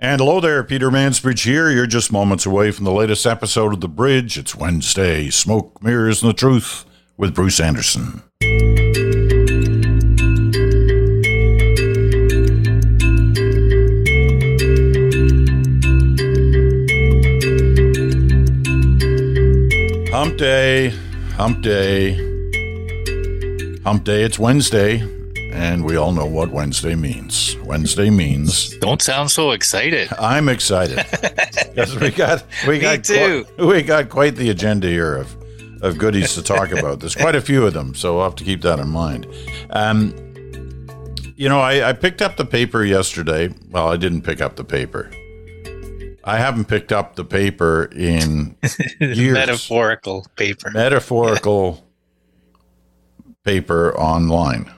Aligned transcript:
And 0.00 0.20
hello 0.20 0.40
there, 0.40 0.64
Peter 0.64 0.90
Mansbridge 0.90 1.44
here. 1.44 1.70
You're 1.70 1.86
just 1.86 2.10
moments 2.10 2.44
away 2.44 2.72
from 2.72 2.84
the 2.84 2.90
latest 2.90 3.24
episode 3.26 3.72
of 3.72 3.80
The 3.80 3.86
Bridge. 3.86 4.36
It's 4.36 4.56
Wednesday, 4.56 5.30
Smoke, 5.30 5.80
Mirrors, 5.84 6.20
and 6.20 6.30
the 6.30 6.34
Truth 6.34 6.84
with 7.16 7.32
Bruce 7.32 7.60
Anderson. 7.60 8.20
Hump 20.10 20.36
day, 20.36 20.88
hump 21.36 21.62
day, 21.62 22.14
hump 23.84 24.02
day. 24.02 24.24
It's 24.24 24.40
Wednesday, 24.40 25.08
and 25.52 25.84
we 25.84 25.94
all 25.94 26.10
know 26.10 26.26
what 26.26 26.50
Wednesday 26.50 26.96
means. 26.96 27.53
Wednesday 27.66 28.10
means 28.10 28.76
Don't 28.78 29.00
sound 29.02 29.30
so 29.30 29.50
excited. 29.52 30.08
I'm 30.18 30.48
excited 30.48 30.96
because 31.74 31.96
we 31.98 32.10
got 32.10 32.44
we 32.66 32.74
Me 32.74 32.80
got 32.80 33.04
too. 33.04 33.44
qui- 33.56 33.66
we 33.66 33.82
got 33.82 34.08
quite 34.08 34.36
the 34.36 34.50
agenda 34.50 34.88
here 34.88 35.16
of 35.16 35.36
of 35.82 35.98
goodies 35.98 36.34
to 36.34 36.42
talk 36.42 36.70
about. 36.72 37.00
There's 37.00 37.14
quite 37.14 37.34
a 37.34 37.40
few 37.42 37.66
of 37.66 37.74
them, 37.74 37.94
so 37.94 38.14
we'll 38.14 38.24
have 38.24 38.36
to 38.36 38.44
keep 38.44 38.62
that 38.62 38.78
in 38.78 38.88
mind. 38.88 39.26
Um, 39.70 40.14
you 41.36 41.48
know, 41.48 41.60
I, 41.60 41.90
I 41.90 41.92
picked 41.92 42.22
up 42.22 42.36
the 42.36 42.46
paper 42.46 42.84
yesterday. 42.84 43.50
Well, 43.70 43.88
I 43.88 43.96
didn't 43.98 44.22
pick 44.22 44.40
up 44.40 44.56
the 44.56 44.64
paper. 44.64 45.10
I 46.24 46.38
haven't 46.38 46.66
picked 46.66 46.90
up 46.90 47.16
the 47.16 47.24
paper 47.24 47.90
in 47.94 48.56
years. 49.00 49.34
Metaphorical 49.34 50.26
paper. 50.36 50.70
metaphorical 50.70 51.84
paper 53.44 53.94
online. 53.98 54.70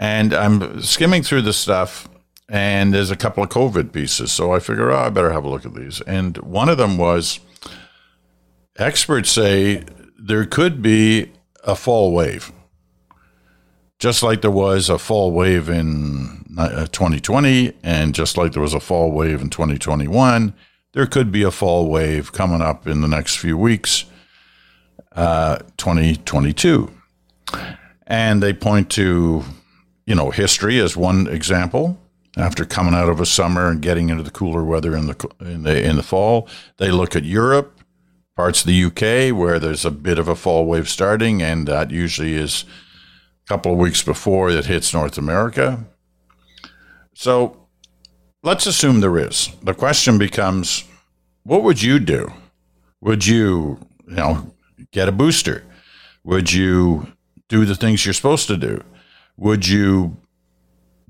And 0.00 0.32
I'm 0.32 0.80
skimming 0.80 1.22
through 1.22 1.42
the 1.42 1.52
stuff, 1.52 2.08
and 2.48 2.94
there's 2.94 3.10
a 3.10 3.16
couple 3.16 3.44
of 3.44 3.50
COVID 3.50 3.92
pieces. 3.92 4.32
So 4.32 4.52
I 4.52 4.58
figure, 4.58 4.90
oh, 4.90 4.98
I 4.98 5.10
better 5.10 5.30
have 5.30 5.44
a 5.44 5.48
look 5.48 5.66
at 5.66 5.74
these. 5.74 6.00
And 6.00 6.38
one 6.38 6.70
of 6.70 6.78
them 6.78 6.96
was 6.96 7.38
experts 8.78 9.30
say 9.30 9.84
there 10.18 10.46
could 10.46 10.80
be 10.80 11.30
a 11.64 11.76
fall 11.76 12.14
wave, 12.14 12.50
just 13.98 14.22
like 14.22 14.40
there 14.40 14.50
was 14.50 14.88
a 14.88 14.98
fall 14.98 15.32
wave 15.32 15.68
in 15.68 16.46
uh, 16.58 16.86
2020, 16.86 17.74
and 17.82 18.14
just 18.14 18.38
like 18.38 18.52
there 18.52 18.62
was 18.62 18.74
a 18.74 18.80
fall 18.80 19.12
wave 19.12 19.42
in 19.42 19.50
2021. 19.50 20.54
There 20.92 21.06
could 21.06 21.30
be 21.30 21.42
a 21.42 21.50
fall 21.50 21.88
wave 21.88 22.32
coming 22.32 22.62
up 22.62 22.86
in 22.86 23.02
the 23.02 23.08
next 23.08 23.36
few 23.36 23.58
weeks. 23.58 24.06
2022. 25.76 26.90
And 28.06 28.42
they 28.42 28.52
point 28.52 28.90
to, 28.92 29.44
you 30.10 30.16
know, 30.16 30.30
history 30.30 30.80
as 30.80 30.96
one 30.96 31.28
example. 31.28 31.96
After 32.36 32.64
coming 32.64 32.94
out 32.94 33.08
of 33.08 33.20
a 33.20 33.26
summer 33.26 33.68
and 33.68 33.80
getting 33.80 34.08
into 34.08 34.24
the 34.24 34.30
cooler 34.32 34.64
weather 34.64 34.96
in 34.96 35.06
the 35.06 35.30
in 35.40 35.62
the 35.62 35.88
in 35.88 35.94
the 35.94 36.02
fall, 36.02 36.48
they 36.78 36.90
look 36.90 37.14
at 37.14 37.24
Europe, 37.24 37.80
parts 38.34 38.62
of 38.62 38.66
the 38.66 38.84
UK 38.84 39.36
where 39.36 39.60
there's 39.60 39.84
a 39.84 39.90
bit 39.90 40.18
of 40.18 40.26
a 40.26 40.34
fall 40.34 40.66
wave 40.66 40.88
starting, 40.88 41.42
and 41.42 41.68
that 41.68 41.92
usually 41.92 42.34
is 42.34 42.64
a 43.44 43.48
couple 43.48 43.72
of 43.72 43.78
weeks 43.78 44.02
before 44.02 44.50
it 44.50 44.66
hits 44.66 44.92
North 44.92 45.16
America. 45.16 45.84
So 47.14 47.68
let's 48.42 48.66
assume 48.66 49.00
there 49.00 49.18
is. 49.18 49.50
The 49.62 49.74
question 49.74 50.18
becomes, 50.18 50.82
what 51.44 51.62
would 51.62 51.82
you 51.82 52.00
do? 52.00 52.32
Would 53.00 53.26
you, 53.26 53.78
you 54.08 54.14
know, 54.14 54.54
get 54.90 55.08
a 55.08 55.12
booster? 55.12 55.64
Would 56.24 56.52
you 56.52 57.12
do 57.48 57.64
the 57.64 57.76
things 57.76 58.04
you're 58.04 58.14
supposed 58.14 58.48
to 58.48 58.56
do? 58.56 58.82
Would 59.40 59.66
you 59.66 60.18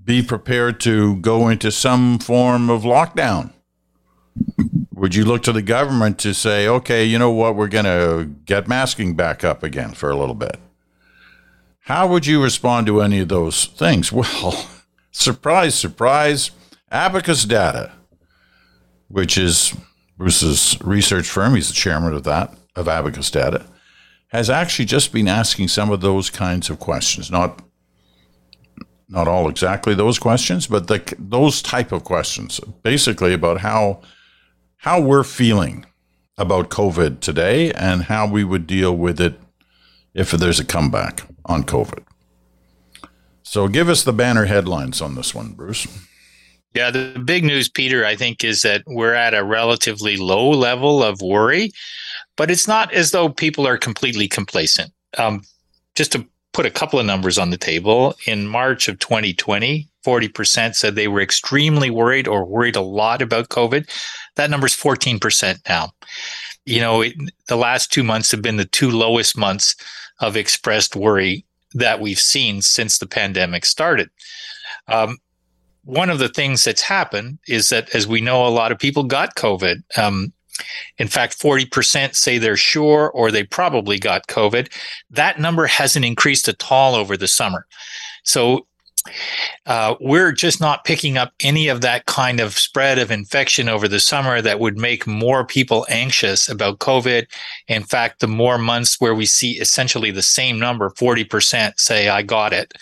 be 0.02 0.22
prepared 0.22 0.78
to 0.82 1.16
go 1.16 1.48
into 1.48 1.72
some 1.72 2.20
form 2.20 2.70
of 2.70 2.82
lockdown? 2.82 3.50
Would 4.94 5.16
you 5.16 5.24
look 5.24 5.42
to 5.42 5.52
the 5.52 5.62
government 5.62 6.20
to 6.20 6.32
say, 6.32 6.68
okay, 6.68 7.04
you 7.04 7.18
know 7.18 7.32
what, 7.32 7.56
we're 7.56 7.66
going 7.66 7.86
to 7.86 8.30
get 8.44 8.68
masking 8.68 9.16
back 9.16 9.42
up 9.42 9.64
again 9.64 9.94
for 9.94 10.10
a 10.10 10.16
little 10.16 10.36
bit? 10.36 10.60
How 11.80 12.06
would 12.06 12.24
you 12.24 12.40
respond 12.40 12.86
to 12.86 13.00
any 13.00 13.18
of 13.18 13.28
those 13.28 13.66
things? 13.66 14.12
Well, 14.12 14.64
surprise, 15.10 15.74
surprise, 15.74 16.52
Abacus 16.92 17.44
Data, 17.44 17.90
which 19.08 19.36
is 19.36 19.74
Bruce's 20.16 20.78
research 20.82 21.28
firm, 21.28 21.56
he's 21.56 21.66
the 21.66 21.74
chairman 21.74 22.14
of 22.14 22.22
that, 22.22 22.54
of 22.76 22.86
Abacus 22.86 23.28
Data, 23.28 23.66
has 24.28 24.48
actually 24.48 24.84
just 24.84 25.12
been 25.12 25.26
asking 25.26 25.66
some 25.66 25.90
of 25.90 26.00
those 26.00 26.30
kinds 26.30 26.70
of 26.70 26.78
questions. 26.78 27.28
Not 27.28 27.60
not 29.10 29.28
all 29.28 29.48
exactly 29.48 29.94
those 29.94 30.18
questions, 30.18 30.66
but 30.66 30.86
the, 30.86 31.14
those 31.18 31.60
type 31.60 31.92
of 31.92 32.04
questions, 32.04 32.60
basically 32.82 33.34
about 33.34 33.60
how 33.60 34.00
how 34.78 34.98
we're 34.98 35.24
feeling 35.24 35.84
about 36.38 36.70
COVID 36.70 37.20
today 37.20 37.70
and 37.72 38.04
how 38.04 38.26
we 38.26 38.44
would 38.44 38.66
deal 38.66 38.96
with 38.96 39.20
it 39.20 39.38
if 40.14 40.30
there's 40.30 40.58
a 40.58 40.64
comeback 40.64 41.22
on 41.44 41.64
COVID. 41.64 42.02
So 43.42 43.68
give 43.68 43.90
us 43.90 44.04
the 44.04 44.12
banner 44.12 44.46
headlines 44.46 45.02
on 45.02 45.16
this 45.16 45.34
one, 45.34 45.52
Bruce. 45.52 45.86
Yeah, 46.72 46.90
the 46.90 47.20
big 47.22 47.44
news, 47.44 47.68
Peter, 47.68 48.06
I 48.06 48.14
think, 48.16 48.44
is 48.44 48.62
that 48.62 48.84
we're 48.86 49.12
at 49.12 49.34
a 49.34 49.44
relatively 49.44 50.16
low 50.16 50.48
level 50.48 51.02
of 51.02 51.20
worry, 51.20 51.72
but 52.36 52.50
it's 52.50 52.68
not 52.68 52.94
as 52.94 53.10
though 53.10 53.28
people 53.28 53.66
are 53.66 53.76
completely 53.76 54.28
complacent. 54.28 54.92
Um, 55.18 55.42
just 55.96 56.12
to 56.12 56.24
put 56.52 56.66
a 56.66 56.70
couple 56.70 56.98
of 56.98 57.06
numbers 57.06 57.38
on 57.38 57.50
the 57.50 57.56
table, 57.56 58.14
in 58.26 58.46
March 58.46 58.88
of 58.88 58.98
2020, 58.98 59.86
40% 60.04 60.74
said 60.74 60.94
they 60.94 61.08
were 61.08 61.20
extremely 61.20 61.90
worried 61.90 62.26
or 62.26 62.44
worried 62.44 62.76
a 62.76 62.80
lot 62.80 63.22
about 63.22 63.50
COVID. 63.50 63.88
That 64.36 64.50
number 64.50 64.66
is 64.66 64.74
14% 64.74 65.68
now. 65.68 65.92
You 66.64 66.80
know, 66.80 67.02
it, 67.02 67.14
the 67.48 67.56
last 67.56 67.92
two 67.92 68.02
months 68.02 68.30
have 68.30 68.42
been 68.42 68.56
the 68.56 68.64
two 68.64 68.90
lowest 68.90 69.36
months 69.36 69.76
of 70.20 70.36
expressed 70.36 70.96
worry 70.96 71.44
that 71.74 72.00
we've 72.00 72.20
seen 72.20 72.62
since 72.62 72.98
the 72.98 73.06
pandemic 73.06 73.64
started. 73.64 74.10
Um, 74.88 75.18
one 75.84 76.10
of 76.10 76.18
the 76.18 76.28
things 76.28 76.64
that's 76.64 76.82
happened 76.82 77.38
is 77.48 77.68
that, 77.70 77.94
as 77.94 78.06
we 78.06 78.20
know, 78.20 78.46
a 78.46 78.48
lot 78.48 78.72
of 78.72 78.78
people 78.78 79.04
got 79.04 79.36
COVID. 79.36 79.82
Um, 79.98 80.32
in 80.98 81.08
fact, 81.08 81.38
40% 81.38 82.14
say 82.14 82.38
they're 82.38 82.56
sure 82.56 83.10
or 83.10 83.30
they 83.30 83.44
probably 83.44 83.98
got 83.98 84.26
COVID. 84.26 84.70
That 85.10 85.38
number 85.40 85.66
hasn't 85.66 86.04
increased 86.04 86.48
at 86.48 86.70
all 86.70 86.94
over 86.94 87.16
the 87.16 87.28
summer. 87.28 87.66
So 88.24 88.66
uh, 89.66 89.94
we're 90.00 90.32
just 90.32 90.60
not 90.60 90.84
picking 90.84 91.16
up 91.16 91.32
any 91.40 91.68
of 91.68 91.80
that 91.80 92.06
kind 92.06 92.38
of 92.38 92.58
spread 92.58 92.98
of 92.98 93.10
infection 93.10 93.68
over 93.68 93.88
the 93.88 94.00
summer 94.00 94.42
that 94.42 94.60
would 94.60 94.76
make 94.76 95.06
more 95.06 95.44
people 95.44 95.86
anxious 95.88 96.48
about 96.48 96.80
COVID. 96.80 97.26
In 97.68 97.82
fact, 97.82 98.20
the 98.20 98.28
more 98.28 98.58
months 98.58 99.00
where 99.00 99.14
we 99.14 99.26
see 99.26 99.52
essentially 99.52 100.10
the 100.10 100.22
same 100.22 100.58
number, 100.58 100.90
40% 100.90 101.72
say, 101.78 102.08
I 102.08 102.22
got 102.22 102.52
it, 102.52 102.74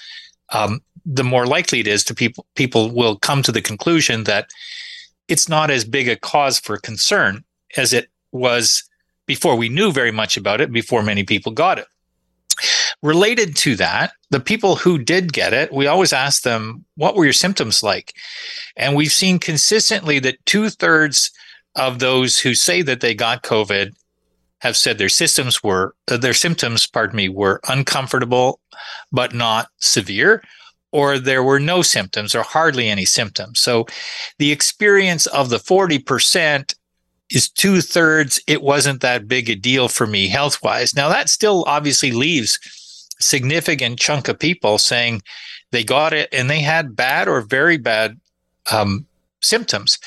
um, 0.51 0.81
the 1.07 1.25
more 1.25 1.47
likely 1.47 1.81
it 1.81 1.87
is 1.87 2.05
to 2.05 2.15
people, 2.15 2.47
people 2.55 2.91
will 2.91 3.17
come 3.17 3.43
to 3.43 3.53
the 3.53 3.63
conclusion 3.63 4.25
that 4.25 4.49
it's 5.29 5.49
not 5.49 5.71
as 5.71 5.85
big 5.85 6.09
a 6.09 6.17
cause 6.17 6.59
for 6.59 6.79
concern 6.79 7.45
as 7.77 7.93
it 7.93 8.09
was 8.33 8.85
before 9.27 9.57
we 9.57 9.69
knew 9.69 9.93
very 9.93 10.11
much 10.11 10.37
about 10.37 10.61
it, 10.61 10.73
before 10.73 11.03
many 11.03 11.23
people 11.25 11.53
got 11.53 11.79
it. 11.79 11.87
Related 13.03 13.55
to 13.57 13.77
that, 13.77 14.13
the 14.31 14.41
people 14.41 14.75
who 14.75 14.99
did 14.99 15.33
get 15.33 15.53
it, 15.53 15.73
we 15.73 15.87
always 15.87 16.13
ask 16.13 16.43
them, 16.43 16.85
what 16.97 17.15
were 17.15 17.25
your 17.25 17.33
symptoms 17.33 17.83
like? 17.83 18.15
And 18.77 18.97
we've 18.97 19.13
seen 19.13 19.39
consistently 19.39 20.19
that 20.21 20.45
two 20.47 20.69
thirds 20.71 21.31
of 21.77 22.01
those 22.01 22.41
who 22.41 22.55
say 22.55 22.83
that 22.83 23.01
they 23.01 23.15
got 23.15 23.45
COVID 23.45 23.93
have 24.61 24.77
said 24.77 24.99
their 24.99 25.09
systems 25.09 25.63
were, 25.63 25.95
uh, 26.11 26.17
their 26.17 26.35
symptoms, 26.35 26.87
pardon 26.87 27.17
me, 27.17 27.29
were 27.29 27.61
uncomfortable, 27.69 28.61
but 29.13 29.33
not 29.33 29.69
severe, 29.79 30.43
or 30.91 31.19
there 31.19 31.45
were 31.45 31.61
no 31.61 31.83
symptoms 31.83 32.35
or 32.35 32.43
hardly 32.43 32.89
any 32.89 33.05
symptoms. 33.05 33.61
So 33.61 33.87
the 34.39 34.51
experience 34.51 35.27
of 35.27 35.51
the 35.51 35.59
40% 35.59 36.75
is 37.31 37.49
two 37.49 37.81
thirds. 37.81 38.41
It 38.47 38.63
wasn't 38.63 39.01
that 39.01 39.29
big 39.29 39.51
a 39.51 39.55
deal 39.55 39.89
for 39.89 40.07
me 40.07 40.29
health 40.29 40.63
wise. 40.63 40.95
Now 40.95 41.09
that 41.09 41.29
still 41.29 41.65
obviously 41.67 42.11
leaves 42.11 42.59
significant 43.21 43.99
chunk 43.99 44.29
of 44.29 44.39
people 44.39 44.79
saying 44.79 45.23
they 45.71 45.85
got 45.85 46.13
it 46.13 46.29
and 46.33 46.49
they 46.49 46.61
had 46.61 46.97
bad 46.97 47.29
or 47.29 47.41
very 47.41 47.77
bad 47.77 48.19
um, 48.71 49.07
symptoms. 49.41 49.99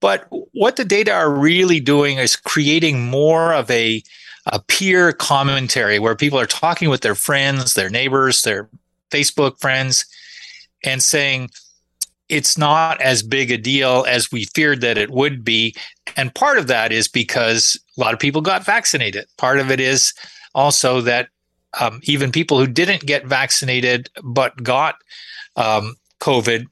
But 0.00 0.26
what 0.52 0.76
the 0.76 0.84
data 0.84 1.12
are 1.12 1.30
really 1.32 1.80
doing 1.80 2.18
is 2.18 2.36
creating 2.36 3.06
more 3.06 3.54
of 3.54 3.70
a, 3.70 4.02
a 4.46 4.60
peer 4.60 5.12
commentary 5.12 5.98
where 5.98 6.14
people 6.14 6.38
are 6.38 6.46
talking 6.46 6.90
with 6.90 7.00
their 7.00 7.14
friends, 7.14 7.74
their 7.74 7.88
neighbors, 7.88 8.42
their 8.42 8.68
Facebook 9.10 9.58
friends, 9.58 10.04
and 10.84 11.02
saying, 11.02 11.50
it's 12.30 12.56
not 12.56 13.00
as 13.00 13.22
big 13.22 13.50
a 13.50 13.58
deal 13.58 14.04
as 14.08 14.30
we 14.30 14.44
feared 14.44 14.80
that 14.80 14.96
it 14.96 15.10
would 15.10 15.44
be. 15.44 15.74
And 16.16 16.34
part 16.34 16.58
of 16.58 16.68
that 16.68 16.92
is 16.92 17.08
because 17.08 17.78
a 17.98 18.00
lot 18.00 18.14
of 18.14 18.20
people 18.20 18.40
got 18.40 18.64
vaccinated. 18.64 19.26
Part 19.36 19.58
of 19.58 19.70
it 19.70 19.80
is 19.80 20.14
also 20.54 21.00
that 21.02 21.28
um, 21.80 22.00
even 22.04 22.32
people 22.32 22.58
who 22.58 22.66
didn't 22.66 23.06
get 23.06 23.26
vaccinated 23.26 24.08
but 24.22 24.62
got 24.62 24.96
um, 25.56 25.96
COVID 26.20 26.66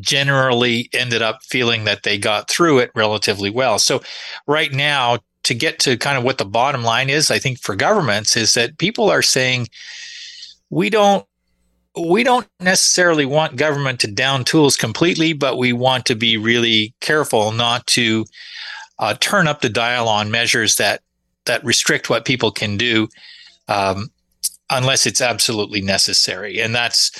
generally 0.00 0.88
ended 0.92 1.22
up 1.22 1.42
feeling 1.42 1.84
that 1.84 2.02
they 2.02 2.18
got 2.18 2.48
through 2.48 2.78
it 2.78 2.90
relatively 2.94 3.50
well. 3.50 3.78
So, 3.78 4.02
right 4.46 4.72
now, 4.72 5.18
to 5.44 5.54
get 5.54 5.78
to 5.80 5.96
kind 5.96 6.16
of 6.16 6.24
what 6.24 6.38
the 6.38 6.44
bottom 6.44 6.82
line 6.82 7.10
is, 7.10 7.30
I 7.30 7.38
think 7.38 7.58
for 7.58 7.74
governments 7.74 8.36
is 8.36 8.54
that 8.54 8.78
people 8.78 9.10
are 9.10 9.22
saying 9.22 9.68
we 10.70 10.88
don't 10.88 11.26
we 11.96 12.24
don't 12.24 12.48
necessarily 12.60 13.26
want 13.26 13.56
government 13.56 14.00
to 14.00 14.10
down 14.10 14.44
tools 14.44 14.76
completely, 14.76 15.32
but 15.32 15.58
we 15.58 15.72
want 15.72 16.06
to 16.06 16.14
be 16.14 16.36
really 16.36 16.94
careful 17.00 17.52
not 17.52 17.86
to 17.88 18.24
uh, 18.98 19.14
turn 19.20 19.46
up 19.46 19.60
the 19.60 19.68
dial 19.68 20.08
on 20.08 20.30
measures 20.30 20.76
that 20.76 21.02
that 21.44 21.64
restrict 21.64 22.08
what 22.08 22.24
people 22.24 22.52
can 22.52 22.76
do 22.76 23.08
um, 23.68 24.10
unless 24.70 25.06
it's 25.06 25.20
absolutely 25.20 25.80
necessary. 25.80 26.60
And 26.60 26.74
that's 26.74 27.10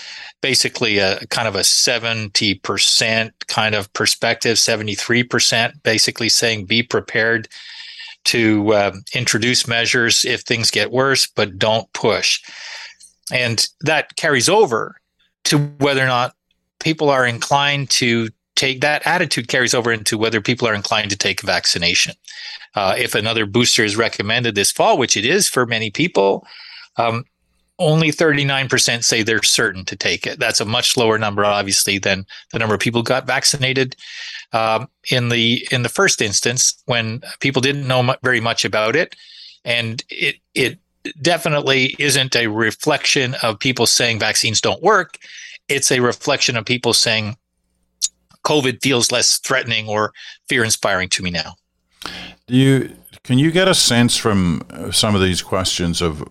basically 0.41 0.99
a 0.99 1.27
kind 1.27 1.49
of 1.49 1.55
a 1.55 1.61
70% 1.61 3.31
kind 3.49 3.75
of 3.75 3.93
perspective, 3.93 4.57
73% 4.57 5.83
basically 5.83 6.29
saying 6.29 6.67
be 6.67 6.83
prepared 6.83 7.49
to 8.25 8.73
uh, 8.73 8.93
introduce 9.15 9.67
measures 9.67 10.25
if 10.25 10.43
things 10.43 10.71
get 10.71 10.93
worse, 10.93 11.27
but 11.27 11.59
don't 11.59 11.93
push. 11.93 12.41
And 13.33 13.67
that 13.81 14.15
carries 14.17 14.49
over 14.49 14.97
to 15.45 15.59
whether 15.79 16.03
or 16.03 16.07
not 16.07 16.35
people 16.79 17.11
are 17.11 17.27
inclined 17.27 17.91
to 17.91 18.29
take 18.55 18.81
that 18.83 19.07
attitude 19.07 19.49
carries 19.49 19.75
over 19.75 19.91
into 19.91 20.19
whether 20.19 20.41
people 20.41 20.69
are 20.69 20.75
inclined 20.75 21.11
to 21.11 21.17
take 21.17 21.41
vaccination. 21.41 22.15
Uh, 22.75 22.95
if 22.97 23.15
another 23.15 23.47
booster 23.47 23.85
is 23.85 23.97
recommended 23.97 24.55
this 24.55 24.71
fall, 24.71 24.99
which 24.99 25.17
it 25.17 25.25
is 25.25 25.49
for 25.49 25.67
many 25.67 25.91
people, 25.91 26.47
um, 26.97 27.25
only 27.79 28.11
39% 28.11 29.05
say 29.05 29.23
they're 29.23 29.43
certain 29.43 29.85
to 29.87 29.97
take 29.97 30.27
it. 30.27 30.39
That's 30.39 30.61
a 30.61 30.65
much 30.65 30.97
lower 30.97 31.19
number, 31.19 31.45
obviously, 31.45 31.99
than 31.99 32.27
the 32.53 32.59
number 32.59 32.75
of 32.75 32.81
people 32.81 33.03
got 33.03 33.27
vaccinated 33.27 33.97
um, 34.53 34.89
in 35.11 35.31
the 35.31 35.67
in 35.73 35.83
the 35.83 35.89
first 35.89 36.23
instance 36.23 36.81
when 36.85 37.23
people 37.41 37.63
didn't 37.63 37.89
know 37.89 38.15
very 38.23 38.41
much 38.41 38.65
about 38.65 38.95
it, 38.95 39.17
and 39.65 40.05
it 40.11 40.37
it 40.55 40.79
definitely 41.21 41.95
isn't 41.99 42.37
a 42.37 42.47
reflection 42.47 43.35
of 43.43 43.59
people 43.59 43.87
saying 43.87 44.19
vaccines 44.19 44.61
don't 44.61 44.83
work. 44.83 45.19
It's 45.69 45.91
a 45.91 46.01
reflection 46.01 46.57
of 46.57 46.65
people 46.65 46.93
saying 46.93 47.37
COVID 48.45 48.83
feels 48.83 49.13
less 49.13 49.39
threatening 49.39 49.89
or 49.89 50.13
fear 50.49 50.65
inspiring 50.65 51.09
to 51.11 51.23
me 51.23 51.31
now. 51.31 51.55
Do 52.47 52.57
you 52.57 52.97
can 53.25 53.39
you 53.39 53.53
get 53.53 53.69
a 53.69 53.75
sense 53.75 54.17
from 54.17 54.63
uh, 54.71 54.91
some 54.91 55.15
of 55.15 55.23
these 55.23 55.43
questions 55.43 56.03
of 56.03 56.25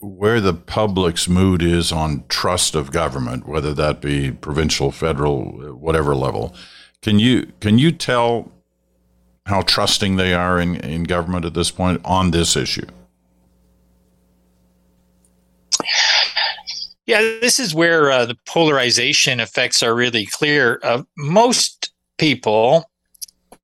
where 0.00 0.40
the 0.40 0.52
public's 0.52 1.28
mood 1.28 1.62
is 1.62 1.90
on 1.90 2.24
trust 2.28 2.74
of 2.74 2.90
government, 2.90 3.48
whether 3.48 3.72
that 3.72 4.02
be 4.02 4.30
provincial, 4.30 4.90
federal, 4.90 5.44
whatever 5.74 6.14
level? 6.14 6.54
Can 7.00 7.18
you 7.18 7.50
can 7.60 7.78
you 7.78 7.92
tell 7.92 8.52
how 9.46 9.62
trusting 9.62 10.16
they 10.16 10.34
are 10.34 10.60
in, 10.60 10.76
in 10.76 11.04
government 11.04 11.44
at 11.44 11.54
this 11.54 11.70
point 11.70 12.00
on 12.04 12.30
this 12.30 12.56
issue? 12.56 12.86
Yeah, 17.06 17.20
this 17.20 17.58
is 17.58 17.74
where 17.74 18.10
uh, 18.10 18.26
the 18.26 18.36
polarization 18.46 19.40
effects 19.40 19.82
are 19.82 19.94
really 19.94 20.26
clear. 20.26 20.78
Uh, 20.82 21.02
most 21.16 21.92
people 22.18 22.88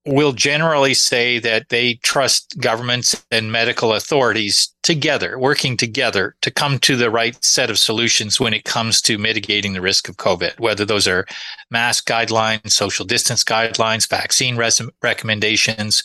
will 0.08 0.32
generally 0.32 0.94
say 0.94 1.38
that 1.38 1.69
they 1.69 1.94
trust 2.02 2.58
governments 2.58 3.25
and 3.31 3.52
medical 3.52 3.93
authorities 3.93 4.72
together, 4.82 5.38
working 5.38 5.76
together 5.76 6.34
to 6.40 6.50
come 6.50 6.78
to 6.78 6.96
the 6.96 7.10
right 7.10 7.37
set 7.44 7.69
of 7.69 7.78
solutions 7.78 8.40
when 8.40 8.54
it 8.54 8.64
comes 8.64 9.02
to 9.02 9.19
mitigating 9.19 9.75
the 9.75 9.81
risk 9.81 10.08
of 10.08 10.16
COVID, 10.16 10.58
whether 10.58 10.84
those 10.84 11.06
are 11.06 11.26
mask 11.70 12.08
guidelines, 12.08 12.70
social 12.70 13.04
distance 13.04 13.44
guidelines, 13.44 14.08
vaccine 14.08 14.56
res- 14.56 14.81
recommendations. 15.02 16.02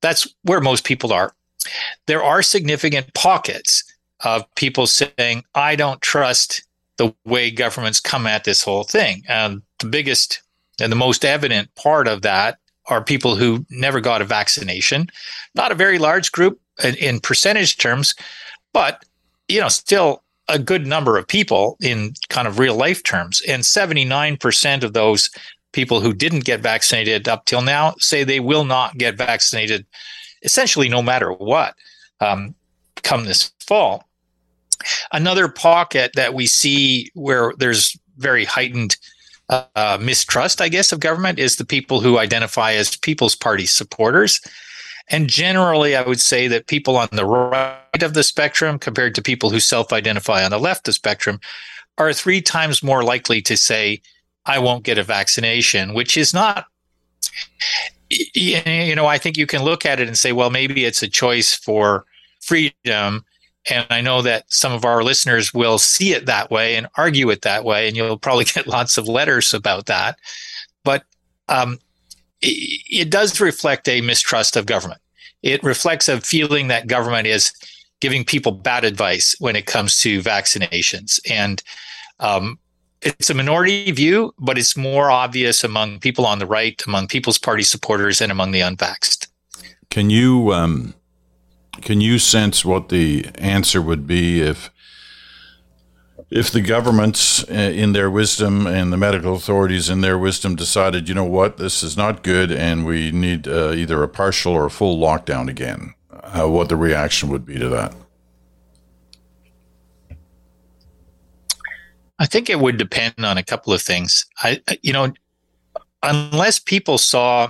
That's 0.00 0.32
where 0.42 0.60
most 0.60 0.84
people 0.84 1.12
are. 1.12 1.34
There 2.06 2.22
are 2.22 2.42
significant 2.42 3.12
pockets 3.14 3.82
of 4.24 4.44
people 4.56 4.86
saying, 4.86 5.44
I 5.54 5.76
don't 5.76 6.00
trust 6.00 6.62
the 6.96 7.14
way 7.24 7.50
governments 7.50 8.00
come 8.00 8.26
at 8.26 8.44
this 8.44 8.62
whole 8.62 8.84
thing. 8.84 9.22
And 9.28 9.62
the 9.78 9.86
biggest 9.86 10.42
and 10.80 10.92
the 10.92 10.96
most 10.96 11.24
evident 11.24 11.74
part 11.74 12.08
of 12.08 12.22
that 12.22 12.58
are 12.86 13.02
people 13.02 13.36
who 13.36 13.64
never 13.70 14.00
got 14.00 14.22
a 14.22 14.24
vaccination. 14.24 15.08
Not 15.54 15.72
a 15.72 15.76
very 15.76 15.98
large 15.98 16.32
group 16.32 16.60
in, 16.82 16.94
in 16.96 17.20
percentage 17.20 17.76
terms, 17.76 18.14
but 18.72 19.04
you 19.48 19.60
know, 19.60 19.68
still 19.68 20.22
a 20.48 20.58
good 20.58 20.86
number 20.86 21.18
of 21.18 21.28
people 21.28 21.76
in 21.80 22.14
kind 22.28 22.48
of 22.48 22.58
real 22.58 22.74
life 22.74 23.02
terms. 23.02 23.42
And 23.42 23.62
79% 23.62 24.82
of 24.82 24.92
those 24.94 25.30
people 25.72 26.00
who 26.00 26.14
didn't 26.14 26.44
get 26.44 26.60
vaccinated 26.60 27.28
up 27.28 27.44
till 27.44 27.62
now 27.62 27.94
say 27.98 28.24
they 28.24 28.40
will 28.40 28.64
not 28.64 28.96
get 28.96 29.16
vaccinated 29.16 29.86
essentially 30.42 30.88
no 30.88 31.02
matter 31.02 31.32
what 31.32 31.74
um, 32.20 32.54
come 32.96 33.24
this 33.24 33.52
fall. 33.60 34.07
Another 35.12 35.48
pocket 35.48 36.12
that 36.14 36.34
we 36.34 36.46
see 36.46 37.10
where 37.14 37.52
there's 37.58 37.98
very 38.16 38.44
heightened 38.44 38.96
uh, 39.48 39.98
mistrust, 40.00 40.60
I 40.60 40.68
guess, 40.68 40.92
of 40.92 41.00
government 41.00 41.38
is 41.38 41.56
the 41.56 41.64
people 41.64 42.00
who 42.00 42.18
identify 42.18 42.72
as 42.72 42.96
People's 42.96 43.34
Party 43.34 43.66
supporters. 43.66 44.40
And 45.10 45.28
generally, 45.28 45.96
I 45.96 46.02
would 46.02 46.20
say 46.20 46.48
that 46.48 46.66
people 46.66 46.96
on 46.96 47.08
the 47.12 47.24
right 47.24 48.02
of 48.02 48.12
the 48.12 48.22
spectrum 48.22 48.78
compared 48.78 49.14
to 49.14 49.22
people 49.22 49.48
who 49.48 49.60
self 49.60 49.92
identify 49.92 50.44
on 50.44 50.50
the 50.50 50.58
left 50.58 50.80
of 50.80 50.84
the 50.84 50.92
spectrum 50.92 51.40
are 51.96 52.12
three 52.12 52.42
times 52.42 52.82
more 52.82 53.02
likely 53.02 53.40
to 53.42 53.56
say, 53.56 54.02
I 54.44 54.58
won't 54.58 54.84
get 54.84 54.98
a 54.98 55.02
vaccination, 55.02 55.94
which 55.94 56.16
is 56.16 56.34
not, 56.34 56.66
you 58.10 58.94
know, 58.94 59.06
I 59.06 59.18
think 59.18 59.36
you 59.36 59.46
can 59.46 59.62
look 59.62 59.86
at 59.86 59.98
it 59.98 60.08
and 60.08 60.16
say, 60.16 60.32
well, 60.32 60.50
maybe 60.50 60.84
it's 60.84 61.02
a 61.02 61.08
choice 61.08 61.54
for 61.54 62.04
freedom 62.40 63.24
and 63.70 63.86
I 63.90 64.00
know 64.00 64.22
that 64.22 64.44
some 64.48 64.72
of 64.72 64.84
our 64.84 65.02
listeners 65.02 65.52
will 65.52 65.78
see 65.78 66.12
it 66.12 66.26
that 66.26 66.50
way 66.50 66.76
and 66.76 66.86
argue 66.96 67.30
it 67.30 67.42
that 67.42 67.64
way, 67.64 67.88
and 67.88 67.96
you'll 67.96 68.18
probably 68.18 68.44
get 68.54 68.66
lots 68.66 68.96
of 68.98 69.08
letters 69.08 69.54
about 69.54 69.86
that. 69.86 70.18
But 70.84 71.04
um, 71.48 71.78
it, 72.40 72.82
it 72.88 73.10
does 73.10 73.40
reflect 73.40 73.88
a 73.88 74.00
mistrust 74.00 74.56
of 74.56 74.66
government. 74.66 75.00
It 75.42 75.62
reflects 75.62 76.08
a 76.08 76.20
feeling 76.20 76.68
that 76.68 76.88
government 76.88 77.26
is 77.26 77.52
giving 78.00 78.24
people 78.24 78.52
bad 78.52 78.84
advice 78.84 79.34
when 79.38 79.56
it 79.56 79.66
comes 79.66 80.00
to 80.00 80.20
vaccinations. 80.20 81.20
And 81.30 81.62
um, 82.20 82.58
it's 83.02 83.30
a 83.30 83.34
minority 83.34 83.90
view, 83.92 84.34
but 84.38 84.58
it's 84.58 84.76
more 84.76 85.10
obvious 85.10 85.62
among 85.64 86.00
people 86.00 86.26
on 86.26 86.38
the 86.38 86.46
right, 86.46 86.80
among 86.86 87.08
People's 87.08 87.38
Party 87.38 87.62
supporters, 87.62 88.20
and 88.20 88.32
among 88.32 88.50
the 88.52 88.60
unvaxxed. 88.60 89.28
Can 89.90 90.10
you 90.10 90.52
um, 90.52 90.94
can 91.82 92.00
you 92.00 92.18
sense 92.18 92.64
what 92.64 92.88
the 92.88 93.26
answer 93.36 93.80
would 93.80 94.06
be 94.06 94.40
if 94.40 94.70
if 96.30 96.50
the 96.50 96.60
governments 96.60 97.42
uh, 97.48 97.54
in 97.54 97.92
their 97.92 98.10
wisdom 98.10 98.66
and 98.66 98.92
the 98.92 98.98
medical 98.98 99.34
authorities 99.34 99.88
in 99.88 100.02
their 100.02 100.18
wisdom 100.18 100.56
decided, 100.56 101.08
you 101.08 101.14
know 101.14 101.24
what, 101.24 101.56
this 101.56 101.82
is 101.82 101.96
not 101.96 102.22
good 102.22 102.52
and 102.52 102.84
we 102.84 103.10
need 103.10 103.48
uh, 103.48 103.72
either 103.72 104.02
a 104.02 104.08
partial 104.08 104.52
or 104.52 104.66
a 104.66 104.70
full 104.70 104.98
lockdown 104.98 105.48
again, 105.48 105.94
uh, 106.10 106.46
what 106.46 106.68
the 106.68 106.76
reaction 106.76 107.30
would 107.30 107.46
be 107.46 107.58
to 107.58 107.68
that? 107.70 107.94
I 112.18 112.26
think 112.26 112.50
it 112.50 112.58
would 112.58 112.76
depend 112.76 113.14
on 113.24 113.38
a 113.38 113.44
couple 113.44 113.72
of 113.72 113.80
things. 113.80 114.26
I, 114.42 114.60
you 114.82 114.92
know, 114.92 115.12
unless 116.02 116.58
people 116.58 116.98
saw 116.98 117.48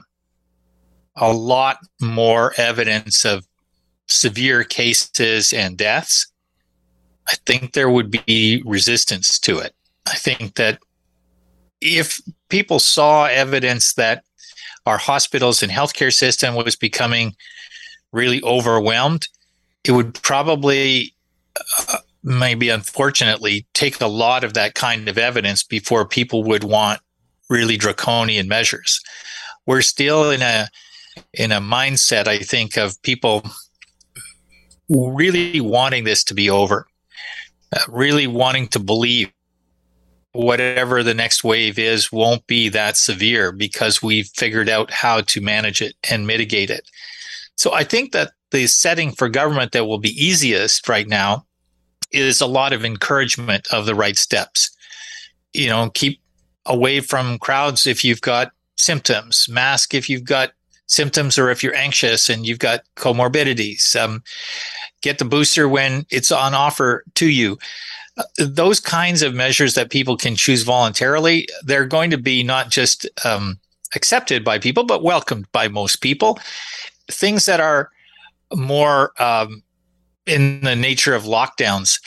a 1.16 1.32
lot 1.32 1.78
more 2.00 2.52
evidence 2.58 3.24
of 3.24 3.47
severe 4.08 4.64
cases 4.64 5.52
and 5.52 5.76
deaths, 5.76 6.26
I 7.28 7.34
think 7.46 7.72
there 7.72 7.90
would 7.90 8.10
be 8.10 8.62
resistance 8.64 9.38
to 9.40 9.58
it. 9.58 9.74
I 10.06 10.14
think 10.14 10.54
that 10.54 10.78
if 11.80 12.20
people 12.48 12.78
saw 12.78 13.26
evidence 13.26 13.94
that 13.94 14.24
our 14.86 14.98
hospitals 14.98 15.62
and 15.62 15.70
healthcare 15.70 16.12
system 16.12 16.54
was 16.54 16.74
becoming 16.74 17.36
really 18.12 18.42
overwhelmed, 18.42 19.28
it 19.84 19.92
would 19.92 20.14
probably, 20.22 21.14
uh, 21.78 21.98
maybe 22.22 22.70
unfortunately, 22.70 23.66
take 23.74 24.00
a 24.00 24.06
lot 24.06 24.44
of 24.44 24.54
that 24.54 24.74
kind 24.74 25.08
of 25.08 25.18
evidence 25.18 25.62
before 25.62 26.06
people 26.06 26.42
would 26.44 26.64
want 26.64 27.00
really 27.50 27.76
draconian 27.76 28.48
measures. 28.48 29.00
We're 29.66 29.82
still 29.82 30.30
in 30.30 30.40
a 30.40 30.68
in 31.34 31.52
a 31.52 31.60
mindset, 31.60 32.26
I 32.26 32.38
think, 32.38 32.78
of 32.78 33.00
people 33.02 33.42
really 34.88 35.60
wanting 35.60 36.04
this 36.04 36.24
to 36.24 36.34
be 36.34 36.48
over, 36.48 36.86
uh, 37.76 37.80
really 37.88 38.26
wanting 38.26 38.68
to 38.68 38.78
believe 38.78 39.30
whatever 40.32 41.02
the 41.02 41.14
next 41.14 41.42
wave 41.42 41.78
is 41.78 42.12
won't 42.12 42.46
be 42.46 42.68
that 42.68 42.96
severe 42.96 43.50
because 43.50 44.02
we've 44.02 44.28
figured 44.36 44.68
out 44.68 44.90
how 44.90 45.20
to 45.22 45.40
manage 45.40 45.80
it 45.80 45.94
and 46.10 46.26
mitigate 46.26 46.70
it. 46.70 46.88
So 47.56 47.72
I 47.72 47.82
think 47.84 48.12
that 48.12 48.32
the 48.50 48.66
setting 48.66 49.12
for 49.12 49.28
government 49.28 49.72
that 49.72 49.86
will 49.86 49.98
be 49.98 50.10
easiest 50.10 50.88
right 50.88 51.08
now 51.08 51.44
is 52.12 52.40
a 52.40 52.46
lot 52.46 52.72
of 52.72 52.84
encouragement 52.84 53.66
of 53.72 53.86
the 53.86 53.94
right 53.94 54.16
steps. 54.16 54.70
You 55.52 55.68
know, 55.68 55.90
keep 55.90 56.20
away 56.66 57.00
from 57.00 57.38
crowds 57.38 57.86
if 57.86 58.04
you've 58.04 58.20
got 58.20 58.52
symptoms, 58.76 59.48
mask 59.48 59.94
if 59.94 60.08
you've 60.08 60.24
got 60.24 60.52
symptoms 60.86 61.38
or 61.38 61.50
if 61.50 61.62
you're 61.62 61.74
anxious 61.74 62.28
and 62.28 62.46
you've 62.46 62.58
got 62.58 62.80
comorbidities. 62.96 63.96
Um, 63.96 64.22
get 65.02 65.18
the 65.18 65.24
booster 65.24 65.68
when 65.68 66.06
it's 66.10 66.32
on 66.32 66.54
offer 66.54 67.04
to 67.14 67.28
you. 67.28 67.58
Uh, 68.16 68.24
those 68.38 68.80
kinds 68.80 69.22
of 69.22 69.34
measures 69.34 69.74
that 69.74 69.90
people 69.90 70.16
can 70.16 70.34
choose 70.34 70.62
voluntarily, 70.62 71.46
they're 71.62 71.86
going 71.86 72.10
to 72.10 72.18
be 72.18 72.42
not 72.42 72.70
just 72.70 73.08
um, 73.24 73.58
accepted 73.94 74.44
by 74.44 74.58
people, 74.58 74.84
but 74.84 75.02
welcomed 75.02 75.50
by 75.52 75.68
most 75.68 75.96
people. 75.96 76.38
Things 77.10 77.46
that 77.46 77.60
are 77.60 77.90
more 78.54 79.12
um, 79.22 79.62
in 80.26 80.60
the 80.62 80.76
nature 80.76 81.14
of 81.14 81.24
lockdowns, 81.24 82.00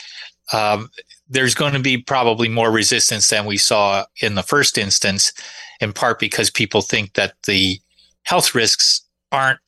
um, 0.52 0.90
there's 1.28 1.54
going 1.54 1.72
to 1.72 1.80
be 1.80 1.96
probably 1.96 2.48
more 2.48 2.70
resistance 2.70 3.28
than 3.28 3.46
we 3.46 3.56
saw 3.56 4.04
in 4.20 4.34
the 4.34 4.42
first 4.42 4.76
instance, 4.76 5.32
in 5.80 5.92
part 5.92 6.18
because 6.18 6.50
people 6.50 6.82
think 6.82 7.14
that 7.14 7.34
the 7.46 7.80
health 8.24 8.54
risks 8.54 9.00
aren't 9.30 9.58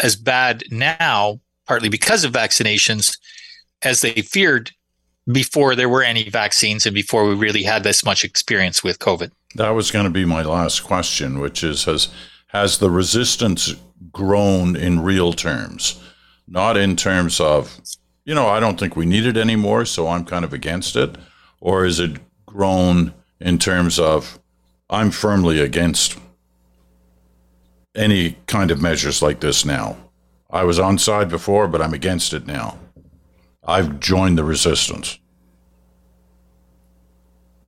as 0.00 0.14
bad 0.16 0.62
now, 0.70 1.40
partly 1.68 1.88
because 1.88 2.24
of 2.24 2.32
vaccinations, 2.32 3.16
as 3.82 4.00
they 4.00 4.22
feared 4.22 4.72
before 5.30 5.76
there 5.76 5.88
were 5.88 6.02
any 6.02 6.28
vaccines 6.30 6.86
and 6.86 6.94
before 6.94 7.28
we 7.28 7.34
really 7.34 7.62
had 7.62 7.84
this 7.84 8.04
much 8.04 8.24
experience 8.24 8.82
with 8.82 8.98
COVID. 8.98 9.30
That 9.54 9.70
was 9.70 9.90
going 9.90 10.06
to 10.06 10.10
be 10.10 10.24
my 10.24 10.42
last 10.42 10.80
question, 10.80 11.38
which 11.38 11.62
is 11.62 11.84
has 11.84 12.08
has 12.48 12.78
the 12.78 12.90
resistance 12.90 13.74
grown 14.10 14.74
in 14.74 15.00
real 15.00 15.34
terms, 15.34 16.02
not 16.46 16.78
in 16.78 16.96
terms 16.96 17.40
of, 17.40 17.78
you 18.24 18.34
know, 18.34 18.48
I 18.48 18.58
don't 18.58 18.80
think 18.80 18.96
we 18.96 19.04
need 19.04 19.26
it 19.26 19.36
anymore, 19.36 19.84
so 19.84 20.08
I'm 20.08 20.24
kind 20.24 20.46
of 20.46 20.54
against 20.54 20.96
it, 20.96 21.18
or 21.60 21.84
is 21.84 22.00
it 22.00 22.18
grown 22.46 23.12
in 23.38 23.58
terms 23.58 23.98
of 23.98 24.38
I'm 24.88 25.10
firmly 25.10 25.60
against 25.60 26.18
any 27.94 28.38
kind 28.46 28.70
of 28.70 28.80
measures 28.80 29.20
like 29.20 29.40
this 29.40 29.66
now. 29.66 29.96
I 30.50 30.64
was 30.64 30.78
on 30.78 30.98
side 30.98 31.28
before, 31.28 31.68
but 31.68 31.82
I'm 31.82 31.94
against 31.94 32.32
it 32.32 32.46
now. 32.46 32.78
I've 33.66 34.00
joined 34.00 34.38
the 34.38 34.44
resistance. 34.44 35.18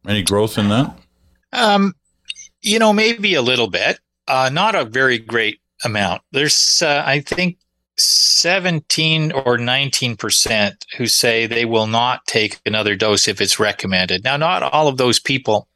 Any 0.09 0.23
growth 0.23 0.57
in 0.57 0.71
that? 0.71 0.99
Um, 1.53 1.95
you 2.63 2.79
know, 2.79 2.93
maybe 2.93 3.35
a 3.35 3.43
little 3.43 3.69
bit. 3.69 3.99
Uh, 4.27 4.49
not 4.51 4.75
a 4.75 4.85
very 4.85 5.19
great 5.19 5.61
amount. 5.85 6.23
There's, 6.33 6.83
uh, 6.83 7.03
I 7.05 7.21
think, 7.21 7.59
17 7.99 9.33
or 9.33 9.59
19 9.59 10.17
percent 10.17 10.87
who 10.97 11.07
say 11.07 11.47
they 11.47 11.67
will 11.67 11.87
not 11.87 12.25
take 12.27 12.59
another 12.65 12.97
dose 12.97 13.29
if 13.29 13.41
it's 13.43 13.61
recommended. 13.61 14.25
Now, 14.25 14.39
not 14.39 14.63
all 14.63 14.89
of 14.89 14.97
those 14.97 15.21
people 15.21 15.69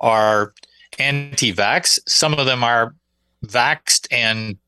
are 0.00 0.52
anti-vax. 0.98 1.98
Some 2.06 2.34
of 2.34 2.44
them 2.44 2.62
are 2.62 2.94
vaxed 3.46 4.08
and 4.10 4.58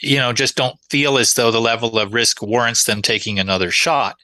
you 0.00 0.16
know 0.16 0.32
just 0.32 0.56
don't 0.56 0.78
feel 0.90 1.18
as 1.18 1.34
though 1.34 1.50
the 1.50 1.60
level 1.60 1.98
of 1.98 2.14
risk 2.14 2.42
warrants 2.42 2.84
them 2.84 3.02
taking 3.02 3.38
another 3.38 3.70
shot. 3.70 4.16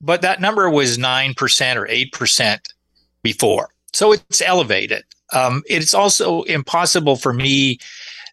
But 0.00 0.22
that 0.22 0.40
number 0.40 0.70
was 0.70 0.96
9% 0.96 1.76
or 1.76 1.86
8% 1.86 2.58
before. 3.22 3.68
So 3.92 4.12
it's 4.12 4.40
elevated. 4.40 5.04
Um, 5.32 5.62
it's 5.66 5.92
also 5.92 6.42
impossible 6.42 7.16
for 7.16 7.32
me 7.32 7.78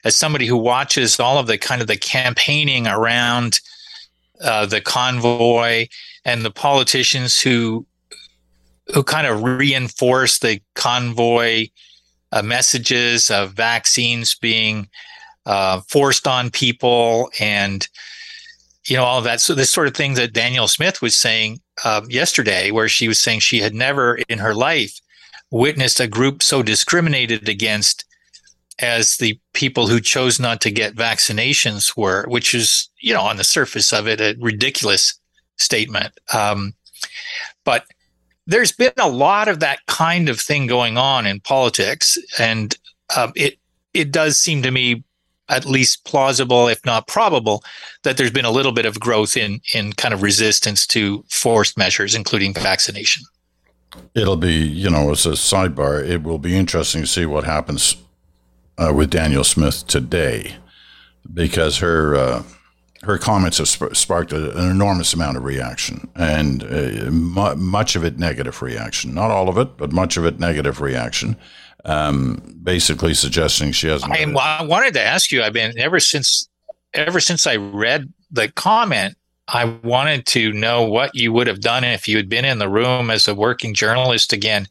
as 0.03 0.15
somebody 0.15 0.45
who 0.45 0.57
watches 0.57 1.19
all 1.19 1.37
of 1.37 1.47
the 1.47 1.57
kind 1.57 1.81
of 1.81 1.87
the 1.87 1.97
campaigning 1.97 2.87
around 2.87 3.59
uh, 4.41 4.65
the 4.65 4.81
convoy 4.81 5.87
and 6.23 6.43
the 6.43 6.51
politicians 6.51 7.39
who 7.39 7.85
who 8.93 9.03
kind 9.03 9.27
of 9.27 9.43
reinforce 9.43 10.39
the 10.39 10.61
convoy 10.75 11.67
uh, 12.31 12.41
messages 12.41 13.29
of 13.29 13.51
vaccines 13.51 14.33
being 14.35 14.87
uh, 15.47 15.81
forced 15.89 16.27
on 16.27 16.51
people 16.51 17.31
and 17.39 17.87
you 18.85 18.95
know 18.95 19.03
all 19.03 19.17
of 19.17 19.23
that. 19.23 19.41
So 19.41 19.55
this 19.55 19.71
sort 19.71 19.87
of 19.87 19.95
thing 19.95 20.13
that 20.13 20.33
danielle 20.33 20.67
smith 20.67 21.01
was 21.01 21.17
saying 21.17 21.59
uh, 21.83 22.01
yesterday 22.07 22.71
where 22.71 22.87
she 22.87 23.07
was 23.07 23.19
saying 23.19 23.39
she 23.39 23.59
had 23.59 23.73
never 23.73 24.15
in 24.29 24.39
her 24.39 24.53
life 24.53 24.99
witnessed 25.49 25.99
a 25.99 26.07
group 26.07 26.43
so 26.43 26.61
discriminated 26.61 27.49
against 27.49 28.05
as 28.79 29.17
the 29.17 29.39
people 29.53 29.87
who 29.87 29.99
chose 29.99 30.39
not 30.39 30.61
to 30.61 30.69
get 30.69 30.95
vaccinations 30.95 31.97
were 31.97 32.25
which 32.27 32.53
is 32.53 32.89
you 32.99 33.13
know 33.13 33.21
on 33.21 33.37
the 33.37 33.43
surface 33.43 33.91
of 33.91 34.07
it 34.07 34.21
a 34.21 34.37
ridiculous 34.39 35.19
statement. 35.57 36.13
Um, 36.33 36.73
but 37.65 37.85
there's 38.45 38.71
been 38.71 38.93
a 38.97 39.09
lot 39.09 39.47
of 39.47 39.59
that 39.59 39.85
kind 39.87 40.29
of 40.29 40.39
thing 40.39 40.67
going 40.67 40.97
on 40.97 41.25
in 41.25 41.41
politics, 41.41 42.17
and 42.39 42.75
um, 43.15 43.33
it 43.35 43.57
it 43.93 44.11
does 44.11 44.39
seem 44.39 44.61
to 44.63 44.71
me 44.71 45.03
at 45.49 45.65
least 45.65 46.03
plausible, 46.05 46.67
if 46.67 46.83
not 46.85 47.07
probable, 47.07 47.63
that 48.03 48.17
there's 48.17 48.31
been 48.31 48.45
a 48.45 48.51
little 48.51 48.71
bit 48.71 48.85
of 48.85 48.99
growth 48.99 49.37
in 49.37 49.61
in 49.73 49.93
kind 49.93 50.13
of 50.13 50.21
resistance 50.21 50.85
to 50.87 51.23
forced 51.29 51.77
measures, 51.77 52.15
including 52.15 52.53
vaccination. 52.53 53.23
It'll 54.13 54.37
be, 54.37 54.53
you 54.53 54.89
know, 54.89 55.11
as 55.11 55.25
a 55.25 55.31
sidebar, 55.31 56.07
it 56.07 56.23
will 56.23 56.39
be 56.39 56.57
interesting 56.57 57.01
to 57.01 57.07
see 57.07 57.25
what 57.25 57.45
happens 57.45 57.95
uh, 58.77 58.93
with 58.93 59.09
Danielle 59.09 59.43
Smith 59.43 59.87
today, 59.87 60.55
because 61.33 61.77
her. 61.77 62.15
Uh, 62.15 62.43
her 63.03 63.19
comments 63.19 63.59
have 63.59 63.69
sp- 63.69 63.93
sparked 63.93 64.33
a, 64.33 64.57
an 64.57 64.69
enormous 64.69 65.13
amount 65.13 65.37
of 65.37 65.43
reaction, 65.43 66.09
and 66.15 66.63
uh, 66.63 67.11
mu- 67.11 67.55
much 67.55 67.95
of 67.95 68.03
it 68.03 68.17
negative 68.17 68.61
reaction. 68.61 69.13
Not 69.13 69.29
all 69.29 69.49
of 69.49 69.57
it, 69.57 69.77
but 69.77 69.91
much 69.91 70.17
of 70.17 70.25
it 70.25 70.39
negative 70.39 70.81
reaction. 70.81 71.37
Um, 71.87 72.59
basically, 72.61 73.13
suggesting 73.13 73.71
she 73.71 73.87
has. 73.87 74.03
I, 74.03 74.23
I 74.23 74.63
wanted 74.63 74.93
to 74.95 75.01
ask 75.01 75.31
you. 75.31 75.41
I've 75.41 75.53
been 75.53 75.77
ever 75.79 75.99
since 75.99 76.47
ever 76.93 77.19
since 77.19 77.47
I 77.47 77.55
read 77.55 78.11
the 78.29 78.49
comment. 78.51 79.17
I 79.47 79.63
wanted 79.83 80.25
to 80.27 80.51
know 80.51 80.83
what 80.83 81.15
you 81.15 81.31
would 81.31 81.47
have 81.47 81.61
done 81.61 81.85
if 81.85 82.05
you 82.07 82.17
had 82.17 82.27
been 82.27 82.43
in 82.43 82.59
the 82.59 82.67
room 82.67 83.09
as 83.09 83.29
a 83.29 83.33
working 83.33 83.73
journalist 83.73 84.33
again, 84.33 84.67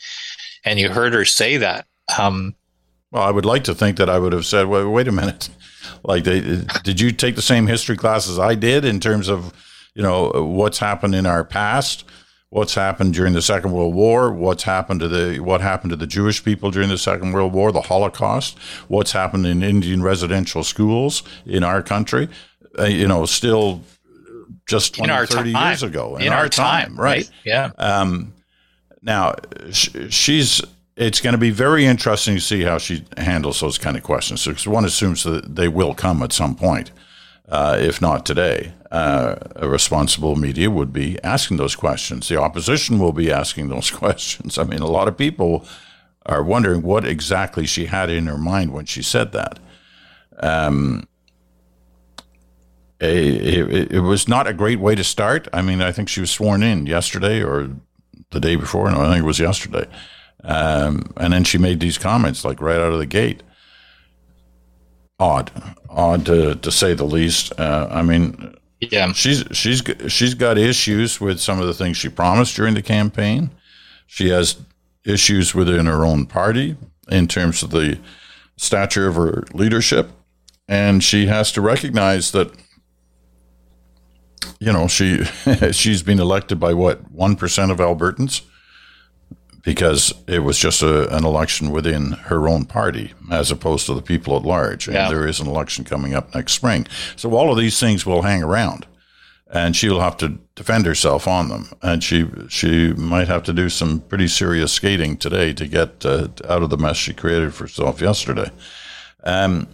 and 0.65 0.79
you 0.79 0.91
heard 0.91 1.15
her 1.15 1.25
say 1.25 1.57
that. 1.57 1.87
Um, 2.19 2.55
well, 3.11 3.23
I 3.23 3.31
would 3.31 3.47
like 3.47 3.65
to 3.65 3.75
think 3.75 3.97
that 3.97 4.11
I 4.11 4.19
would 4.19 4.35
have 4.35 4.45
said, 4.45 4.67
"Wait, 4.67 4.85
wait 4.85 5.09
a 5.09 5.13
minute." 5.13 5.49
Like, 6.05 6.25
they, 6.25 6.63
did 6.83 7.01
you 7.01 7.11
take 7.11 7.37
the 7.37 7.43
same 7.43 7.67
history 7.67 7.97
class 7.97 8.29
as 8.29 8.39
I 8.39 8.55
did 8.55 8.85
in 8.85 9.01
terms 9.01 9.29
of, 9.29 9.53
you 9.95 10.03
know, 10.03 10.31
what's 10.31 10.79
happened 10.79 11.15
in 11.15 11.27
our 11.27 11.45
past? 11.45 12.05
What's 12.51 12.75
happened 12.75 13.15
during 13.15 13.33
the 13.33 13.43
Second 13.43 13.73
World 13.73 13.95
War? 13.95 14.33
What's 14.33 14.63
happened 14.63 15.01
to 15.01 15.09
the 15.09 15.41
what 15.41 15.61
happened 15.61 15.91
to 15.91 15.97
the 15.97 16.07
Jewish 16.07 16.45
people 16.45 16.71
during 16.71 16.89
the 16.89 16.99
Second 16.99 17.33
World 17.33 17.53
War? 17.53 17.73
The 17.73 17.83
Holocaust? 17.83 18.57
What's 18.89 19.13
happened 19.13 19.47
in 19.47 19.63
Indian 19.63 20.03
residential 20.03 20.63
schools 20.63 21.23
in 21.45 21.65
our 21.65 21.83
country? 21.83 22.29
Uh, 22.79 22.85
you 22.85 23.09
know, 23.09 23.27
still 23.27 23.83
just 24.67 24.95
20, 24.95 25.13
in 25.13 25.27
30 25.27 25.53
time. 25.53 25.71
years 25.71 25.83
ago. 25.83 26.17
In, 26.17 26.23
in 26.23 26.33
our, 26.33 26.41
our, 26.41 26.49
time, 26.49 26.89
time 26.89 26.97
right? 26.97 27.25
right? 27.25 27.31
Yeah. 27.45 27.71
Um, 27.79 28.33
now, 29.03 29.35
sh- 29.71 29.91
she's 30.11 30.63
it's 30.97 31.21
going 31.21 31.35
to 31.35 31.39
be 31.39 31.51
very 31.51 31.85
interesting 31.85 32.37
to 32.37 32.41
see 32.41 32.63
how 32.63 32.79
she 32.79 33.05
handles 33.19 33.61
those 33.61 33.77
kind 33.77 33.97
of 33.97 34.03
questions. 34.03 34.45
Because 34.47 34.67
one 34.67 34.85
assumes 34.85 35.25
that 35.25 35.57
they 35.57 35.69
will 35.69 35.95
come 35.95 36.23
at 36.23 36.33
some 36.33 36.55
point, 36.55 36.91
uh, 37.49 37.77
if 37.79 38.01
not 38.01 38.27
today. 38.27 38.73
Uh, 38.91 39.37
a 39.57 39.69
responsible 39.69 40.37
media 40.37 40.71
would 40.71 40.93
be 40.93 41.19
asking 41.23 41.57
those 41.57 41.75
questions. 41.75 42.29
The 42.29 42.41
opposition 42.41 42.99
will 42.99 43.13
be 43.13 43.31
asking 43.31 43.69
those 43.69 43.91
questions. 44.03 44.59
I 44.59 44.65
mean, 44.65 44.81
a 44.81 44.87
lot 44.87 45.09
of 45.09 45.17
people 45.17 45.67
are 46.25 46.43
wondering 46.43 46.83
what 46.83 47.05
exactly 47.05 47.67
she 47.67 47.87
had 47.87 48.11
in 48.11 48.27
her 48.27 48.39
mind 48.39 48.73
when 48.73 48.85
she 48.85 49.03
said 49.03 49.33
that. 49.33 49.59
Um, 50.39 51.07
it, 53.01 53.93
it, 53.93 54.01
was 54.01 54.27
not 54.27 54.47
a 54.47 54.55
great 54.55 54.81
way 54.81 54.95
to 54.95 55.05
start. 55.05 55.49
I 55.53 55.63
mean, 55.63 55.83
I 55.83 55.93
think 55.93 56.09
she 56.09 56.21
was 56.21 56.31
sworn 56.31 56.63
in 56.63 56.87
yesterday 56.87 57.43
or 57.43 57.71
the 58.31 58.41
day 58.41 58.57
before. 58.57 58.91
No, 58.91 59.03
I 59.03 59.13
think 59.13 59.25
it 59.25 59.27
was 59.27 59.39
yesterday. 59.39 59.87
Um, 60.43 61.13
and 61.17 61.33
then 61.33 61.45
she 61.45 61.59
made 61.59 61.81
these 61.81 61.99
comments 61.99 62.45
like 62.45 62.61
right 62.61 62.79
out 62.79 62.93
of 62.93 62.99
the 62.99 63.07
gate. 63.07 63.43
Odd, 65.19 65.51
odd 65.89 66.27
to, 66.27 66.57
to 66.57 66.71
say 66.71 66.93
the 66.95 67.05
least. 67.05 67.59
Uh, 67.59 67.89
I 67.91 68.03
mean, 68.03 68.55
yeah, 68.81 69.13
she's 69.13 69.45
she's 69.53 69.83
she's 70.09 70.35
got 70.35 70.59
issues 70.59 71.21
with 71.21 71.41
some 71.41 71.59
of 71.61 71.67
the 71.67 71.75
things 71.75 71.97
she 71.97 72.11
promised 72.11 72.57
during 72.57 72.75
the 72.75 72.83
campaign. 72.83 73.51
She 74.07 74.29
has 74.29 74.57
issues 75.05 75.55
within 75.55 75.87
her 75.87 76.05
own 76.05 76.27
party 76.27 76.77
in 77.09 77.29
terms 77.29 77.63
of 77.63 77.71
the 77.71 77.99
stature 78.59 79.07
of 79.07 79.15
her 79.15 79.45
leadership, 79.55 80.11
and 80.69 81.03
she 81.03 81.27
has 81.27 81.51
to 81.53 81.63
recognize 81.63 82.33
that 82.33 82.53
you 84.61 84.73
know 84.73 84.89
she 84.89 85.25
she's 85.73 86.03
been 86.03 86.21
elected 86.21 86.61
by 86.61 86.75
what 86.75 87.11
one 87.11 87.37
percent 87.37 87.71
of 87.73 87.79
Albertans 87.79 88.43
because 89.67 90.15
it 90.29 90.39
was 90.39 90.57
just 90.59 90.81
a, 90.81 91.15
an 91.15 91.25
election 91.25 91.71
within 91.73 92.13
her 92.13 92.49
own 92.49 92.65
party 92.65 93.13
as 93.31 93.51
opposed 93.51 93.85
to 93.87 93.95
the 93.95 94.01
people 94.01 94.37
at 94.37 94.45
large. 94.45 94.87
And 94.87 94.95
yeah. 94.95 95.11
there 95.11 95.27
is 95.27 95.41
an 95.41 95.49
election 95.49 95.85
coming 95.85 96.15
up 96.15 96.33
next 96.35 96.53
spring. 96.53 96.87
So 97.17 97.35
all 97.35 97.51
of 97.51 97.59
these 97.59 97.79
things 97.81 98.07
will 98.07 98.23
hang 98.23 98.43
around. 98.45 98.87
and 99.51 99.77
she 99.77 99.89
will 99.89 100.01
have 100.01 100.17
to 100.19 100.39
defend 100.55 100.87
herself 100.87 101.29
on 101.29 101.49
them. 101.49 101.69
And 101.83 102.03
she 102.03 102.27
she 102.49 102.93
might 102.95 103.29
have 103.29 103.43
to 103.45 103.53
do 103.53 103.69
some 103.69 104.01
pretty 104.01 104.29
serious 104.29 104.73
skating 104.73 105.17
today 105.17 105.53
to 105.55 105.67
get 105.67 106.05
uh, 106.05 106.29
out 106.49 106.63
of 106.63 106.71
the 106.71 106.77
mess 106.77 106.97
she 106.97 107.13
created 107.13 107.55
for 107.55 107.65
herself 107.65 108.01
yesterday. 108.01 108.51
Um, 109.23 109.69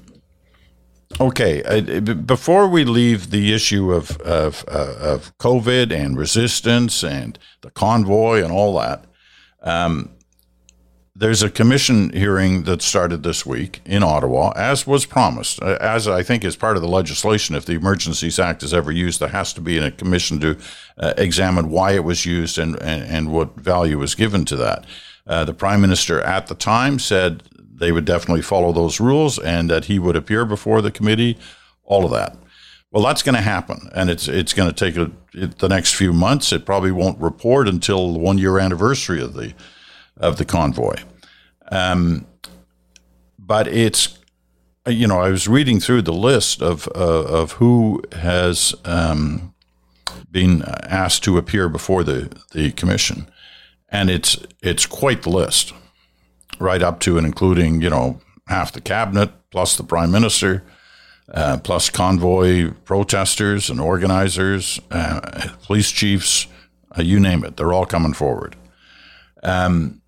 okay, 1.21 1.63
uh, 1.63 2.01
before 2.01 2.69
we 2.69 2.85
leave 2.85 3.31
the 3.31 3.55
issue 3.55 3.93
of 3.93 4.19
of, 4.21 4.65
uh, 4.69 4.95
of 5.01 5.37
COVID 5.39 5.93
and 5.93 6.19
resistance 6.19 7.03
and 7.03 7.39
the 7.63 7.71
convoy 7.71 8.43
and 8.43 8.53
all 8.53 8.79
that. 8.79 9.05
Um, 9.63 10.11
there's 11.15 11.43
a 11.43 11.51
commission 11.51 12.11
hearing 12.15 12.63
that 12.63 12.81
started 12.81 13.23
this 13.23 13.45
week 13.45 13.83
in 13.85 14.03
Ottawa, 14.03 14.53
as 14.57 14.87
was 14.87 15.05
promised. 15.05 15.63
Uh, 15.63 15.77
as 15.79 16.09
I 16.09 16.23
think 16.23 16.43
is 16.43 16.57
part 16.57 16.77
of 16.77 16.83
the 16.83 16.89
legislation, 16.89 17.55
if 17.55 17.67
the 17.67 17.75
Emergencies 17.75 18.39
Act 18.39 18.63
is 18.63 18.73
ever 18.73 18.91
used, 18.91 19.21
there 19.21 19.29
has 19.29 19.53
to 19.53 19.61
be 19.61 19.77
a 19.77 19.91
commission 19.91 20.41
to 20.41 20.59
uh, 20.97 21.13
examine 21.19 21.69
why 21.69 21.93
it 21.93 22.05
was 22.05 22.25
used 22.25 22.57
and, 22.59 22.81
and, 22.83 23.03
and 23.03 23.33
what 23.33 23.57
value 23.57 23.99
was 23.99 24.15
given 24.15 24.47
to 24.47 24.57
that. 24.57 24.87
Uh, 25.27 25.45
the 25.45 25.55
Prime 25.55 25.83
Minister 25.83 26.21
at 26.23 26.47
the 26.47 26.55
time 26.55 26.99
said 26.99 27.43
they 27.59 27.93
would 27.93 28.07
definitely 28.07 28.43
follow 28.43 28.73
those 28.73 28.99
rules 28.99 29.39
and 29.39 29.69
that 29.69 29.85
he 29.85 29.99
would 29.99 30.17
appear 30.17 30.47
before 30.47 30.81
the 30.81 30.91
committee, 30.91 31.39
all 31.85 32.07
of 32.07 32.11
that. 32.11 32.37
Well, 32.93 33.03
that's 33.03 33.23
going 33.23 33.37
to 33.37 33.41
happen, 33.41 33.89
and 33.95 34.11
it's 34.11 34.29
it's 34.29 34.53
going 34.53 34.71
to 34.71 34.75
take 34.75 34.97
a, 34.97 35.11
it, 35.33 35.59
the 35.59 35.69
next 35.69 35.95
few 35.95 36.13
months. 36.13 36.53
It 36.53 36.67
probably 36.67 36.93
won't 36.93 37.19
report 37.19 37.67
until 37.67 38.13
the 38.13 38.19
one 38.19 38.37
year 38.37 38.59
anniversary 38.59 39.23
of 39.23 39.33
the 39.33 39.55
of 40.19 40.37
the 40.37 40.45
convoy. 40.45 40.97
Um, 41.71 42.27
but 43.39 43.67
it's, 43.67 44.19
you 44.87 45.07
know, 45.07 45.21
I 45.21 45.31
was 45.31 45.49
reading 45.49 45.81
through 45.81 46.03
the 46.03 46.13
list 46.13 46.61
of 46.61 46.87
uh, 46.95 47.25
of 47.25 47.53
who 47.53 48.03
has 48.13 48.75
um, 48.85 49.55
been 50.31 50.63
asked 50.63 51.25
to 51.25 51.39
appear 51.39 51.71
before 51.71 52.05
the, 52.05 52.31
the 52.53 52.73
commission, 52.73 53.27
and 53.89 54.11
it's 54.11 54.37
it's 54.63 54.85
quite 54.85 55.23
the 55.23 55.31
list, 55.31 55.73
right 56.59 56.83
up 56.83 57.01
to 57.01 57.17
and 57.17 57.27
including 57.27 57.81
you 57.81 57.89
know 57.89 58.21
half 58.49 58.71
the 58.71 58.83
cabinet 58.83 59.31
plus 59.51 59.79
the 59.79 59.85
prime 59.85 60.11
minister. 60.11 60.63
Uh, 61.29 61.57
plus 61.57 61.89
convoy 61.89 62.71
protesters 62.85 63.71
and 63.71 63.81
organizers, 63.81 64.81
uh, 64.91 65.49
police 65.63 65.91
chiefs, 65.91 66.47
uh, 66.99 67.03
you 67.03 67.19
name 67.19 67.45
it, 67.45 67.57
they're 67.57 67.73
all 67.73 67.87
coming 67.87 68.13
forward. 68.13 68.57
Um, 69.43 70.03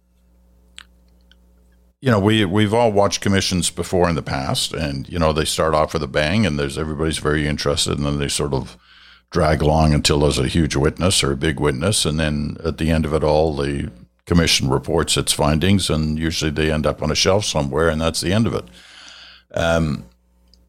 you 2.01 2.11
know, 2.11 2.19
we 2.19 2.45
we've 2.45 2.75
all 2.75 2.93
watched 2.93 3.23
commissions 3.23 3.71
before 3.71 4.11
in 4.11 4.15
the 4.15 4.23
past, 4.23 4.75
and 4.75 5.09
you 5.09 5.19
know 5.19 5.33
they 5.33 5.47
start 5.47 5.73
off 5.73 5.95
with 5.95 6.03
a 6.03 6.07
bang, 6.07 6.45
and 6.45 6.59
there's 6.59 6.77
everybody's 6.77 7.17
very 7.17 7.47
interested, 7.47 7.97
and 7.97 8.05
then 8.05 8.19
they 8.19 8.29
sort 8.29 8.53
of 8.53 8.77
drag 9.31 9.63
along 9.63 9.95
until 9.95 10.21
there's 10.21 10.39
a 10.39 10.47
huge 10.47 10.77
witness 10.77 11.25
or 11.25 11.33
a 11.33 11.37
big 11.37 11.59
witness, 11.59 12.05
and 12.05 12.21
then 12.21 12.59
at 12.63 12.77
the 12.77 12.91
end 12.91 13.07
of 13.07 13.15
it 13.15 13.25
all, 13.25 13.57
the 13.57 13.91
commission 14.27 14.69
reports 14.69 15.17
its 15.17 15.33
findings, 15.33 15.89
and 15.89 16.19
usually 16.19 16.51
they 16.51 16.71
end 16.71 16.87
up 16.87 17.03
on 17.03 17.11
a 17.11 17.15
shelf 17.15 17.47
somewhere, 17.47 17.89
and 17.89 18.01
that's 18.01 18.21
the 18.21 18.35
end 18.35 18.47
of 18.47 18.55
it. 18.55 18.65
Um, 19.55 20.05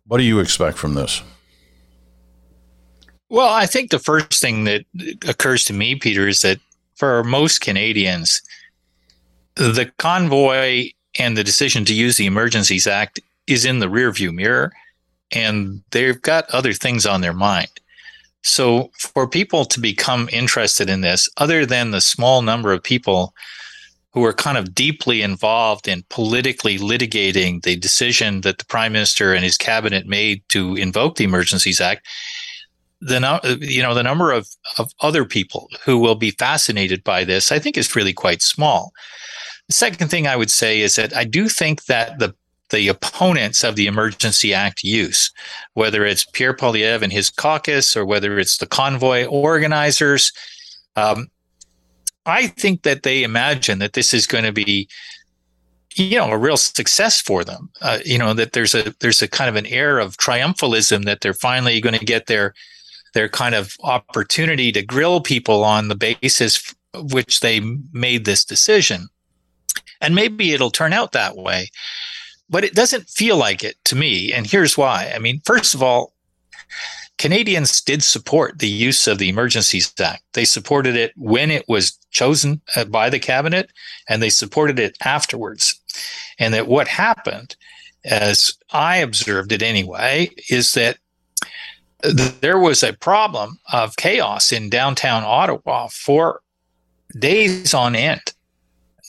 what 0.07 0.17
do 0.17 0.23
you 0.23 0.39
expect 0.39 0.77
from 0.77 0.93
this? 0.93 1.21
Well, 3.29 3.49
I 3.49 3.65
think 3.65 3.89
the 3.89 3.99
first 3.99 4.39
thing 4.39 4.65
that 4.65 4.85
occurs 5.27 5.63
to 5.65 5.73
me, 5.73 5.95
Peter, 5.95 6.27
is 6.27 6.41
that 6.41 6.59
for 6.95 7.23
most 7.23 7.59
Canadians, 7.59 8.41
the 9.55 9.91
convoy 9.97 10.89
and 11.17 11.35
the 11.35 11.43
decision 11.43 11.85
to 11.85 11.93
use 11.93 12.17
the 12.17 12.27
Emergencies 12.27 12.87
Act 12.87 13.19
is 13.47 13.65
in 13.65 13.79
the 13.79 13.87
rearview 13.87 14.33
mirror, 14.33 14.71
and 15.31 15.81
they've 15.91 16.21
got 16.21 16.49
other 16.51 16.73
things 16.73 17.05
on 17.05 17.21
their 17.21 17.33
mind. 17.33 17.69
So, 18.43 18.91
for 18.93 19.27
people 19.27 19.65
to 19.65 19.79
become 19.79 20.29
interested 20.31 20.87
in 20.87 21.01
this, 21.01 21.27
other 21.37 21.65
than 21.65 21.89
the 21.89 22.01
small 22.01 22.43
number 22.43 22.71
of 22.71 22.83
people 22.83 23.33
who 24.15 24.23
are 24.23 24.33
kind 24.33 24.57
of 24.57 24.73
deeply 24.73 25.21
involved 25.21 25.89
in 25.89 26.05
politically 26.09 26.79
litigating 26.79 27.61
the 27.63 27.75
decision 27.75 28.41
that 28.41 28.57
the 28.57 28.65
prime 28.65 28.93
minister 28.93 29.33
and 29.33 29.43
his 29.43 29.57
cabinet 29.57 30.07
made 30.07 30.41
to 30.47 30.73
invoke 30.77 31.17
the 31.17 31.25
Emergencies 31.25 31.81
Act, 31.81 32.07
the 33.01 33.59
you 33.61 33.83
know 33.83 33.93
the 33.93 34.01
number 34.01 34.31
of 34.31 34.47
of 34.77 34.89
other 35.01 35.25
people 35.25 35.69
who 35.83 35.97
will 35.97 36.15
be 36.15 36.31
fascinated 36.31 37.03
by 37.03 37.25
this, 37.25 37.51
I 37.51 37.59
think, 37.59 37.77
is 37.77 37.93
really 37.93 38.13
quite 38.13 38.41
small. 38.41 38.93
The 39.67 39.73
second 39.73 40.07
thing 40.07 40.27
I 40.27 40.37
would 40.37 40.49
say 40.49 40.79
is 40.79 40.95
that 40.95 41.13
I 41.13 41.25
do 41.25 41.49
think 41.49 41.85
that 41.85 42.17
the 42.17 42.33
the 42.69 42.87
opponents 42.87 43.65
of 43.65 43.75
the 43.75 43.85
Emergency 43.85 44.53
Act 44.53 44.81
use, 44.81 45.29
whether 45.73 46.05
it's 46.05 46.25
Pierre 46.25 46.55
Poilievre 46.55 47.03
and 47.03 47.11
his 47.11 47.29
caucus 47.29 47.97
or 47.97 48.05
whether 48.05 48.39
it's 48.39 48.59
the 48.59 48.65
convoy 48.65 49.25
organizers, 49.25 50.31
um, 50.95 51.27
I 52.25 52.47
think 52.47 52.83
that 52.83 53.03
they 53.03 53.23
imagine 53.23 53.79
that 53.79 53.93
this 53.93 54.13
is 54.13 54.25
going 54.25 54.45
to 54.45 54.51
be, 54.51 54.87
you 55.95 56.17
know, 56.17 56.31
a 56.31 56.37
real 56.37 56.57
success 56.57 57.21
for 57.21 57.43
them. 57.43 57.69
Uh, 57.81 57.99
you 58.05 58.17
know 58.17 58.33
that 58.33 58.53
there's 58.53 58.75
a 58.75 58.93
there's 58.99 59.21
a 59.21 59.27
kind 59.27 59.49
of 59.49 59.55
an 59.55 59.65
air 59.67 59.99
of 59.99 60.17
triumphalism 60.17 61.05
that 61.05 61.21
they're 61.21 61.33
finally 61.33 61.79
going 61.79 61.97
to 61.97 62.05
get 62.05 62.27
their 62.27 62.53
their 63.13 63.29
kind 63.29 63.55
of 63.55 63.75
opportunity 63.83 64.71
to 64.71 64.83
grill 64.83 65.21
people 65.21 65.63
on 65.63 65.87
the 65.87 65.95
basis 65.95 66.73
which 66.93 67.39
they 67.39 67.61
made 67.91 68.25
this 68.25 68.45
decision. 68.45 69.07
And 70.01 70.15
maybe 70.15 70.53
it'll 70.53 70.71
turn 70.71 70.93
out 70.93 71.13
that 71.13 71.35
way. 71.35 71.69
But 72.49 72.63
it 72.63 72.75
doesn't 72.75 73.09
feel 73.09 73.37
like 73.37 73.63
it 73.63 73.75
to 73.85 73.95
me. 73.95 74.31
And 74.31 74.45
here's 74.45 74.77
why. 74.77 75.11
I 75.15 75.19
mean, 75.19 75.41
first 75.45 75.73
of 75.73 75.81
all, 75.81 76.13
Canadians 77.17 77.81
did 77.81 78.03
support 78.03 78.59
the 78.59 78.67
use 78.67 79.07
of 79.07 79.17
the 79.17 79.29
Emergencies 79.29 79.93
Act. 79.99 80.23
They 80.33 80.45
supported 80.45 80.95
it 80.95 81.13
when 81.15 81.49
it 81.49 81.65
was 81.67 81.97
chosen 82.11 82.61
uh, 82.75 82.85
by 82.85 83.09
the 83.09 83.19
cabinet, 83.19 83.71
and 84.09 84.21
they 84.21 84.29
supported 84.29 84.79
it 84.79 84.97
afterwards. 85.03 85.79
And 86.39 86.53
that 86.53 86.67
what 86.67 86.87
happened, 86.87 87.55
as 88.03 88.53
I 88.71 88.97
observed 88.97 89.51
it 89.51 89.61
anyway, 89.61 90.29
is 90.49 90.73
that 90.73 90.97
there 92.03 92.59
was 92.59 92.83
a 92.83 92.93
problem 92.93 93.59
of 93.71 93.95
chaos 93.95 94.51
in 94.51 94.69
downtown 94.69 95.23
Ottawa 95.23 95.87
for 95.87 96.41
days 97.17 97.73
on 97.73 97.95
end 97.95 98.21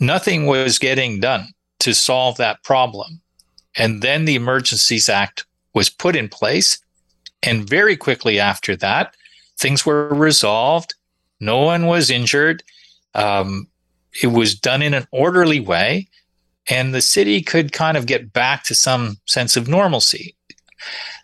nothing 0.01 0.47
was 0.47 0.79
getting 0.79 1.21
done 1.21 1.49
to 1.81 1.95
solve 1.95 2.37
that 2.37 2.63
problem. 2.63 3.21
And 3.77 4.03
then 4.03 4.25
the 4.25 4.35
Emergencies 4.35 5.09
Act 5.09 5.45
was 5.75 5.91
put 5.91 6.17
in 6.17 6.29
place. 6.29 6.79
And 7.47 7.69
very 7.69 7.97
quickly 7.97 8.39
after 8.39 8.77
that, 8.77 9.17
things 9.59 9.87
were 9.87 10.09
resolved. 10.09 10.95
No 11.41 11.63
one 11.63 11.87
was 11.87 12.11
injured. 12.11 12.63
Um, 13.15 13.69
it 14.23 14.29
was 14.29 14.55
done 14.55 14.83
in 14.83 14.95
an 14.95 15.07
orderly 15.13 15.61
way. 15.61 16.09
And 16.69 16.93
the 16.93 17.01
city 17.01 17.43
could 17.43 17.73
kind 17.73 17.97
of 17.97 18.07
get 18.07 18.33
back 18.33 18.65
to 18.65 18.75
some 18.75 19.19
sense 19.27 19.57
of 19.57 19.69
normalcy. 19.69 20.35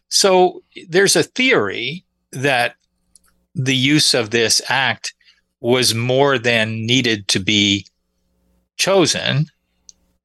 So 0.09 0.63
there's 0.89 1.17
a 1.17 1.25
theory 1.25 2.05
that 2.31 2.77
the 3.55 3.77
use 3.77 4.15
of 4.15 4.31
this 4.31 4.63
act 4.69 5.15
was 5.61 5.95
more 5.95 6.39
than 6.39 6.87
needed 6.87 7.29
to 7.29 7.41
be 7.41 7.87
chosen. 8.77 9.47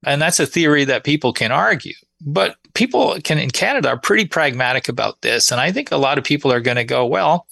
And 0.04 0.22
that's 0.22 0.40
a 0.40 0.46
theory 0.46 0.84
that 0.84 1.04
people 1.04 1.32
can 1.32 1.50
argue. 1.50 1.94
But 2.20 2.56
people 2.78 3.18
can 3.24 3.38
in 3.38 3.50
Canada 3.50 3.88
are 3.88 3.98
pretty 3.98 4.24
pragmatic 4.24 4.88
about 4.88 5.20
this. 5.22 5.50
And 5.50 5.60
I 5.60 5.72
think 5.72 5.90
a 5.90 5.96
lot 5.96 6.16
of 6.16 6.22
people 6.22 6.52
are 6.52 6.60
going 6.60 6.76
to 6.76 6.84
go, 6.84 7.04
well, 7.04 7.48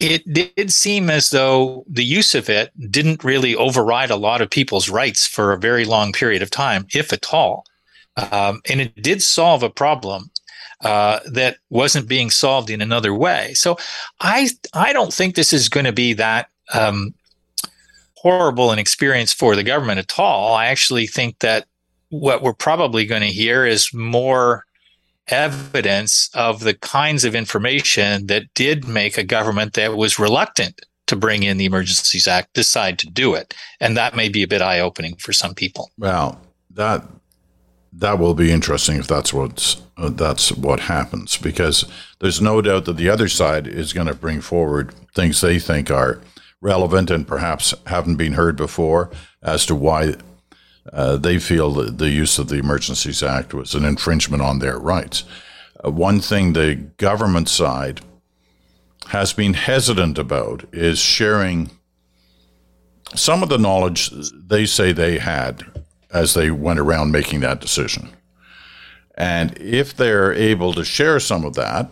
it 0.00 0.22
did 0.32 0.72
seem 0.72 1.10
as 1.10 1.28
though 1.28 1.84
the 1.86 2.04
use 2.04 2.34
of 2.34 2.48
it 2.48 2.72
didn't 2.90 3.22
really 3.22 3.54
override 3.54 4.10
a 4.10 4.16
lot 4.16 4.40
of 4.40 4.48
people's 4.48 4.88
rights 4.88 5.26
for 5.26 5.52
a 5.52 5.58
very 5.58 5.84
long 5.84 6.10
period 6.10 6.40
of 6.40 6.50
time, 6.50 6.86
if 6.94 7.12
at 7.12 7.34
all. 7.34 7.66
Um, 8.16 8.62
and 8.70 8.80
it 8.80 9.02
did 9.02 9.22
solve 9.22 9.62
a 9.62 9.68
problem 9.68 10.30
uh, 10.80 11.20
that 11.30 11.58
wasn't 11.68 12.08
being 12.08 12.30
solved 12.30 12.70
in 12.70 12.80
another 12.80 13.12
way. 13.12 13.52
So 13.54 13.76
I 14.20 14.48
I 14.72 14.92
don't 14.94 15.12
think 15.12 15.34
this 15.34 15.52
is 15.52 15.68
going 15.68 15.86
to 15.86 15.92
be 15.92 16.14
that 16.14 16.48
um, 16.72 17.12
horrible 18.14 18.72
an 18.72 18.78
experience 18.78 19.34
for 19.34 19.54
the 19.54 19.64
government 19.64 19.98
at 19.98 20.18
all. 20.18 20.54
I 20.54 20.66
actually 20.66 21.06
think 21.06 21.40
that 21.40 21.66
what 22.10 22.42
we're 22.42 22.54
probably 22.54 23.06
going 23.06 23.22
to 23.22 23.28
hear 23.28 23.66
is 23.66 23.92
more 23.92 24.64
evidence 25.28 26.30
of 26.34 26.60
the 26.60 26.74
kinds 26.74 27.24
of 27.24 27.34
information 27.34 28.26
that 28.26 28.44
did 28.54 28.88
make 28.88 29.18
a 29.18 29.24
government 29.24 29.74
that 29.74 29.96
was 29.96 30.18
reluctant 30.18 30.80
to 31.06 31.16
bring 31.16 31.42
in 31.42 31.58
the 31.58 31.64
Emergencies 31.64 32.26
Act 32.26 32.52
decide 32.54 32.98
to 32.98 33.10
do 33.10 33.34
it. 33.34 33.54
And 33.80 33.96
that 33.96 34.16
may 34.16 34.28
be 34.28 34.42
a 34.42 34.48
bit 34.48 34.62
eye 34.62 34.80
opening 34.80 35.16
for 35.16 35.32
some 35.32 35.54
people. 35.54 35.90
Well, 35.98 36.40
that 36.70 37.02
that 37.92 38.18
will 38.18 38.34
be 38.34 38.52
interesting 38.52 38.98
if 38.98 39.06
that's 39.06 39.32
what's 39.32 39.82
uh, 39.96 40.10
that's 40.10 40.52
what 40.52 40.80
happens 40.80 41.36
because 41.36 41.90
there's 42.20 42.40
no 42.40 42.60
doubt 42.60 42.84
that 42.84 42.96
the 42.96 43.08
other 43.08 43.28
side 43.28 43.66
is 43.66 43.92
going 43.92 44.06
to 44.06 44.14
bring 44.14 44.40
forward 44.40 44.94
things 45.14 45.40
they 45.40 45.58
think 45.58 45.90
are 45.90 46.20
relevant 46.60 47.10
and 47.10 47.26
perhaps 47.26 47.74
haven't 47.86 48.16
been 48.16 48.34
heard 48.34 48.56
before 48.56 49.10
as 49.42 49.64
to 49.66 49.74
why 49.74 50.14
uh, 50.92 51.16
they 51.16 51.38
feel 51.38 51.72
that 51.72 51.98
the 51.98 52.10
use 52.10 52.38
of 52.38 52.48
the 52.48 52.56
Emergencies 52.56 53.22
Act 53.22 53.52
was 53.54 53.74
an 53.74 53.84
infringement 53.84 54.42
on 54.42 54.58
their 54.58 54.78
rights. 54.78 55.24
Uh, 55.84 55.90
one 55.90 56.20
thing 56.20 56.52
the 56.52 56.74
government 56.96 57.48
side 57.48 58.00
has 59.08 59.32
been 59.32 59.54
hesitant 59.54 60.18
about 60.18 60.64
is 60.72 60.98
sharing 60.98 61.70
some 63.14 63.42
of 63.42 63.48
the 63.48 63.58
knowledge 63.58 64.10
they 64.32 64.66
say 64.66 64.92
they 64.92 65.18
had 65.18 65.62
as 66.12 66.34
they 66.34 66.50
went 66.50 66.78
around 66.78 67.10
making 67.10 67.40
that 67.40 67.60
decision. 67.60 68.10
And 69.16 69.56
if 69.58 69.96
they're 69.96 70.32
able 70.32 70.72
to 70.74 70.84
share 70.84 71.18
some 71.20 71.44
of 71.44 71.54
that, 71.54 71.90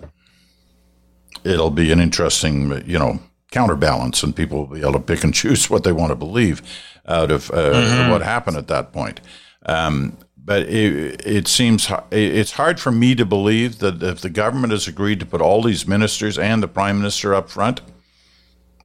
it'll 1.45 1.71
be 1.71 1.91
an 1.91 2.01
interesting, 2.01 2.83
you 2.87 2.99
know, 2.99 3.19
counterbalance, 3.57 4.23
and 4.23 4.37
people 4.37 4.67
will 4.67 4.75
be 4.75 4.81
able 4.83 4.93
to 4.93 4.99
pick 4.99 5.25
and 5.25 5.33
choose 5.33 5.71
what 5.71 5.83
they 5.83 5.93
want 5.93 6.11
to 6.11 6.17
believe 6.17 6.61
out 7.07 7.31
of 7.31 7.51
uh, 7.51 7.73
mm-hmm. 7.73 8.11
what 8.11 8.21
happened 8.21 8.57
at 8.57 8.69
that 8.69 8.93
point. 8.93 9.21
Um, 9.65 10.19
but 10.37 10.63
it, 10.63 11.27
it, 11.27 11.49
seems 11.49 11.91
it's 12.13 12.53
hard 12.53 12.79
for 12.79 12.93
me 12.93 13.15
to 13.17 13.25
believe 13.25 13.79
that 13.79 14.01
if 14.03 14.21
the 14.21 14.31
government 14.31 14.73
has 14.73 14.87
agreed 14.87 15.19
to 15.21 15.27
put 15.27 15.41
all 15.41 15.63
these 15.63 15.89
ministers 15.89 16.39
and 16.39 16.63
the 16.63 16.69
prime 16.69 16.99
minister 16.99 17.35
up 17.35 17.51
front, 17.51 17.81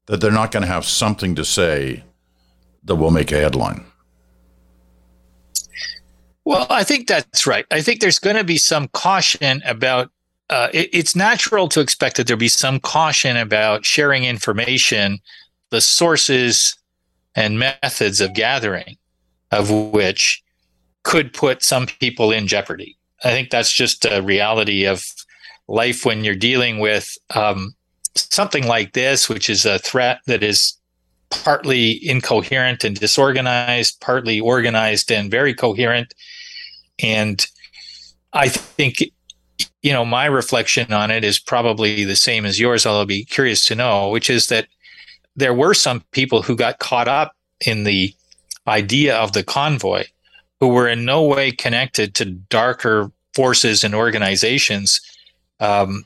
that 0.08 0.22
they're 0.22 0.32
not 0.32 0.52
going 0.52 0.64
to 0.64 0.68
have 0.68 0.86
something 0.86 1.36
to 1.36 1.46
say 1.46 2.04
that 2.84 2.96
will 2.96 3.12
make 3.12 3.32
a 3.32 3.40
headline. 3.40 3.86
Well, 6.46 6.66
I 6.70 6.84
think 6.84 7.08
that's 7.08 7.46
right. 7.46 7.66
I 7.70 7.82
think 7.82 8.00
there's 8.00 8.20
going 8.20 8.38
to 8.38 8.44
be 8.44 8.58
some 8.58 8.88
caution 8.88 9.62
about. 9.66 10.10
Uh, 10.52 10.68
it, 10.74 10.90
it's 10.92 11.16
natural 11.16 11.70
to 11.70 11.80
expect 11.80 12.18
that 12.18 12.28
there'll 12.28 12.38
be 12.38 12.50
some 12.50 12.80
caution 12.80 13.38
about 13.38 13.86
sharing 13.86 14.26
information, 14.26 15.18
the 15.70 15.80
sources 15.82 16.78
and 17.36 17.58
methods 17.58 18.20
of 18.20 18.34
gathering, 18.34 18.98
of 19.52 19.72
which 19.72 20.44
could 21.04 21.34
put 21.34 21.64
some 21.64 21.86
people 21.86 22.32
in 22.32 22.48
jeopardy. 22.48 22.98
I 23.24 23.30
think 23.30 23.50
that's 23.50 23.72
just 23.72 24.06
a 24.06 24.22
reality 24.22 24.86
of 24.86 25.06
life 25.68 26.06
when 26.06 26.24
you're 26.26 26.36
dealing 26.36 26.80
with 26.80 27.18
um, 27.34 27.74
something 28.16 28.68
like 28.68 28.92
this, 28.92 29.30
which 29.30 29.50
is 29.50 29.66
a 29.66 29.80
threat 29.80 30.20
that 30.28 30.44
is 30.44 30.78
partly 31.30 32.06
incoherent 32.06 32.84
and 32.84 33.00
disorganized, 33.00 34.02
partly 34.02 34.42
organized 34.42 35.12
and 35.12 35.32
very 35.32 35.54
coherent. 35.54 36.14
And 37.02 37.46
I 38.34 38.50
think, 38.50 39.02
you 39.82 39.91
know, 39.91 40.06
my 40.06 40.26
reflection 40.26 40.91
on 40.93 41.12
it 41.12 41.24
is 41.24 41.39
probably 41.39 42.04
the 42.04 42.15
same 42.15 42.45
as 42.45 42.60
yours. 42.60 42.86
although 42.86 43.00
I'll 43.00 43.06
be 43.06 43.26
curious 43.26 43.65
to 43.65 43.76
know, 43.76 44.10
which 44.10 44.30
is 44.30 44.47
that 44.47 44.67
there 45.36 45.54
were 45.54 45.74
some 45.74 46.04
people 46.12 46.41
who 46.41 46.56
got 46.56 46.80
caught 46.80 47.08
up 47.08 47.36
in 47.65 47.84
the 47.84 48.13
idea 48.67 49.15
of 49.15 49.34
the 49.34 49.43
convoy 49.43 50.04
who 50.60 50.67
were 50.67 50.88
in 50.88 51.06
no 51.06 51.24
way 51.24 51.52
connected 51.52 52.13
to 52.15 52.26
darker 52.26 53.12
forces 53.34 53.84
and 53.84 53.95
organizations 53.95 55.00
um, 55.60 56.06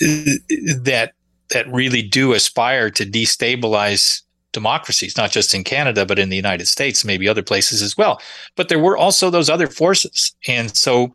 that 0.00 1.12
that 1.50 1.72
really 1.72 2.02
do 2.02 2.32
aspire 2.32 2.90
to 2.90 3.04
destabilize 3.04 4.22
democracies, 4.52 5.16
not 5.16 5.30
just 5.30 5.54
in 5.54 5.64
Canada, 5.64 6.06
but 6.06 6.18
in 6.18 6.28
the 6.28 6.36
United 6.36 6.66
States, 6.66 7.04
maybe 7.04 7.28
other 7.28 7.42
places 7.42 7.82
as 7.82 7.96
well. 7.96 8.20
But 8.56 8.68
there 8.68 8.78
were 8.78 8.96
also 8.96 9.30
those 9.30 9.50
other 9.50 9.66
forces. 9.66 10.34
And 10.46 10.74
so 10.76 11.14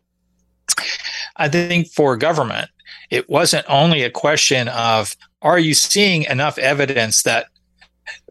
I 1.36 1.48
think 1.48 1.88
for 1.88 2.16
government, 2.16 2.70
it 3.10 3.28
wasn't 3.28 3.66
only 3.68 4.02
a 4.02 4.10
question 4.10 4.68
of 4.68 5.16
are 5.42 5.58
you 5.58 5.74
seeing 5.74 6.24
enough 6.24 6.58
evidence 6.58 7.22
that 7.22 7.46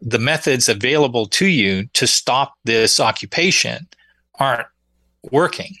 the 0.00 0.18
methods 0.18 0.68
available 0.68 1.26
to 1.26 1.46
you 1.46 1.86
to 1.94 2.06
stop 2.06 2.54
this 2.64 3.00
occupation 3.00 3.86
aren't 4.38 4.66
working. 5.30 5.76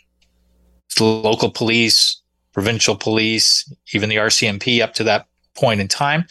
The 0.96 1.04
local 1.04 1.50
police, 1.50 2.20
provincial 2.52 2.96
police, 2.96 3.70
even 3.92 4.08
the 4.08 4.16
RCMP 4.16 4.82
up 4.82 4.94
to 4.94 5.04
that 5.04 5.26
point 5.54 5.80
in 5.80 5.88
time. 5.88 6.24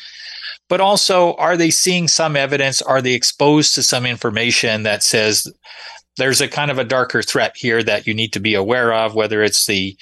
But 0.69 0.81
also, 0.81 1.33
are 1.35 1.55
they 1.55 1.69
seeing 1.69 2.07
some 2.07 2.35
evidence? 2.35 2.81
Are 2.81 3.01
they 3.01 3.13
exposed 3.13 3.75
to 3.75 3.83
some 3.83 4.05
information 4.05 4.83
that 4.83 5.03
says 5.03 5.47
there's 6.17 6.41
a 6.41 6.47
kind 6.47 6.71
of 6.71 6.77
a 6.77 6.83
darker 6.83 7.21
threat 7.21 7.55
here 7.55 7.81
that 7.83 8.05
you 8.05 8.13
need 8.13 8.33
to 8.33 8.39
be 8.39 8.53
aware 8.53 8.93
of, 8.93 9.15
whether 9.15 9.41
it's 9.43 9.65
the, 9.67 9.95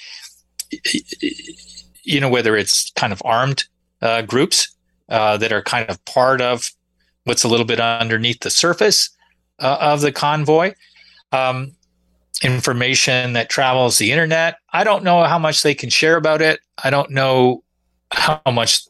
you 2.02 2.20
know, 2.20 2.28
whether 2.28 2.56
it's 2.56 2.90
kind 2.92 3.12
of 3.12 3.22
armed 3.24 3.64
uh, 4.02 4.22
groups 4.22 4.68
uh, 5.08 5.36
that 5.36 5.52
are 5.52 5.62
kind 5.62 5.88
of 5.88 6.04
part 6.04 6.40
of 6.40 6.70
what's 7.24 7.44
a 7.44 7.48
little 7.48 7.66
bit 7.66 7.80
underneath 7.80 8.40
the 8.40 8.50
surface 8.50 9.10
uh, 9.60 9.78
of 9.80 10.00
the 10.00 10.12
convoy. 10.12 10.74
Um, 11.32 11.72
information 12.42 13.32
that 13.32 13.48
travels 13.48 13.98
the 13.98 14.12
internet. 14.12 14.58
I 14.72 14.84
don't 14.84 15.04
know 15.04 15.24
how 15.24 15.38
much 15.38 15.62
they 15.62 15.74
can 15.74 15.90
share 15.90 16.16
about 16.16 16.42
it. 16.42 16.60
I 16.84 16.90
don't 16.90 17.10
know 17.10 17.62
how 18.12 18.40
much 18.52 18.82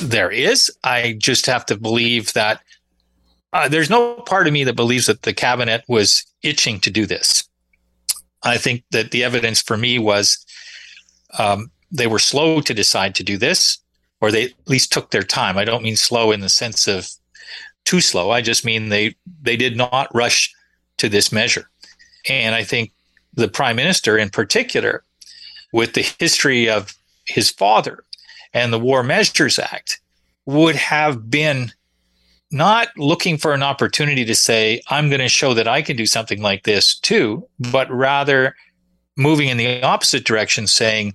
there 0.00 0.30
is. 0.30 0.70
I 0.82 1.16
just 1.18 1.46
have 1.46 1.64
to 1.66 1.76
believe 1.76 2.32
that 2.32 2.60
uh, 3.52 3.68
there's 3.68 3.90
no 3.90 4.14
part 4.14 4.46
of 4.46 4.52
me 4.52 4.64
that 4.64 4.76
believes 4.76 5.06
that 5.06 5.22
the 5.22 5.34
cabinet 5.34 5.84
was 5.88 6.24
itching 6.42 6.80
to 6.80 6.90
do 6.90 7.06
this. 7.06 7.48
I 8.42 8.56
think 8.56 8.82
that 8.90 9.10
the 9.12 9.22
evidence 9.22 9.62
for 9.62 9.76
me 9.76 9.98
was 9.98 10.44
um, 11.38 11.70
they 11.90 12.06
were 12.06 12.18
slow 12.18 12.60
to 12.60 12.74
decide 12.74 13.14
to 13.14 13.24
do 13.24 13.36
this, 13.36 13.78
or 14.20 14.30
they 14.30 14.44
at 14.44 14.52
least 14.66 14.92
took 14.92 15.10
their 15.10 15.22
time. 15.22 15.58
I 15.58 15.64
don't 15.64 15.82
mean 15.82 15.96
slow 15.96 16.32
in 16.32 16.40
the 16.40 16.48
sense 16.48 16.88
of 16.88 17.08
too 17.84 18.00
slow. 18.00 18.30
I 18.30 18.40
just 18.40 18.64
mean 18.64 18.88
they 18.88 19.14
they 19.42 19.56
did 19.56 19.76
not 19.76 20.14
rush 20.14 20.52
to 20.98 21.08
this 21.08 21.32
measure. 21.32 21.68
And 22.28 22.54
I 22.54 22.64
think 22.64 22.92
the 23.34 23.48
prime 23.48 23.76
minister 23.76 24.16
in 24.16 24.30
particular, 24.30 25.04
with 25.72 25.94
the 25.94 26.14
history 26.18 26.68
of 26.68 26.94
his 27.26 27.50
father 27.50 28.04
and 28.54 28.72
the 28.72 28.78
War 28.78 29.02
Measures 29.02 29.58
Act, 29.58 30.00
would 30.46 30.76
have 30.76 31.30
been 31.30 31.72
not 32.50 32.88
looking 32.98 33.38
for 33.38 33.54
an 33.54 33.62
opportunity 33.62 34.24
to 34.26 34.34
say, 34.34 34.82
I'm 34.88 35.08
going 35.08 35.20
to 35.20 35.28
show 35.28 35.54
that 35.54 35.66
I 35.66 35.80
can 35.80 35.96
do 35.96 36.04
something 36.04 36.42
like 36.42 36.64
this 36.64 36.98
too, 36.98 37.48
but 37.58 37.90
rather 37.90 38.54
moving 39.22 39.48
in 39.48 39.56
the 39.56 39.82
opposite 39.82 40.24
direction, 40.24 40.66
saying, 40.66 41.14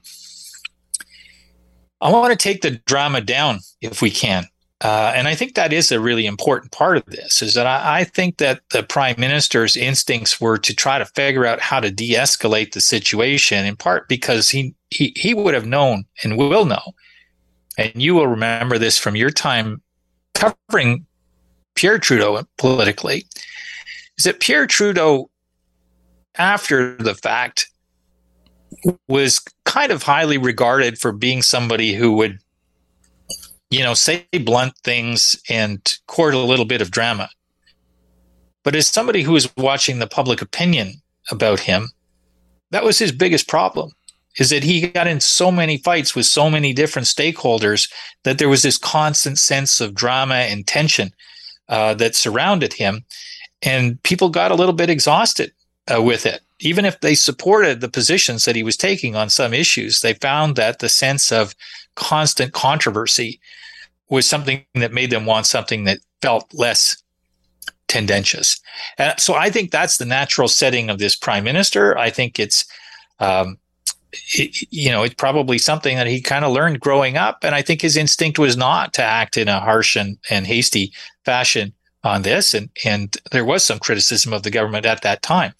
I 2.01 2.11
want 2.11 2.31
to 2.31 2.37
take 2.37 2.61
the 2.61 2.71
drama 2.85 3.21
down 3.21 3.59
if 3.81 4.01
we 4.01 4.11
can. 4.11 4.45
Uh, 4.81 5.11
and 5.15 5.27
I 5.27 5.33
think 5.33 5.55
that 5.55 5.73
is 5.73 5.91
a 5.91 5.99
really 5.99 6.27
important 6.27 6.71
part 6.71 6.97
of 6.97 7.05
this 7.07 7.41
is 7.41 7.55
that 7.55 7.65
I, 7.65 8.01
I, 8.01 8.03
think 8.03 8.37
that 8.37 8.61
the 8.69 8.83
prime 8.83 9.15
minister's 9.17 9.75
instincts 9.75 10.39
were 10.39 10.59
to 10.59 10.75
try 10.75 10.99
to 10.99 11.05
figure 11.05 11.47
out 11.47 11.59
how 11.59 11.79
to 11.79 11.89
de-escalate 11.89 12.73
the 12.73 12.81
situation 12.81 13.65
in 13.65 13.75
part 13.75 14.07
because 14.07 14.51
he, 14.51 14.75
he, 14.91 15.13
he 15.15 15.33
would 15.33 15.55
have 15.55 15.65
known 15.65 16.05
and 16.23 16.37
will 16.37 16.65
know. 16.65 16.93
And 17.79 17.91
you 17.95 18.13
will 18.13 18.27
remember 18.27 18.77
this 18.77 18.99
from 18.99 19.15
your 19.15 19.31
time 19.31 19.81
covering 20.35 21.07
Pierre 21.73 21.97
Trudeau 21.97 22.43
politically 22.59 23.25
is 24.17 24.25
that 24.25 24.39
Pierre 24.39 24.67
Trudeau, 24.67 25.29
after 26.35 26.95
the 26.97 27.15
fact, 27.15 27.67
was 29.07 29.39
kind 29.65 29.91
of 29.91 30.03
highly 30.03 30.37
regarded 30.37 30.97
for 30.97 31.11
being 31.11 31.41
somebody 31.41 31.93
who 31.93 32.13
would 32.13 32.39
you 33.69 33.83
know, 33.83 33.93
say 33.93 34.25
blunt 34.45 34.73
things 34.83 35.35
and 35.49 35.97
court 36.07 36.33
a 36.33 36.39
little 36.39 36.65
bit 36.65 36.81
of 36.81 36.91
drama. 36.91 37.29
But 38.63 38.75
as 38.75 38.87
somebody 38.87 39.23
who 39.23 39.33
was 39.33 39.53
watching 39.57 39.99
the 39.99 40.07
public 40.07 40.41
opinion 40.41 41.01
about 41.31 41.59
him, 41.59 41.89
that 42.71 42.83
was 42.83 42.99
his 42.99 43.11
biggest 43.11 43.47
problem 43.47 43.91
is 44.37 44.49
that 44.51 44.63
he 44.63 44.87
got 44.87 45.07
in 45.07 45.19
so 45.19 45.51
many 45.51 45.77
fights 45.77 46.15
with 46.15 46.25
so 46.25 46.49
many 46.49 46.71
different 46.71 47.07
stakeholders 47.07 47.91
that 48.23 48.37
there 48.37 48.49
was 48.49 48.61
this 48.61 48.77
constant 48.77 49.39
sense 49.39 49.81
of 49.81 49.95
drama 49.95 50.35
and 50.35 50.67
tension 50.67 51.11
uh, 51.69 51.95
that 51.95 52.15
surrounded 52.15 52.73
him. 52.73 53.03
And 53.63 54.01
people 54.03 54.29
got 54.29 54.51
a 54.51 54.55
little 54.55 54.75
bit 54.75 54.91
exhausted 54.91 55.51
uh, 55.91 56.03
with 56.03 56.27
it. 56.27 56.41
Even 56.59 56.85
if 56.85 56.99
they 57.01 57.15
supported 57.15 57.81
the 57.81 57.89
positions 57.89 58.45
that 58.45 58.55
he 58.55 58.63
was 58.63 58.77
taking 58.77 59.15
on 59.15 59.29
some 59.29 59.53
issues, 59.53 60.01
they 60.01 60.13
found 60.13 60.55
that 60.55 60.79
the 60.79 60.89
sense 60.89 61.31
of 61.31 61.55
constant 61.95 62.53
controversy 62.53 63.39
was 64.09 64.27
something 64.27 64.63
that 64.75 64.93
made 64.93 65.11
them 65.11 65.25
want 65.25 65.45
something 65.45 65.83
that 65.83 65.99
felt 66.21 66.51
less 66.53 67.01
tendentious. 67.87 68.59
And 68.97 69.19
so 69.19 69.35
I 69.35 69.49
think 69.49 69.71
that's 69.71 69.97
the 69.97 70.05
natural 70.05 70.47
setting 70.47 70.89
of 70.89 70.99
this 70.99 71.15
prime 71.15 71.43
minister. 71.43 71.97
I 71.97 72.09
think 72.09 72.39
it's, 72.39 72.65
um, 73.19 73.57
it, 74.33 74.67
you 74.71 74.89
know, 74.89 75.03
it's 75.03 75.15
probably 75.15 75.57
something 75.57 75.95
that 75.97 76.07
he 76.07 76.21
kind 76.21 76.45
of 76.45 76.51
learned 76.51 76.79
growing 76.79 77.17
up. 77.17 77.43
And 77.43 77.53
I 77.55 77.61
think 77.61 77.81
his 77.81 77.97
instinct 77.97 78.39
was 78.39 78.57
not 78.57 78.93
to 78.93 79.03
act 79.03 79.37
in 79.37 79.47
a 79.47 79.59
harsh 79.59 79.95
and, 79.95 80.17
and 80.29 80.47
hasty 80.47 80.91
fashion 81.25 81.73
on 82.03 82.21
this. 82.21 82.53
And, 82.53 82.69
and 82.85 83.15
there 83.31 83.45
was 83.45 83.63
some 83.63 83.79
criticism 83.79 84.33
of 84.33 84.43
the 84.43 84.51
government 84.51 84.85
at 84.85 85.01
that 85.01 85.21
time 85.21 85.53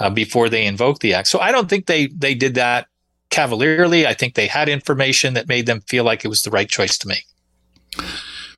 uh, 0.00 0.10
before 0.10 0.48
they 0.48 0.66
invoked 0.66 1.00
the 1.00 1.14
act. 1.14 1.28
So 1.28 1.38
I 1.38 1.52
don't 1.52 1.68
think 1.68 1.86
they, 1.86 2.08
they 2.08 2.34
did 2.34 2.54
that 2.54 2.86
cavalierly. 3.30 4.06
I 4.06 4.14
think 4.14 4.34
they 4.34 4.46
had 4.46 4.68
information 4.68 5.34
that 5.34 5.48
made 5.48 5.66
them 5.66 5.80
feel 5.82 6.04
like 6.04 6.24
it 6.24 6.28
was 6.28 6.42
the 6.42 6.50
right 6.50 6.68
choice 6.68 6.98
to 6.98 7.08
make. 7.08 7.24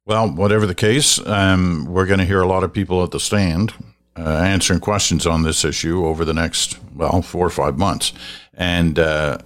Well, 0.04 0.30
whatever 0.30 0.66
the 0.66 0.74
case, 0.74 1.24
um, 1.26 1.86
we're 1.86 2.06
going 2.06 2.20
to 2.20 2.24
hear 2.24 2.40
a 2.40 2.46
lot 2.46 2.62
of 2.62 2.72
people 2.72 3.02
at 3.02 3.10
the 3.10 3.20
stand 3.20 3.72
uh, 4.16 4.38
answering 4.38 4.80
questions 4.80 5.26
on 5.26 5.42
this 5.42 5.64
issue 5.64 6.06
over 6.06 6.24
the 6.24 6.32
next, 6.32 6.78
well, 6.94 7.22
four 7.22 7.46
or 7.46 7.50
five 7.50 7.76
months. 7.76 8.12
And, 8.54 8.98
uh, 8.98 9.38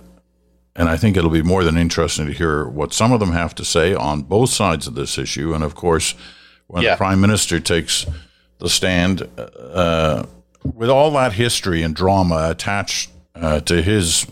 and 0.77 0.89
I 0.89 0.97
think 0.97 1.17
it'll 1.17 1.31
be 1.31 1.43
more 1.43 1.65
than 1.65 1.77
interesting 1.77 2.27
to 2.27 2.33
hear 2.33 2.69
what 2.69 2.93
some 2.93 3.13
of 3.13 3.21
them 3.21 3.33
have 3.33 3.55
to 3.57 3.65
say 3.65 3.95
on 3.95 4.23
both 4.23 4.51
sides 4.51 4.87
of 4.87 4.95
this 4.95 5.19
issue. 5.19 5.55
And 5.55 5.65
of 5.65 5.75
course, 5.75 6.15
when 6.69 6.83
yeah. 6.83 6.93
the 6.93 6.99
prime 6.99 7.21
minister 7.21 7.59
takes 7.59 8.07
the 8.59 8.69
stand, 8.69 9.29
uh, 9.37 10.25
with 10.65 10.91
all 10.91 11.11
that 11.13 11.33
history 11.33 11.83
and 11.83 11.95
drama 11.95 12.49
attached 12.51 13.11
uh, 13.35 13.61
to 13.61 13.83
his 13.83 14.27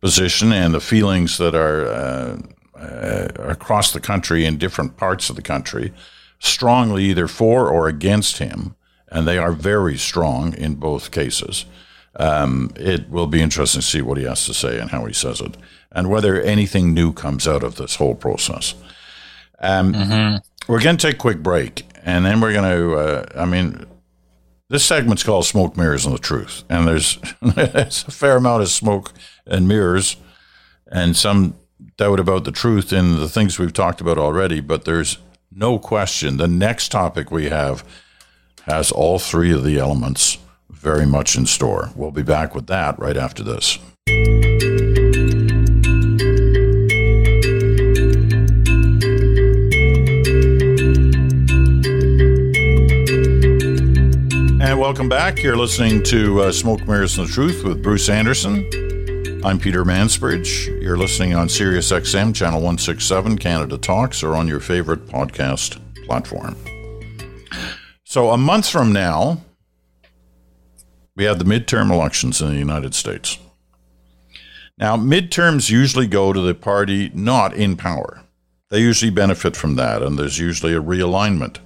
position 0.00 0.52
and 0.52 0.72
the 0.74 0.80
feelings 0.80 1.38
that 1.38 1.54
are 1.54 1.86
uh, 1.86 2.38
uh, 2.78 3.28
across 3.38 3.92
the 3.92 4.00
country 4.00 4.44
in 4.44 4.56
different 4.56 4.96
parts 4.96 5.28
of 5.28 5.36
the 5.36 5.42
country, 5.42 5.92
strongly 6.38 7.04
either 7.04 7.28
for 7.28 7.68
or 7.68 7.88
against 7.88 8.38
him, 8.38 8.74
and 9.08 9.26
they 9.26 9.38
are 9.38 9.52
very 9.52 9.98
strong 9.98 10.54
in 10.54 10.74
both 10.74 11.10
cases. 11.10 11.66
Um, 12.16 12.70
it 12.76 13.08
will 13.08 13.26
be 13.26 13.42
interesting 13.42 13.80
to 13.80 13.86
see 13.86 14.02
what 14.02 14.18
he 14.18 14.24
has 14.24 14.46
to 14.46 14.54
say 14.54 14.78
and 14.78 14.90
how 14.90 15.04
he 15.04 15.12
says 15.12 15.40
it, 15.40 15.56
and 15.92 16.08
whether 16.10 16.40
anything 16.40 16.94
new 16.94 17.12
comes 17.12 17.46
out 17.46 17.62
of 17.62 17.76
this 17.76 17.96
whole 17.96 18.14
process. 18.14 18.74
Um, 19.60 19.92
mm-hmm. 19.92 20.36
We're 20.72 20.80
going 20.80 20.96
to 20.96 21.06
take 21.06 21.16
a 21.16 21.18
quick 21.18 21.42
break, 21.42 21.84
and 22.02 22.24
then 22.24 22.40
we're 22.40 22.52
going 22.52 22.78
to. 22.78 22.94
Uh, 22.94 23.26
I 23.36 23.44
mean, 23.44 23.86
this 24.70 24.84
segment's 24.84 25.22
called 25.22 25.44
"Smoke, 25.44 25.76
Mirrors, 25.76 26.06
and 26.06 26.14
the 26.14 26.18
Truth," 26.18 26.64
and 26.70 26.88
there's, 26.88 27.18
there's 27.42 28.04
a 28.08 28.10
fair 28.10 28.36
amount 28.36 28.62
of 28.62 28.68
smoke 28.68 29.12
and 29.46 29.68
mirrors, 29.68 30.16
and 30.90 31.16
some 31.16 31.54
doubt 31.96 32.20
about 32.20 32.44
the 32.44 32.52
truth 32.52 32.92
in 32.92 33.18
the 33.18 33.28
things 33.28 33.58
we've 33.58 33.72
talked 33.72 34.00
about 34.00 34.16
already. 34.16 34.60
But 34.60 34.84
there's 34.86 35.18
no 35.52 35.78
question 35.78 36.36
the 36.36 36.48
next 36.48 36.88
topic 36.90 37.30
we 37.30 37.48
have 37.48 37.84
has 38.62 38.92
all 38.92 39.18
three 39.18 39.52
of 39.52 39.64
the 39.64 39.78
elements 39.78 40.38
very 40.70 41.06
much 41.06 41.36
in 41.36 41.46
store. 41.46 41.90
We'll 41.94 42.10
be 42.10 42.22
back 42.22 42.54
with 42.54 42.66
that 42.68 42.98
right 42.98 43.16
after 43.16 43.42
this. 43.42 43.78
And 54.60 54.78
welcome 54.78 55.08
back. 55.08 55.42
You're 55.42 55.56
listening 55.56 56.02
to 56.02 56.42
uh, 56.42 56.52
Smoke 56.52 56.86
Mirrors 56.86 57.16
and 57.16 57.26
the 57.26 57.32
Truth 57.32 57.64
with 57.64 57.82
Bruce 57.82 58.10
Anderson. 58.10 58.68
I'm 59.42 59.58
Peter 59.58 59.86
Mansbridge. 59.86 60.82
You're 60.82 60.98
listening 60.98 61.34
on 61.34 61.48
Sirius 61.48 61.90
XM, 61.90 62.34
Channel 62.34 62.60
167, 62.60 63.38
Canada 63.38 63.78
Talks, 63.78 64.22
or 64.22 64.36
on 64.36 64.46
your 64.46 64.60
favorite 64.60 65.06
podcast 65.06 65.80
platform. 66.04 66.56
So, 68.04 68.32
a 68.32 68.36
month 68.36 68.68
from 68.68 68.92
now, 68.92 69.40
we 71.16 71.24
have 71.24 71.38
the 71.38 71.46
midterm 71.46 71.90
elections 71.90 72.42
in 72.42 72.48
the 72.48 72.58
United 72.58 72.94
States. 72.94 73.38
Now, 74.76 74.94
midterms 74.94 75.70
usually 75.70 76.06
go 76.06 76.34
to 76.34 76.40
the 76.40 76.54
party 76.54 77.10
not 77.14 77.54
in 77.54 77.78
power. 77.78 78.24
They 78.68 78.80
usually 78.80 79.10
benefit 79.10 79.56
from 79.56 79.76
that, 79.76 80.02
and 80.02 80.18
there's 80.18 80.38
usually 80.38 80.74
a 80.74 80.82
realignment. 80.82 81.60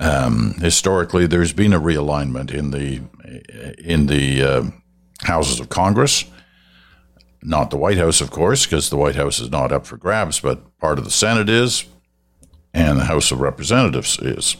Um, 0.00 0.54
historically, 0.60 1.26
there's 1.26 1.52
been 1.52 1.72
a 1.72 1.80
realignment 1.80 2.52
in 2.52 2.70
the 2.70 3.02
in 3.78 4.06
the 4.06 4.42
uh, 4.42 4.64
houses 5.22 5.60
of 5.60 5.68
Congress, 5.68 6.24
not 7.42 7.70
the 7.70 7.76
White 7.76 7.98
House, 7.98 8.20
of 8.20 8.30
course, 8.30 8.66
because 8.66 8.90
the 8.90 8.96
White 8.96 9.16
House 9.16 9.40
is 9.40 9.50
not 9.50 9.72
up 9.72 9.86
for 9.86 9.96
grabs, 9.96 10.40
but 10.40 10.76
part 10.78 10.98
of 10.98 11.04
the 11.04 11.10
Senate 11.10 11.48
is, 11.48 11.84
and 12.72 12.98
the 12.98 13.04
House 13.04 13.30
of 13.30 13.40
Representatives 13.40 14.18
is. 14.18 14.56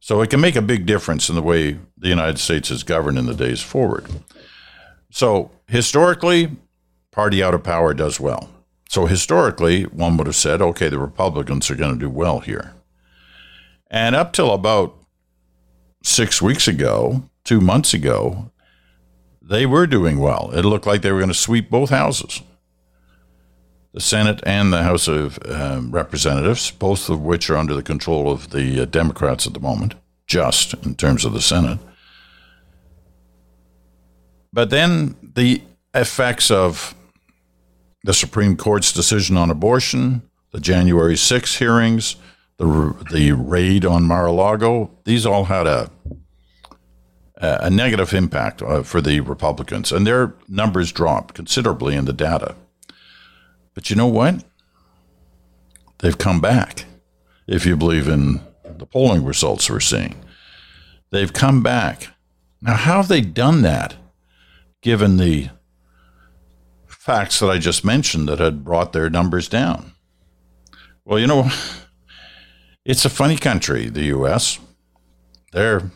So 0.00 0.22
it 0.22 0.30
can 0.30 0.40
make 0.40 0.56
a 0.56 0.62
big 0.62 0.86
difference 0.86 1.28
in 1.28 1.34
the 1.34 1.42
way 1.42 1.78
the 1.98 2.08
United 2.08 2.38
States 2.38 2.70
is 2.70 2.82
governed 2.82 3.18
in 3.18 3.26
the 3.26 3.34
days 3.34 3.60
forward. 3.60 4.06
So 5.10 5.50
historically, 5.68 6.56
party 7.10 7.42
out 7.42 7.54
of 7.54 7.62
power 7.62 7.92
does 7.92 8.18
well. 8.18 8.48
So 8.88 9.06
historically, 9.06 9.84
one 9.84 10.16
would 10.16 10.26
have 10.26 10.36
said, 10.36 10.62
okay, 10.62 10.88
the 10.88 10.98
Republicans 10.98 11.70
are 11.70 11.76
going 11.76 11.92
to 11.92 11.98
do 11.98 12.10
well 12.10 12.40
here. 12.40 12.72
And 13.90 14.14
up 14.14 14.32
till 14.32 14.52
about 14.52 14.94
six 16.02 16.40
weeks 16.40 16.68
ago, 16.68 17.24
two 17.44 17.60
months 17.60 17.92
ago, 17.92 18.50
they 19.42 19.66
were 19.66 19.86
doing 19.86 20.18
well. 20.18 20.50
It 20.54 20.64
looked 20.64 20.86
like 20.86 21.02
they 21.02 21.10
were 21.10 21.18
going 21.18 21.28
to 21.28 21.34
sweep 21.34 21.70
both 21.70 21.90
houses 21.90 22.42
the 23.92 24.00
Senate 24.00 24.40
and 24.46 24.72
the 24.72 24.84
House 24.84 25.08
of 25.08 25.38
um, 25.46 25.90
Representatives, 25.90 26.70
both 26.70 27.08
of 27.08 27.20
which 27.22 27.50
are 27.50 27.56
under 27.56 27.74
the 27.74 27.82
control 27.82 28.30
of 28.30 28.50
the 28.50 28.82
uh, 28.82 28.84
Democrats 28.84 29.46
at 29.46 29.54
the 29.54 29.60
moment, 29.60 29.94
just 30.26 30.74
in 30.84 30.94
terms 30.94 31.24
of 31.24 31.32
the 31.32 31.40
Senate. 31.40 31.78
But 34.52 34.70
then 34.70 35.16
the 35.22 35.62
effects 35.94 36.50
of 36.50 36.94
the 38.04 38.14
Supreme 38.14 38.56
Court's 38.56 38.92
decision 38.92 39.36
on 39.36 39.50
abortion, 39.50 40.22
the 40.52 40.60
January 40.60 41.16
6 41.16 41.56
hearings, 41.56 42.16
the, 42.60 42.94
the 43.10 43.32
raid 43.32 43.86
on 43.86 44.04
Mar 44.04 44.26
a 44.26 44.32
Lago, 44.32 44.90
these 45.04 45.24
all 45.24 45.44
had 45.44 45.66
a, 45.66 45.90
a 47.38 47.70
negative 47.70 48.12
impact 48.12 48.60
uh, 48.60 48.82
for 48.82 49.00
the 49.00 49.20
Republicans, 49.20 49.90
and 49.90 50.06
their 50.06 50.34
numbers 50.46 50.92
dropped 50.92 51.32
considerably 51.32 51.96
in 51.96 52.04
the 52.04 52.12
data. 52.12 52.54
But 53.72 53.88
you 53.88 53.96
know 53.96 54.08
what? 54.08 54.44
They've 56.00 56.18
come 56.18 56.42
back, 56.42 56.84
if 57.46 57.64
you 57.64 57.78
believe 57.78 58.06
in 58.06 58.42
the 58.62 58.84
polling 58.84 59.24
results 59.24 59.70
we're 59.70 59.80
seeing. 59.80 60.22
They've 61.10 61.32
come 61.32 61.62
back. 61.62 62.08
Now, 62.60 62.74
how 62.74 62.96
have 62.96 63.08
they 63.08 63.22
done 63.22 63.62
that, 63.62 63.94
given 64.82 65.16
the 65.16 65.48
facts 66.86 67.40
that 67.40 67.48
I 67.48 67.56
just 67.56 67.86
mentioned 67.86 68.28
that 68.28 68.38
had 68.38 68.64
brought 68.64 68.92
their 68.92 69.08
numbers 69.08 69.48
down? 69.48 69.94
Well, 71.06 71.18
you 71.18 71.26
know, 71.26 71.50
it's 72.84 73.04
a 73.04 73.10
funny 73.10 73.36
country, 73.36 73.88
the 73.88 74.04
U.S. 74.04 74.58
They're 75.52 75.90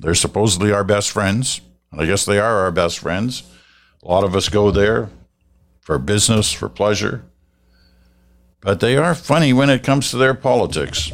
they're 0.00 0.14
supposedly 0.14 0.72
our 0.72 0.84
best 0.84 1.10
friends. 1.10 1.60
and 1.90 2.00
I 2.00 2.06
guess 2.06 2.24
they 2.24 2.38
are 2.38 2.60
our 2.60 2.70
best 2.70 2.98
friends. 2.98 3.42
A 4.02 4.08
lot 4.08 4.24
of 4.24 4.36
us 4.36 4.48
go 4.48 4.70
there 4.70 5.08
for 5.80 5.98
business, 5.98 6.52
for 6.52 6.68
pleasure. 6.68 7.24
But 8.60 8.80
they 8.80 8.96
are 8.96 9.14
funny 9.14 9.52
when 9.52 9.70
it 9.70 9.82
comes 9.82 10.10
to 10.10 10.16
their 10.16 10.34
politics. 10.34 11.12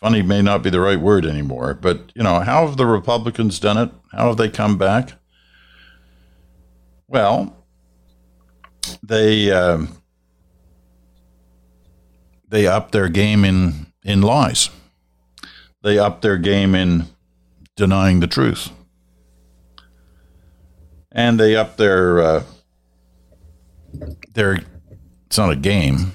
Funny 0.00 0.22
may 0.22 0.42
not 0.42 0.62
be 0.62 0.70
the 0.70 0.80
right 0.80 0.98
word 0.98 1.24
anymore, 1.24 1.74
but 1.74 2.10
you 2.14 2.22
know, 2.22 2.40
how 2.40 2.66
have 2.66 2.76
the 2.76 2.86
Republicans 2.86 3.60
done 3.60 3.78
it? 3.78 3.90
How 4.10 4.28
have 4.28 4.36
they 4.36 4.48
come 4.48 4.76
back? 4.76 5.12
Well, 7.06 7.64
they 9.02 9.52
uh, 9.52 9.86
they 12.52 12.66
up 12.66 12.90
their 12.90 13.08
game 13.08 13.44
in 13.44 13.86
in 14.04 14.20
lies. 14.20 14.68
They 15.82 15.98
up 15.98 16.20
their 16.20 16.36
game 16.36 16.74
in 16.74 17.06
denying 17.76 18.20
the 18.20 18.26
truth, 18.26 18.70
and 21.10 21.40
they 21.40 21.56
up 21.56 21.78
their 21.78 22.20
uh, 22.20 22.42
they're 24.34 24.60
it's 25.26 25.38
not 25.38 25.50
a 25.50 25.56
game, 25.56 26.12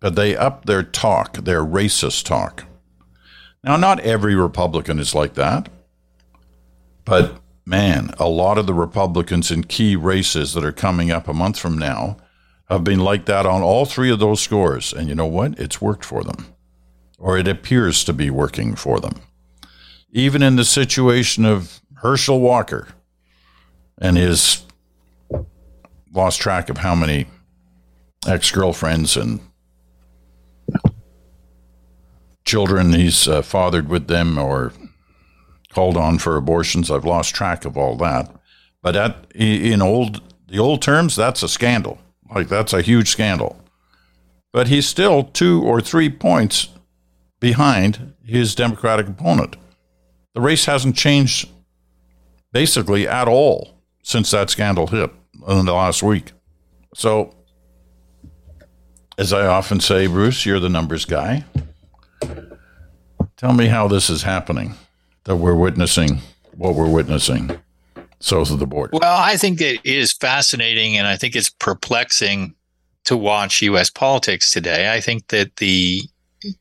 but 0.00 0.16
they 0.16 0.34
up 0.34 0.64
their 0.64 0.82
talk, 0.82 1.34
their 1.34 1.62
racist 1.62 2.24
talk. 2.24 2.64
Now, 3.62 3.76
not 3.76 4.00
every 4.00 4.34
Republican 4.34 4.98
is 4.98 5.14
like 5.14 5.34
that, 5.34 5.68
but 7.04 7.36
man, 7.66 8.14
a 8.18 8.28
lot 8.28 8.56
of 8.56 8.66
the 8.66 8.74
Republicans 8.74 9.50
in 9.50 9.64
key 9.64 9.96
races 9.96 10.54
that 10.54 10.64
are 10.64 10.72
coming 10.72 11.10
up 11.10 11.28
a 11.28 11.34
month 11.34 11.58
from 11.58 11.76
now 11.76 12.16
have 12.74 12.84
been 12.84 13.00
like 13.00 13.24
that 13.26 13.46
on 13.46 13.62
all 13.62 13.84
three 13.84 14.10
of 14.10 14.18
those 14.18 14.42
scores. 14.42 14.92
And 14.92 15.08
you 15.08 15.14
know 15.14 15.26
what? 15.26 15.58
It's 15.58 15.80
worked 15.80 16.04
for 16.04 16.22
them, 16.22 16.54
or 17.18 17.38
it 17.38 17.48
appears 17.48 18.04
to 18.04 18.12
be 18.12 18.30
working 18.30 18.74
for 18.74 19.00
them. 19.00 19.14
Even 20.10 20.42
in 20.42 20.56
the 20.56 20.64
situation 20.64 21.44
of 21.44 21.80
Herschel 21.96 22.40
Walker 22.40 22.88
and 23.98 24.16
his 24.16 24.64
lost 26.12 26.40
track 26.40 26.68
of 26.68 26.78
how 26.78 26.94
many 26.94 27.26
ex 28.26 28.50
girlfriends 28.50 29.16
and 29.16 29.40
children 32.44 32.92
he's 32.92 33.26
uh, 33.26 33.42
fathered 33.42 33.88
with 33.88 34.06
them 34.06 34.38
or 34.38 34.72
called 35.70 35.96
on 35.96 36.18
for 36.18 36.36
abortions. 36.36 36.90
I've 36.90 37.04
lost 37.04 37.34
track 37.34 37.64
of 37.64 37.76
all 37.76 37.96
that. 37.96 38.30
But 38.82 38.96
at, 38.96 39.26
in 39.34 39.80
old 39.80 40.20
the 40.46 40.58
old 40.58 40.82
terms, 40.82 41.16
that's 41.16 41.42
a 41.42 41.48
scandal. 41.48 41.98
Like 42.34 42.48
that's 42.48 42.72
a 42.72 42.82
huge 42.82 43.10
scandal. 43.10 43.60
But 44.52 44.68
he's 44.68 44.86
still 44.86 45.24
two 45.24 45.62
or 45.62 45.80
three 45.80 46.10
points 46.10 46.68
behind 47.40 48.14
his 48.24 48.54
Democratic 48.54 49.08
opponent. 49.08 49.56
The 50.34 50.40
race 50.40 50.64
hasn't 50.64 50.96
changed 50.96 51.48
basically 52.52 53.06
at 53.06 53.28
all 53.28 53.82
since 54.02 54.30
that 54.30 54.50
scandal 54.50 54.88
hit 54.88 55.10
in 55.48 55.66
the 55.66 55.72
last 55.72 56.02
week. 56.02 56.32
So, 56.94 57.34
as 59.18 59.32
I 59.32 59.46
often 59.46 59.80
say, 59.80 60.06
Bruce, 60.06 60.46
you're 60.46 60.60
the 60.60 60.68
numbers 60.68 61.04
guy. 61.04 61.44
Tell 63.36 63.52
me 63.52 63.66
how 63.66 63.88
this 63.88 64.08
is 64.08 64.22
happening 64.22 64.74
that 65.24 65.36
we're 65.36 65.54
witnessing 65.54 66.20
what 66.56 66.74
we're 66.74 66.88
witnessing. 66.88 67.50
South 68.24 68.50
of 68.50 68.58
the 68.58 68.66
border? 68.66 68.90
Well, 68.94 69.22
I 69.22 69.36
think 69.36 69.60
it 69.60 69.80
is 69.84 70.12
fascinating 70.12 70.96
and 70.96 71.06
I 71.06 71.16
think 71.16 71.36
it's 71.36 71.50
perplexing 71.50 72.54
to 73.04 73.16
watch 73.16 73.62
U.S. 73.62 73.90
politics 73.90 74.50
today. 74.50 74.92
I 74.92 75.00
think 75.00 75.28
that 75.28 75.56
the 75.56 76.02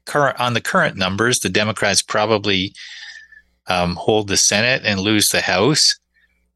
current 0.06 0.40
on 0.40 0.54
the 0.54 0.62
current 0.62 0.98
numbers, 0.98 1.40
the 1.40 1.50
Democrats 1.50 2.02
probably 2.02 2.74
um, 3.68 3.96
hold 3.96 4.28
the 4.28 4.38
Senate 4.38 4.82
and 4.86 5.00
lose 5.00 5.30
the 5.30 5.42
House, 5.42 5.98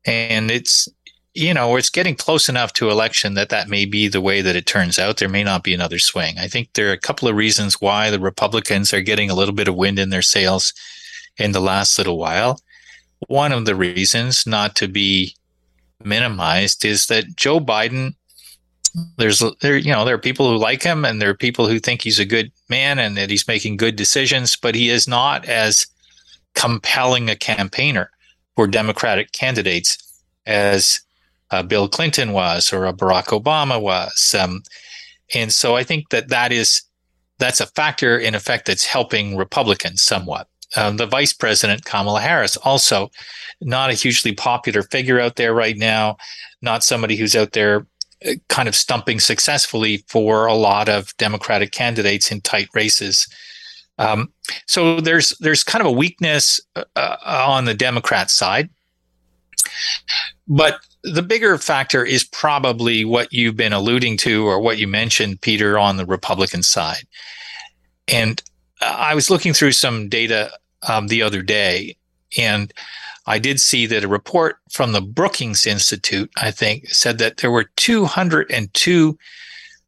and 0.06 0.52
it's 0.52 0.90
you 1.34 1.54
know 1.54 1.78
it's 1.78 1.90
getting 1.90 2.16
close 2.16 2.50
enough 2.50 2.74
to 2.74 2.90
election 2.90 3.34
that 3.36 3.50
that 3.50 3.70
may 3.70 3.86
be 3.86 4.08
the 4.08 4.22
way 4.22 4.42
that 4.42 4.56
it 4.56 4.66
turns 4.66 5.00
out. 5.00 5.18
There 5.18 5.30
may 5.30 5.44
not 5.44 5.64
be 5.64 5.74
another 5.74 6.00
swing. 6.00 6.38
I 6.38 6.48
think 6.48 6.74
there 6.74 6.90
are 6.90 6.94
a 6.94 7.00
couple 7.00 7.30
of 7.30 7.36
reasons 7.36 7.80
why 7.80 8.10
the 8.10 8.20
Republicans 8.20 8.94
are 8.94 9.02
getting 9.02 9.30
a 9.30 9.36
little 9.36 9.56
bit 9.56 9.70
of 9.70 9.76
wind 9.76 10.00
in 10.00 10.10
their 10.10 10.22
sails 10.22 10.74
in 11.38 11.54
the 11.54 11.62
last 11.62 11.98
little 11.98 12.18
while. 12.18 12.60
One 13.28 13.52
of 13.52 13.66
the 13.66 13.76
reasons, 13.76 14.46
not 14.46 14.76
to 14.76 14.88
be 14.88 15.36
minimized, 16.04 16.86
is 16.86 17.08
that 17.08 17.36
Joe 17.36 17.60
Biden 17.60 18.14
there's 19.18 19.44
there 19.62 19.78
you 19.78 19.92
know 19.92 20.06
there 20.06 20.16
are 20.16 20.20
people 20.20 20.50
who 20.50 20.58
like 20.58 20.82
him 20.82 21.06
and 21.06 21.22
there 21.22 21.30
are 21.30 21.36
people 21.36 21.68
who 21.68 21.80
think 21.80 22.02
he's 22.02 22.20
a 22.20 22.26
good 22.26 22.52
man 22.70 23.00
and 23.00 23.18
that 23.18 23.30
he's 23.30 23.48
making 23.48 23.78
good 23.78 23.96
decisions 23.96 24.56
but 24.56 24.76
he 24.76 24.90
is 24.90 25.08
not 25.08 25.46
as 25.46 25.88
compelling 26.56 27.30
a 27.30 27.36
campaigner 27.36 28.10
for 28.56 28.68
democratic 28.68 29.32
candidates 29.32 29.98
as 30.46 31.02
uh, 31.52 31.62
bill 31.62 31.88
clinton 31.88 32.32
was 32.32 32.74
or 32.74 32.92
barack 32.94 33.26
obama 33.26 33.80
was. 33.80 34.36
Um, 34.38 34.64
and 35.34 35.52
so 35.54 35.76
i 35.76 35.84
think 35.84 36.10
that 36.10 36.30
that 36.30 36.52
is 36.52 36.82
that's 37.40 37.62
a 37.62 37.68
factor 37.68 38.18
in 38.18 38.34
effect 38.34 38.66
that's 38.66 38.86
helping 38.86 39.38
republicans 39.38 40.02
somewhat 40.02 40.48
um, 40.78 40.98
the 40.98 41.08
vice 41.08 41.34
president 41.34 41.84
kamala 41.86 42.22
harris 42.22 42.58
also 42.58 43.10
not 43.62 43.90
a 43.90 43.94
hugely 43.94 44.34
popular 44.34 44.84
figure 44.84 45.20
out 45.20 45.36
there 45.36 45.54
right 45.54 45.78
now 45.78 46.16
not 46.62 46.84
somebody 46.84 47.16
who's 47.16 47.36
out 47.36 47.52
there 47.52 47.86
kind 48.48 48.68
of 48.68 48.76
stumping 48.76 49.20
successfully 49.20 50.04
for 50.08 50.46
a 50.48 50.54
lot 50.54 50.90
of 50.90 51.16
Democratic 51.18 51.72
candidates 51.72 52.32
in 52.32 52.42
tight 52.42 52.70
races. 52.74 53.28
Um, 54.00 54.32
so 54.66 55.02
there's 55.02 55.30
there's 55.40 55.64
kind 55.64 55.82
of 55.82 55.88
a 55.88 55.92
weakness 55.92 56.60
uh, 56.76 56.84
uh, 56.96 57.18
on 57.26 57.66
the 57.66 57.74
Democrat 57.74 58.30
side, 58.30 58.70
but 60.48 60.80
the 61.04 61.22
bigger 61.24 61.58
factor 61.58 62.04
is 62.04 62.24
probably 62.24 63.06
what 63.06 63.32
you've 63.32 63.56
been 63.56 63.74
alluding 63.74 64.18
to 64.18 64.46
or 64.46 64.60
what 64.60 64.78
you 64.78 64.88
mentioned, 64.88 65.42
Peter, 65.42 65.80
on 65.80 65.98
the 65.98 66.06
Republican 66.06 66.64
side. 66.64 67.08
And 68.08 68.42
I 68.82 69.16
was 69.16 69.30
looking 69.30 69.54
through 69.54 69.72
some 69.72 70.10
data 70.10 70.52
um, 70.88 71.08
the 71.08 71.22
other 71.22 71.42
day, 71.42 71.96
and 72.38 72.74
I 73.26 73.40
did 73.40 73.60
see 73.60 73.86
that 73.88 74.04
a 74.04 74.08
report 74.08 74.58
from 74.72 74.92
the 74.92 75.02
Brookings 75.02 75.66
Institute, 75.66 76.32
I 76.38 76.52
think, 76.52 76.90
said 76.90 77.18
that 77.18 77.38
there 77.38 77.52
were 77.52 77.70
202 77.76 79.18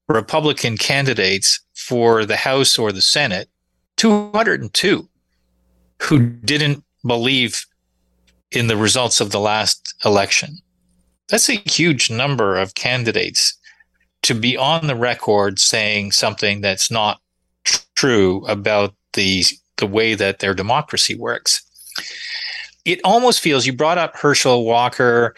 Republican 0.08 0.78
candidates 0.78 1.60
for 1.73 2.25
the 2.25 2.36
House 2.36 2.78
or 2.78 2.91
the 2.91 3.02
Senate, 3.02 3.49
202 3.97 5.08
who 6.02 6.19
didn't 6.19 6.84
believe 7.06 7.65
in 8.52 8.67
the 8.67 8.78
results 8.78 9.21
of 9.21 9.32
the 9.32 9.39
last 9.39 9.93
election. 10.04 10.58
That's 11.30 11.49
a 11.49 11.62
huge 11.65 12.10
number 12.10 12.58
of 12.58 12.75
candidates 12.75 13.58
to 14.23 14.34
be 14.34 14.58
on 14.58 14.88
the 14.88 14.95
record 14.95 15.60
saying 15.60 16.12
something 16.12 16.62
that's 16.62 16.89
not 16.89 17.21
true 17.95 18.45
about 18.47 18.95
the 19.13 19.43
the 19.80 19.88
way 19.88 20.13
that 20.13 20.39
their 20.39 20.54
democracy 20.54 21.15
works 21.15 21.63
it 22.86 23.00
almost 23.04 23.39
feels 23.39 23.65
you 23.65 23.74
brought 23.74 23.98
up 23.98 24.15
Herschel 24.15 24.65
Walker. 24.65 25.36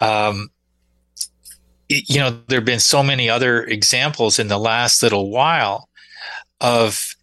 Um, 0.00 0.50
you 1.88 2.18
know, 2.18 2.40
there 2.48 2.58
have 2.58 2.64
been 2.64 2.80
so 2.80 3.02
many 3.02 3.28
other 3.28 3.64
examples 3.64 4.38
in 4.38 4.48
the 4.48 4.58
last 4.58 5.02
little 5.02 5.30
while 5.30 5.88
of 6.60 7.14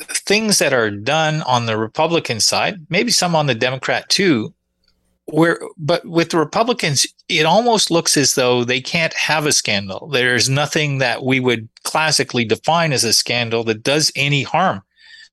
things 0.00 0.58
that 0.58 0.72
are 0.72 0.90
done 0.90 1.42
on 1.42 1.66
the 1.66 1.76
Republican 1.76 2.40
side, 2.40 2.74
maybe 2.88 3.10
some 3.10 3.36
on 3.36 3.46
the 3.46 3.54
Democrat 3.54 4.08
too, 4.08 4.52
where 5.26 5.60
but 5.78 6.04
with 6.04 6.30
the 6.30 6.38
Republicans, 6.38 7.06
it 7.28 7.46
almost 7.46 7.90
looks 7.90 8.16
as 8.16 8.34
though 8.34 8.64
they 8.64 8.80
can't 8.80 9.14
have 9.14 9.46
a 9.46 9.52
scandal. 9.52 10.08
There's 10.08 10.48
nothing 10.48 10.98
that 10.98 11.24
we 11.24 11.40
would 11.40 11.68
classically 11.84 12.44
define 12.44 12.92
as 12.92 13.04
a 13.04 13.12
scandal 13.12 13.64
that 13.64 13.82
does 13.82 14.10
any 14.16 14.42
harm 14.42 14.82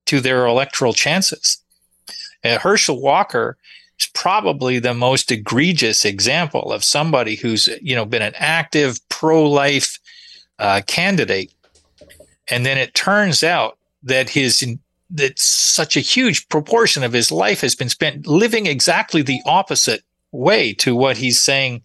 to 0.07 0.19
their 0.19 0.45
electoral 0.45 0.93
chances. 0.93 1.61
Uh, 2.43 2.59
Herschel 2.59 3.01
Walker 3.01 3.57
is 3.99 4.07
probably 4.13 4.79
the 4.79 4.93
most 4.93 5.31
egregious 5.31 6.05
example 6.05 6.71
of 6.71 6.83
somebody 6.83 7.35
who's 7.35 7.67
you 7.81 7.95
know 7.95 8.05
been 8.05 8.21
an 8.21 8.33
active 8.35 8.99
pro-life 9.09 9.99
uh, 10.59 10.81
candidate, 10.87 11.51
and 12.49 12.65
then 12.65 12.77
it 12.77 12.93
turns 12.93 13.43
out 13.43 13.77
that 14.03 14.29
his 14.29 14.65
that 15.09 15.39
such 15.39 15.95
a 15.95 16.01
huge 16.01 16.47
proportion 16.49 17.03
of 17.03 17.13
his 17.13 17.31
life 17.31 17.61
has 17.61 17.75
been 17.75 17.89
spent 17.89 18.27
living 18.27 18.65
exactly 18.65 19.21
the 19.21 19.41
opposite 19.45 20.03
way 20.31 20.73
to 20.73 20.95
what 20.95 21.17
he's 21.17 21.41
saying 21.41 21.81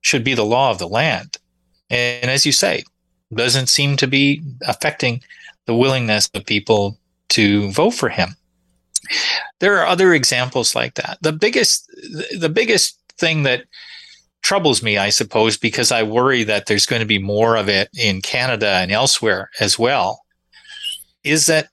should 0.00 0.24
be 0.24 0.34
the 0.34 0.44
law 0.44 0.70
of 0.70 0.78
the 0.78 0.88
land. 0.88 1.36
And 1.90 2.30
as 2.30 2.46
you 2.46 2.52
say, 2.52 2.84
doesn't 3.32 3.68
seem 3.68 3.96
to 3.96 4.06
be 4.06 4.42
affecting 4.66 5.22
the 5.66 5.74
willingness 5.74 6.28
of 6.34 6.46
people 6.46 6.98
to 7.30 7.70
vote 7.72 7.90
for 7.92 8.08
him. 8.08 8.36
There 9.60 9.78
are 9.78 9.86
other 9.86 10.14
examples 10.14 10.74
like 10.74 10.94
that. 10.94 11.18
The 11.20 11.32
biggest, 11.32 11.86
the 12.38 12.48
biggest 12.48 12.98
thing 13.18 13.42
that 13.44 13.64
troubles 14.42 14.82
me, 14.82 14.98
I 14.98 15.10
suppose, 15.10 15.56
because 15.56 15.90
I 15.90 16.02
worry 16.02 16.44
that 16.44 16.66
there's 16.66 16.86
going 16.86 17.00
to 17.00 17.06
be 17.06 17.18
more 17.18 17.56
of 17.56 17.68
it 17.68 17.88
in 17.98 18.20
Canada 18.20 18.68
and 18.68 18.92
elsewhere 18.92 19.50
as 19.60 19.78
well, 19.78 20.22
is 21.22 21.46
that 21.46 21.68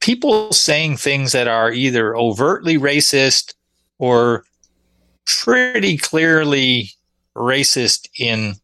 people 0.00 0.52
saying 0.52 0.96
things 0.96 1.32
that 1.32 1.48
are 1.48 1.72
either 1.72 2.16
overtly 2.16 2.78
racist 2.78 3.54
or 3.98 4.44
pretty 5.26 5.96
clearly 5.96 6.90
racist 7.36 8.08
in 8.18 8.54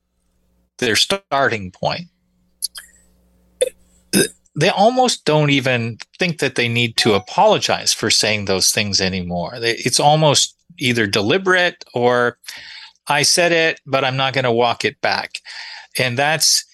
their 0.78 0.96
starting 0.96 1.70
point 1.70 2.06
they 4.56 4.70
almost 4.70 5.24
don't 5.26 5.50
even 5.50 5.98
think 6.18 6.38
that 6.38 6.54
they 6.54 6.66
need 6.66 6.96
to 6.96 7.12
apologize 7.12 7.92
for 7.92 8.10
saying 8.10 8.46
those 8.46 8.70
things 8.70 9.00
anymore. 9.00 9.52
It's 9.60 10.00
almost 10.00 10.56
either 10.78 11.06
deliberate 11.06 11.84
or 11.94 12.38
I 13.06 13.22
said 13.22 13.52
it, 13.52 13.80
but 13.86 14.04
I'm 14.04 14.16
not 14.16 14.32
going 14.32 14.44
to 14.44 14.52
walk 14.52 14.84
it 14.84 15.00
back. 15.02 15.40
And 15.98 16.18
that's, 16.18 16.64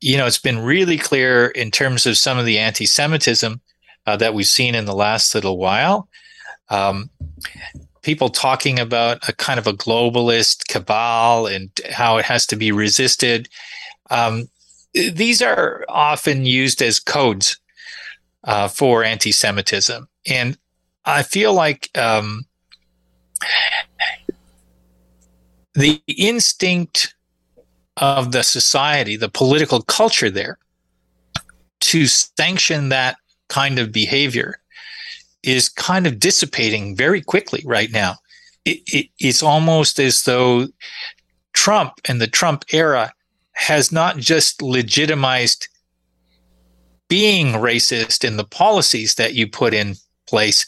you 0.00 0.16
know, 0.16 0.26
it's 0.26 0.38
been 0.38 0.58
really 0.58 0.98
clear 0.98 1.46
in 1.46 1.70
terms 1.70 2.06
of 2.06 2.16
some 2.16 2.38
of 2.38 2.44
the 2.44 2.58
anti 2.58 2.86
Semitism 2.86 3.60
uh, 4.06 4.16
that 4.16 4.34
we've 4.34 4.46
seen 4.46 4.74
in 4.74 4.84
the 4.84 4.94
last 4.94 5.34
little 5.34 5.58
while. 5.58 6.08
Um, 6.70 7.08
people 8.02 8.28
talking 8.28 8.78
about 8.78 9.26
a 9.28 9.32
kind 9.32 9.58
of 9.58 9.66
a 9.66 9.72
globalist 9.72 10.66
cabal 10.68 11.46
and 11.46 11.70
how 11.90 12.18
it 12.18 12.24
has 12.24 12.46
to 12.46 12.56
be 12.56 12.72
resisted. 12.72 13.48
Um, 14.10 14.48
these 14.94 15.42
are 15.42 15.84
often 15.88 16.44
used 16.46 16.82
as 16.82 16.98
codes 16.98 17.58
uh, 18.44 18.68
for 18.68 19.04
anti-Semitism, 19.04 20.08
and 20.26 20.58
I 21.04 21.22
feel 21.22 21.54
like 21.54 21.90
um, 21.96 22.44
the 25.74 26.02
instinct 26.06 27.14
of 27.96 28.32
the 28.32 28.42
society, 28.42 29.16
the 29.16 29.28
political 29.28 29.82
culture 29.82 30.30
there, 30.30 30.58
to 31.80 32.06
sanction 32.06 32.88
that 32.90 33.16
kind 33.48 33.78
of 33.78 33.92
behavior 33.92 34.60
is 35.42 35.68
kind 35.68 36.06
of 36.06 36.18
dissipating 36.20 36.96
very 36.96 37.20
quickly 37.20 37.62
right 37.64 37.90
now. 37.90 38.16
It, 38.64 38.80
it, 38.86 39.06
it's 39.18 39.42
almost 39.42 39.98
as 39.98 40.22
though 40.22 40.66
Trump 41.52 41.94
and 42.04 42.20
the 42.20 42.26
Trump 42.26 42.64
era 42.72 43.12
has 43.58 43.90
not 43.90 44.16
just 44.16 44.62
legitimized 44.62 45.66
being 47.08 47.54
racist 47.54 48.24
in 48.24 48.36
the 48.36 48.44
policies 48.44 49.16
that 49.16 49.34
you 49.34 49.48
put 49.48 49.74
in 49.74 49.96
place, 50.28 50.64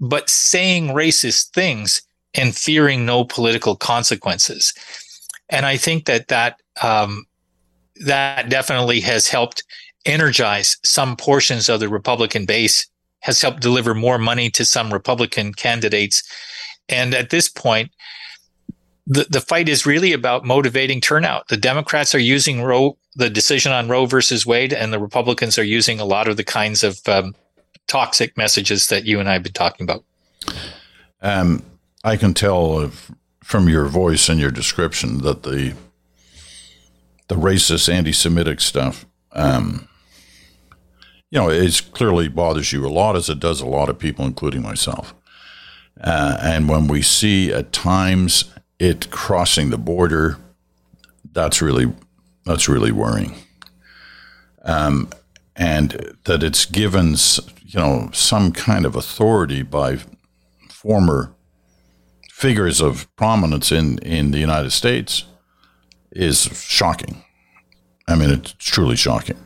but 0.00 0.28
saying 0.28 0.88
racist 0.88 1.50
things 1.50 2.02
and 2.34 2.56
fearing 2.56 3.06
no 3.06 3.24
political 3.24 3.76
consequences. 3.76 4.74
And 5.48 5.64
I 5.64 5.76
think 5.76 6.06
that 6.06 6.26
that 6.28 6.60
um, 6.82 7.24
that 8.04 8.48
definitely 8.48 9.00
has 9.00 9.28
helped 9.28 9.62
energize 10.04 10.76
some 10.82 11.16
portions 11.16 11.68
of 11.68 11.78
the 11.78 11.88
Republican 11.88 12.46
base, 12.46 12.84
has 13.20 13.40
helped 13.40 13.60
deliver 13.60 13.94
more 13.94 14.18
money 14.18 14.50
to 14.50 14.64
some 14.64 14.92
Republican 14.92 15.54
candidates. 15.54 16.24
And 16.88 17.14
at 17.14 17.30
this 17.30 17.48
point, 17.48 17.92
the, 19.06 19.26
the 19.28 19.40
fight 19.40 19.68
is 19.68 19.86
really 19.86 20.12
about 20.12 20.44
motivating 20.44 21.00
turnout. 21.00 21.48
The 21.48 21.56
Democrats 21.56 22.14
are 22.14 22.20
using 22.20 22.62
Roe, 22.62 22.96
the 23.14 23.30
decision 23.30 23.72
on 23.72 23.88
Roe 23.88 24.06
versus 24.06 24.46
Wade, 24.46 24.72
and 24.72 24.92
the 24.92 24.98
Republicans 24.98 25.58
are 25.58 25.64
using 25.64 26.00
a 26.00 26.04
lot 26.04 26.28
of 26.28 26.36
the 26.36 26.44
kinds 26.44 26.82
of 26.82 27.00
um, 27.06 27.34
toxic 27.86 28.36
messages 28.36 28.86
that 28.88 29.04
you 29.04 29.20
and 29.20 29.28
I 29.28 29.34
have 29.34 29.42
been 29.42 29.52
talking 29.52 29.84
about. 29.84 30.04
Um, 31.20 31.62
I 32.02 32.16
can 32.16 32.34
tell 32.34 32.90
from 33.42 33.68
your 33.68 33.86
voice 33.86 34.28
and 34.28 34.40
your 34.40 34.50
description 34.50 35.18
that 35.18 35.42
the 35.42 35.74
the 37.28 37.36
racist, 37.36 37.90
anti-Semitic 37.90 38.60
stuff, 38.60 39.06
um, 39.32 39.88
you 41.30 41.40
know, 41.40 41.48
it 41.48 41.82
clearly 41.92 42.28
bothers 42.28 42.70
you 42.70 42.86
a 42.86 42.88
lot, 42.88 43.16
as 43.16 43.30
it 43.30 43.40
does 43.40 43.62
a 43.62 43.66
lot 43.66 43.88
of 43.88 43.98
people, 43.98 44.26
including 44.26 44.60
myself. 44.60 45.14
Uh, 46.00 46.36
and 46.42 46.68
when 46.68 46.86
we 46.86 47.00
see 47.00 47.50
at 47.50 47.72
times 47.72 48.44
it 48.84 49.10
crossing 49.10 49.70
the 49.70 49.78
border, 49.78 50.36
that's 51.32 51.62
really 51.62 51.92
that's 52.44 52.68
really 52.68 52.92
worrying. 52.92 53.34
Um, 54.62 55.08
and 55.56 56.16
that 56.24 56.42
it's 56.42 56.64
given, 56.64 57.16
you 57.64 57.80
know, 57.80 58.10
some 58.12 58.52
kind 58.52 58.84
of 58.84 58.96
authority 58.96 59.62
by 59.62 59.98
former 60.68 61.32
figures 62.30 62.80
of 62.80 63.08
prominence 63.16 63.72
in, 63.72 63.98
in 63.98 64.30
the 64.30 64.38
United 64.38 64.70
States 64.70 65.24
is 66.10 66.42
shocking. 66.52 67.24
I 68.06 68.16
mean, 68.16 68.30
it's 68.30 68.52
truly 68.58 68.96
shocking. 68.96 69.38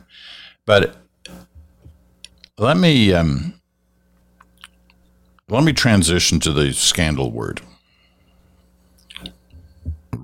But 0.65 0.97
let 2.57 2.75
me 2.75 3.13
um, 3.13 3.53
let 5.47 5.63
me 5.63 5.71
transition 5.71 6.39
to 6.41 6.51
the 6.51 6.73
scandal 6.73 7.31
word: 7.31 7.61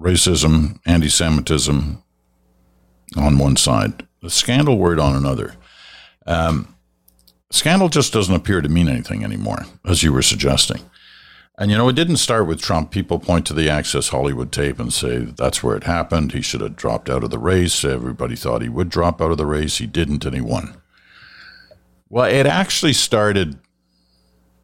racism, 0.06 0.80
anti-Semitism 0.86 2.04
on 3.18 3.38
one 3.40 3.56
side, 3.56 4.06
the 4.22 4.30
scandal 4.30 4.78
word 4.78 5.00
on 5.00 5.16
another. 5.16 5.56
Um, 6.28 6.76
scandal 7.52 7.90
just 7.90 8.14
doesn't 8.14 8.36
appear 8.36 8.62
to 8.62 8.70
mean 8.70 8.88
anything 8.88 9.24
anymore, 9.24 9.66
as 9.84 10.04
you 10.04 10.14
were 10.14 10.22
suggesting. 10.22 10.82
And 11.58 11.72
you 11.72 11.78
know, 11.78 11.90
it 11.90 11.96
didn't 11.96 12.18
start 12.18 12.48
with 12.48 12.62
Trump. 12.62 12.92
People 12.92 13.18
point 13.18 13.46
to 13.48 13.54
the 13.54 13.70
Access 13.70 14.10
Hollywood 14.10 14.52
tape 14.52 14.80
and 14.80 14.94
say 14.94 15.20
that's 15.20 15.64
where 15.64 15.76
it 15.76 15.86
happened. 15.86 16.34
He 16.34 16.42
should 16.42 16.62
have 16.62 16.76
dropped 16.76 17.10
out 17.10 17.24
of 17.24 17.32
the 17.32 17.40
race. 17.40 17.84
Everybody 17.86 18.36
thought 18.36 18.62
he 18.62 18.70
would 18.70 18.90
drop 18.90 19.22
out 19.22 19.32
of 19.32 19.38
the 19.38 19.46
race. 19.46 19.78
He 19.78 19.88
didn't, 19.88 20.26
and 20.26 20.36
he 20.36 20.42
won. 20.42 20.76
Well, 22.10 22.26
it 22.26 22.46
actually 22.46 22.94
started 22.94 23.58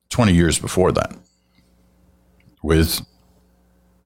20 0.10 0.34
years 0.34 0.60
before 0.60 0.92
that 0.92 1.16
with 2.62 3.02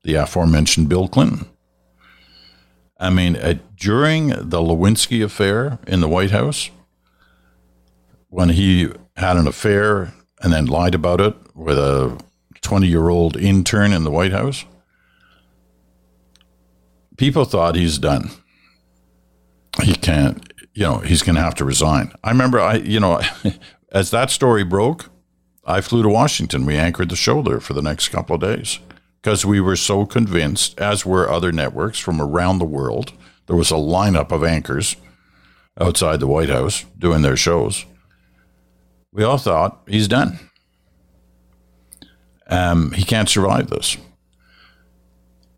the 0.05 0.15
aforementioned 0.15 0.87
Bill 0.87 1.07
Clinton. 1.07 1.45
I 2.97 3.09
mean, 3.09 3.35
uh, 3.35 3.55
during 3.75 4.29
the 4.29 4.61
Lewinsky 4.61 5.23
affair 5.23 5.79
in 5.85 5.99
the 5.99 6.07
White 6.07 6.31
House, 6.31 6.69
when 8.29 8.49
he 8.49 8.89
had 9.17 9.37
an 9.37 9.47
affair 9.47 10.13
and 10.41 10.53
then 10.53 10.65
lied 10.65 10.95
about 10.95 11.21
it 11.21 11.35
with 11.55 11.77
a 11.77 12.17
20 12.61 12.87
year 12.87 13.09
old 13.09 13.37
intern 13.37 13.93
in 13.93 14.03
the 14.03 14.11
White 14.11 14.31
House. 14.31 14.65
People 17.17 17.45
thought 17.45 17.75
he's 17.75 17.97
done. 17.97 18.29
He 19.83 19.95
can't, 19.95 20.51
you 20.73 20.83
know, 20.83 20.97
he's 20.97 21.21
going 21.21 21.35
to 21.35 21.41
have 21.41 21.55
to 21.55 21.65
resign. 21.65 22.11
I 22.23 22.31
remember, 22.31 22.59
I, 22.59 22.75
you 22.75 22.99
know, 22.99 23.21
as 23.91 24.11
that 24.11 24.31
story 24.31 24.63
broke, 24.63 25.09
I 25.65 25.81
flew 25.81 26.03
to 26.03 26.09
Washington. 26.09 26.65
We 26.65 26.75
anchored 26.75 27.09
the 27.09 27.15
show 27.15 27.41
there 27.41 27.59
for 27.59 27.73
the 27.73 27.81
next 27.81 28.09
couple 28.09 28.35
of 28.35 28.41
days 28.41 28.79
because 29.25 29.43
we 29.43 29.59
were 29.59 29.75
so 29.75 30.05
convinced, 30.05 30.79
as 30.79 31.03
were 31.03 31.27
other 31.27 31.51
networks 31.51 31.97
from 31.97 32.21
around 32.21 32.59
the 32.59 32.63
world. 32.63 33.11
There 33.47 33.55
was 33.55 33.71
a 33.71 33.73
lineup 33.73 34.31
of 34.31 34.43
anchors 34.43 34.97
outside 35.81 36.19
the 36.19 36.27
White 36.27 36.49
House 36.49 36.85
doing 36.95 37.23
their 37.23 37.35
shows. 37.35 37.87
We 39.11 39.23
all 39.23 39.39
thought 39.39 39.81
he's 39.87 40.07
done. 40.07 40.51
Um, 42.45 42.91
he 42.91 43.03
can't 43.03 43.27
survive 43.27 43.71
this. 43.71 43.97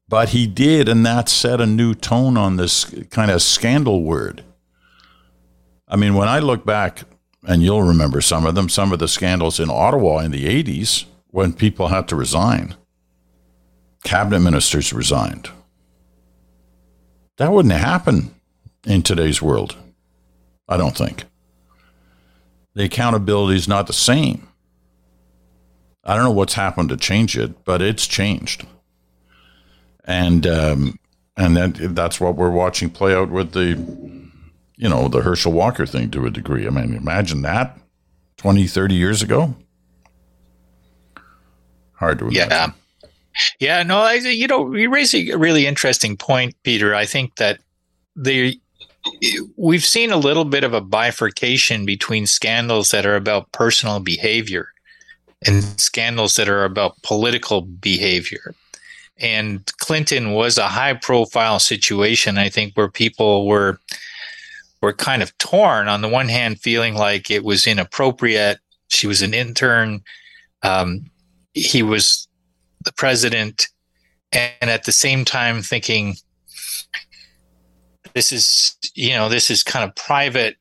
But 0.08 0.30
he 0.30 0.48
did, 0.48 0.88
and 0.88 1.06
that 1.06 1.28
set 1.28 1.60
a 1.60 1.66
new 1.66 1.94
tone 1.94 2.38
on 2.38 2.56
this 2.56 2.86
kind 3.10 3.30
of 3.30 3.42
scandal 3.42 4.02
word. 4.02 4.46
I 5.90 5.98
mean, 5.98 6.16
when 6.16 6.30
I 6.30 6.40
look 6.40 6.66
back, 6.66 7.02
and 7.46 7.62
you'll 7.62 7.84
remember 7.84 8.22
some 8.22 8.46
of 8.46 8.56
them, 8.56 8.70
some 8.70 8.94
of 8.94 9.00
the 9.00 9.10
scandals 9.10 9.60
in 9.60 9.70
Ottawa 9.70 10.20
in 10.20 10.32
the 10.32 10.46
80s 10.46 11.04
when 11.32 11.52
people 11.52 11.90
had 11.90 12.08
to 12.08 12.16
resign, 12.16 12.74
cabinet 14.08 14.40
ministers 14.40 14.94
resigned. 14.94 15.50
That 17.36 17.52
wouldn't 17.52 17.74
happen 17.74 18.34
in 18.86 19.02
today's 19.02 19.42
world, 19.42 19.76
I 20.70 20.78
don't 20.78 20.96
think. 20.98 21.26
The 22.74 22.86
accountability 22.86 23.58
is 23.58 23.68
not 23.68 23.86
the 23.86 23.94
same. 23.94 24.48
I 26.06 26.16
don't 26.16 26.24
know 26.24 26.32
what's 26.32 26.54
happened 26.54 26.88
to 26.90 26.96
change 26.98 27.38
it, 27.38 27.66
but 27.66 27.82
it's 27.82 28.08
changed. 28.08 28.66
And 30.06 30.48
um, 30.48 30.98
and 31.36 31.58
that 31.58 31.94
that's 31.94 32.22
what 32.22 32.36
we're 32.36 32.50
watching 32.50 32.90
play 32.90 33.14
out 33.14 33.30
with 33.30 33.52
the, 33.52 33.72
you 34.78 34.88
know, 34.88 35.10
the 35.10 35.22
Herschel 35.22 35.52
Walker 35.52 35.86
thing 35.86 36.12
to 36.12 36.26
a 36.26 36.32
degree. 36.32 36.66
I 36.66 36.70
mean, 36.70 36.96
imagine 36.96 37.42
that 37.42 37.78
20, 38.38 38.68
30 38.68 38.96
years 38.96 39.22
ago. 39.22 39.54
Hard 41.96 42.20
to 42.20 42.26
imagine. 42.28 42.50
Yeah. 42.50 42.72
Yeah, 43.60 43.84
no, 43.84 44.00
I, 44.00 44.16
you 44.16 44.48
know, 44.48 44.74
you 44.74 44.90
raise 44.90 45.14
a 45.14 45.36
really 45.36 45.66
interesting 45.66 46.18
point, 46.18 46.56
Peter. 46.64 46.96
I 46.96 47.06
think 47.06 47.36
that 47.36 47.60
the 48.16 48.60
we've 49.56 49.86
seen 49.86 50.12
a 50.12 50.18
little 50.18 50.46
bit 50.46 50.64
of 50.64 50.74
a 50.74 50.82
bifurcation 50.82 51.86
between 51.86 52.28
scandals 52.28 52.90
that 52.90 53.06
are 53.06 53.16
about 53.16 53.52
personal 53.52 54.00
behavior 54.00 54.70
and 55.46 55.64
scandals 55.80 56.36
that 56.36 56.50
are 56.50 56.64
about 56.64 57.02
political 57.04 57.62
behavior. 57.62 58.54
And 59.20 59.66
Clinton 59.78 60.34
was 60.34 60.58
a 60.58 60.68
high 60.68 60.94
profile 60.94 61.60
situation, 61.60 62.38
I 62.38 62.50
think, 62.50 62.74
where 62.76 62.90
people 62.90 63.48
were 63.48 63.80
were 64.82 64.94
kind 64.94 65.24
of 65.24 65.36
torn 65.40 65.88
on 65.88 66.02
the 66.02 66.08
one 66.08 66.28
hand, 66.28 66.60
feeling 66.60 66.94
like 66.94 67.32
it 67.32 67.44
was 67.44 67.66
inappropriate. 67.66 68.60
She 68.90 69.08
was 69.08 69.24
an 69.24 69.34
intern. 69.34 70.02
Um, 70.62 71.10
he 71.54 71.82
was 71.82 72.28
the 72.84 72.94
president. 72.94 73.68
And 74.32 74.70
at 74.70 74.86
the 74.86 74.92
same 74.92 75.26
time, 75.26 75.62
thinking, 75.62 76.16
this 78.14 78.32
is, 78.32 78.76
you 78.94 79.12
know, 79.12 79.30
this 79.30 79.50
is 79.50 79.64
kind 79.64 79.88
of 79.88 79.96
private 79.96 80.58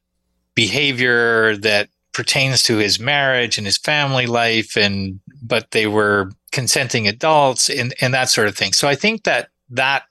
behavior 0.54 1.56
that 1.58 1.88
pertains 2.16 2.62
to 2.62 2.78
his 2.78 2.98
marriage 2.98 3.58
and 3.58 3.66
his 3.66 3.76
family 3.76 4.26
life 4.26 4.74
and 4.74 5.20
but 5.42 5.70
they 5.72 5.86
were 5.86 6.30
consenting 6.50 7.06
adults 7.06 7.68
and 7.68 7.94
and 8.00 8.14
that 8.14 8.30
sort 8.30 8.48
of 8.48 8.56
thing 8.56 8.72
so 8.72 8.88
i 8.88 8.94
think 8.94 9.24
that 9.24 9.50
that 9.68 10.04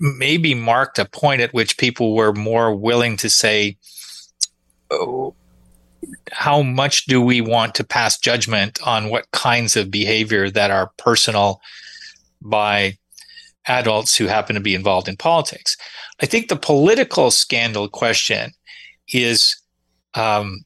maybe 0.00 0.54
marked 0.54 0.98
a 0.98 1.04
point 1.04 1.42
at 1.42 1.52
which 1.52 1.76
people 1.76 2.14
were 2.14 2.32
more 2.32 2.74
willing 2.74 3.14
to 3.14 3.28
say 3.28 3.76
oh, 4.90 5.34
how 6.32 6.62
much 6.62 7.06
do 7.06 7.20
we 7.20 7.40
want 7.40 7.74
to 7.74 7.84
pass 7.84 8.18
judgment 8.18 8.78
on 8.86 9.08
what 9.08 9.30
kinds 9.32 9.76
of 9.76 9.90
behavior 9.90 10.50
that 10.50 10.70
are 10.70 10.92
personal 10.98 11.60
by 12.42 12.96
adults 13.66 14.16
who 14.16 14.26
happen 14.26 14.54
to 14.54 14.60
be 14.60 14.74
involved 14.74 15.08
in 15.08 15.16
politics 15.16 15.76
i 16.20 16.26
think 16.26 16.48
the 16.48 16.56
political 16.56 17.30
scandal 17.30 17.88
question 17.88 18.52
is 19.12 19.56
um, 20.14 20.64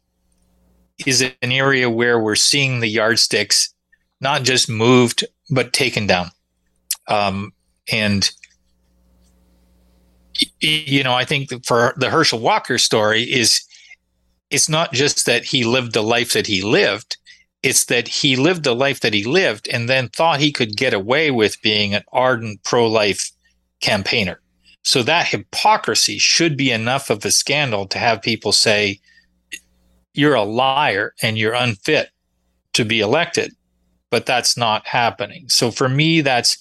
is 1.07 1.23
an 1.23 1.53
area 1.53 1.89
where 1.89 2.19
we're 2.21 2.35
seeing 2.35 2.81
the 2.81 2.89
yardsticks 2.89 3.73
not 4.21 4.43
just 4.43 4.69
moved 4.69 5.25
but 5.51 5.73
taken 5.73 6.07
down. 6.07 6.31
Um, 7.07 7.53
and 7.91 8.31
you 10.61 11.03
know, 11.03 11.15
I 11.15 11.25
think 11.25 11.51
for 11.67 11.95
the 11.97 12.11
Herschel 12.11 12.39
Walker 12.39 12.79
story 12.79 13.23
is 13.23 13.61
it's 14.51 14.69
not 14.69 14.93
just 14.93 15.27
that 15.27 15.45
he 15.45 15.65
lived 15.65 15.93
the 15.93 16.03
life 16.03 16.33
that 16.33 16.47
he 16.47 16.63
lived, 16.63 17.17
it's 17.63 17.87
that 17.87 18.09
he 18.09 18.37
lived 18.37 18.65
the 18.65 18.75
life 18.75 19.01
that 19.01 19.15
he 19.15 19.25
lived 19.25 19.69
and 19.69 19.89
then 19.89 20.09
thought 20.09 20.41
he 20.41 20.53
could 20.53 20.77
get 20.77 20.95
away 20.95 21.31
with 21.31 21.61
being 21.63 21.95
an 21.95 22.03
ardent 22.13 22.63
pro-life 22.63 23.31
campaigner. 23.81 24.41
So 24.85 25.03
that 25.03 25.27
hypocrisy 25.27 26.19
should 26.19 26.57
be 26.57 26.71
enough 26.71 27.11
of 27.11 27.25
a 27.25 27.31
scandal 27.31 27.87
to 27.89 27.99
have 27.99 28.23
people 28.23 28.53
say, 28.53 29.01
you're 30.15 30.35
a 30.35 30.43
liar 30.43 31.15
and 31.23 31.39
you're 31.39 31.55
unfit 31.55 32.11
to 32.73 32.85
be 32.85 33.01
elected 33.01 33.53
but 34.11 34.27
that's 34.27 34.57
not 34.57 34.87
happening 34.87 35.49
so 35.49 35.71
for 35.71 35.89
me 35.89 36.21
that's 36.21 36.59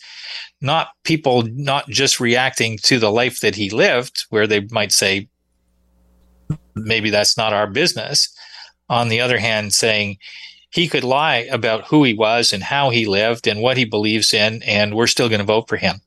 not 0.62 0.90
people 1.04 1.44
not 1.54 1.88
just 1.88 2.20
reacting 2.20 2.78
to 2.78 3.00
the 3.00 3.12
life 3.12 3.40
that 3.40 3.56
he 3.56 3.70
lived 3.70 4.26
where 4.30 4.48
they 4.48 4.62
might 4.72 4.92
say 4.92 5.28
maybe 6.86 7.10
that's 7.10 7.38
not 7.38 7.54
our 7.54 7.68
business 7.68 8.30
on 8.90 9.10
the 9.10 9.20
other 9.20 9.38
hand 9.38 9.74
saying 9.74 10.18
he 10.70 10.88
could 10.88 11.04
lie 11.04 11.48
about 11.52 11.86
who 11.86 12.04
he 12.04 12.14
was 12.14 12.54
and 12.54 12.64
how 12.64 12.90
he 12.90 13.06
lived 13.06 13.48
and 13.48 13.62
what 13.62 13.78
he 13.78 13.86
believes 13.86 14.34
in 14.34 14.62
and 14.64 14.96
we're 14.96 15.08
still 15.08 15.30
going 15.30 15.40
to 15.40 15.46
vote 15.46 15.68
for 15.68 15.78
him 15.78 16.02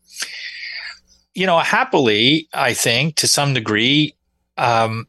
you 1.35 1.47
know 1.47 1.59
happily 1.59 2.49
i 2.53 2.73
think 2.73 3.17
to 3.17 3.27
some 3.27 3.55
degree 3.55 4.15
um, 4.57 5.07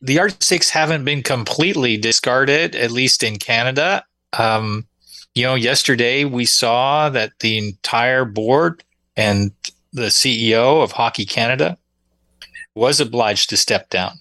the 0.00 0.14
yardsticks 0.14 0.70
haven't 0.70 1.04
been 1.04 1.22
completely 1.22 1.96
discarded, 1.96 2.76
at 2.76 2.90
least 2.90 3.22
in 3.22 3.38
Canada. 3.38 4.04
Um, 4.38 4.86
you 5.34 5.42
know, 5.42 5.54
yesterday 5.54 6.24
we 6.24 6.44
saw 6.44 7.08
that 7.10 7.32
the 7.40 7.58
entire 7.58 8.24
board 8.24 8.84
and 9.16 9.50
the 9.92 10.06
CEO 10.06 10.82
of 10.82 10.92
Hockey 10.92 11.24
Canada 11.24 11.78
was 12.76 13.00
obliged 13.00 13.50
to 13.50 13.56
step 13.56 13.90
down. 13.90 14.12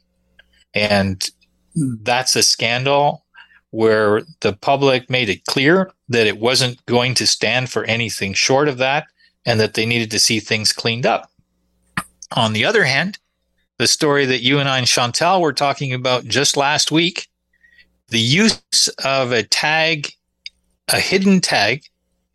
And 0.74 1.30
that's 1.76 2.36
a 2.36 2.44
scandal 2.44 3.26
where 3.72 4.22
the 4.40 4.54
public 4.54 5.10
made 5.10 5.30
it 5.30 5.46
clear 5.46 5.92
that 6.10 6.28
it 6.28 6.40
wasn't 6.40 6.84
going 6.86 7.14
to 7.16 7.28
stand 7.28 7.70
for 7.70 7.84
anything 7.84 8.34
short 8.34 8.68
of 8.68 8.78
that 8.78 9.06
and 9.46 9.60
that 9.60 9.74
they 9.74 9.86
needed 9.86 10.10
to 10.12 10.20
see 10.20 10.40
things 10.40 10.74
cleaned 10.74 11.06
up. 11.06 11.30
On 12.32 12.54
the 12.54 12.66
other 12.66 12.86
hand, 12.86 13.20
the 13.78 13.88
story 13.88 14.26
that 14.26 14.42
you 14.42 14.60
and 14.60 14.70
I 14.70 14.78
and 14.78 14.88
Chantal 14.88 15.42
were 15.42 15.54
talking 15.54 15.94
about 15.94 16.26
just 16.26 16.56
last 16.56 16.92
week, 16.92 17.28
the 18.08 18.20
use 18.20 18.88
of 19.04 19.32
a 19.32 19.44
tag 19.44 20.12
a 20.90 21.00
hidden 21.00 21.42
tag 21.42 21.84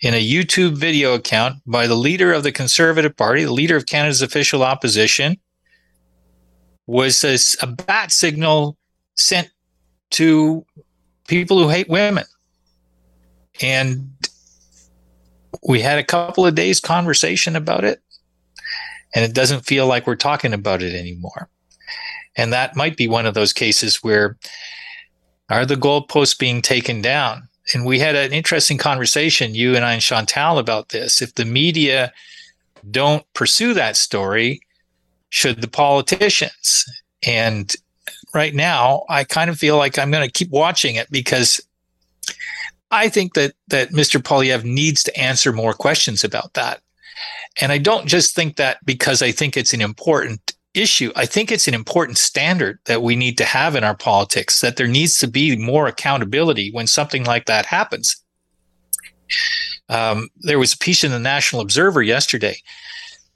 in 0.00 0.14
a 0.14 0.28
YouTube 0.28 0.76
video 0.76 1.14
account 1.14 1.56
by 1.66 1.86
the 1.86 1.94
leader 1.94 2.32
of 2.32 2.42
the 2.42 2.52
Conservative 2.52 3.16
Party, 3.16 3.44
the 3.44 3.52
leader 3.52 3.76
of 3.76 3.86
Canada's 3.86 4.22
official 4.22 4.62
opposition, 4.62 5.38
was 6.86 7.24
a, 7.24 7.38
a 7.62 7.66
bat 7.66 8.12
signal 8.12 8.76
sent 9.14 9.50
to 10.10 10.64
people 11.28 11.58
who 11.58 11.68
hate 11.68 11.88
women. 11.88 12.24
And 13.62 14.10
we 15.66 15.80
had 15.80 15.98
a 15.98 16.04
couple 16.04 16.46
of 16.46 16.54
days 16.54 16.80
conversation 16.80 17.54
about 17.54 17.84
it, 17.84 18.00
and 19.14 19.24
it 19.24 19.34
doesn't 19.34 19.66
feel 19.66 19.86
like 19.86 20.06
we're 20.06 20.16
talking 20.16 20.52
about 20.52 20.82
it 20.82 20.94
anymore. 20.94 21.48
And 22.36 22.52
that 22.52 22.76
might 22.76 22.96
be 22.96 23.08
one 23.08 23.26
of 23.26 23.34
those 23.34 23.52
cases 23.52 24.02
where 24.02 24.38
are 25.50 25.66
the 25.66 25.74
goalposts 25.74 26.38
being 26.38 26.62
taken 26.62 27.02
down? 27.02 27.48
and 27.74 27.84
we 27.84 27.98
had 27.98 28.16
an 28.16 28.32
interesting 28.32 28.78
conversation, 28.78 29.54
you 29.54 29.76
and 29.76 29.84
I 29.84 29.94
and 29.94 30.02
Chantal, 30.02 30.58
about 30.58 30.90
this. 30.90 31.22
If 31.22 31.34
the 31.34 31.44
media 31.44 32.12
don't 32.90 33.24
pursue 33.34 33.74
that 33.74 33.96
story, 33.96 34.60
should 35.30 35.62
the 35.62 35.68
politicians? 35.68 36.84
And 37.26 37.74
right 38.34 38.54
now, 38.54 39.04
I 39.08 39.24
kind 39.24 39.50
of 39.50 39.58
feel 39.58 39.76
like 39.76 39.98
I'm 39.98 40.10
going 40.10 40.26
to 40.26 40.32
keep 40.32 40.50
watching 40.50 40.96
it 40.96 41.10
because 41.10 41.60
I 42.90 43.08
think 43.08 43.34
that 43.34 43.54
that 43.68 43.90
Mr. 43.90 44.20
Poilievre 44.20 44.64
needs 44.64 45.02
to 45.04 45.16
answer 45.18 45.52
more 45.52 45.72
questions 45.72 46.24
about 46.24 46.54
that. 46.54 46.80
And 47.60 47.72
I 47.72 47.78
don't 47.78 48.06
just 48.06 48.34
think 48.34 48.56
that 48.56 48.78
because 48.84 49.22
I 49.22 49.32
think 49.32 49.56
it's 49.56 49.72
an 49.72 49.80
important 49.80 50.54
issue. 50.74 51.12
I 51.16 51.26
think 51.26 51.50
it's 51.50 51.68
an 51.68 51.74
important 51.74 52.18
standard 52.18 52.78
that 52.86 53.02
we 53.02 53.16
need 53.16 53.36
to 53.38 53.44
have 53.44 53.74
in 53.74 53.84
our 53.84 53.96
politics 53.96 54.60
that 54.60 54.76
there 54.76 54.86
needs 54.86 55.18
to 55.18 55.26
be 55.26 55.56
more 55.56 55.86
accountability 55.86 56.70
when 56.70 56.86
something 56.86 57.24
like 57.24 57.46
that 57.46 57.66
happens. 57.66 58.22
Um, 59.88 60.28
there 60.38 60.58
was 60.58 60.74
a 60.74 60.78
piece 60.78 61.02
in 61.02 61.10
the 61.10 61.18
National 61.18 61.62
Observer 61.62 62.02
yesterday 62.02 62.56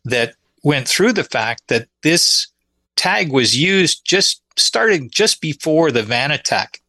that 0.04 0.34
went 0.64 0.88
through 0.88 1.12
the 1.12 1.24
fact 1.24 1.62
that 1.68 1.86
this 2.02 2.48
tag 2.96 3.30
was 3.30 3.56
used 3.56 4.04
just 4.04 4.42
starting 4.56 5.10
just 5.10 5.40
before 5.40 5.92
the 5.92 6.02
van 6.02 6.30
attack 6.30 6.80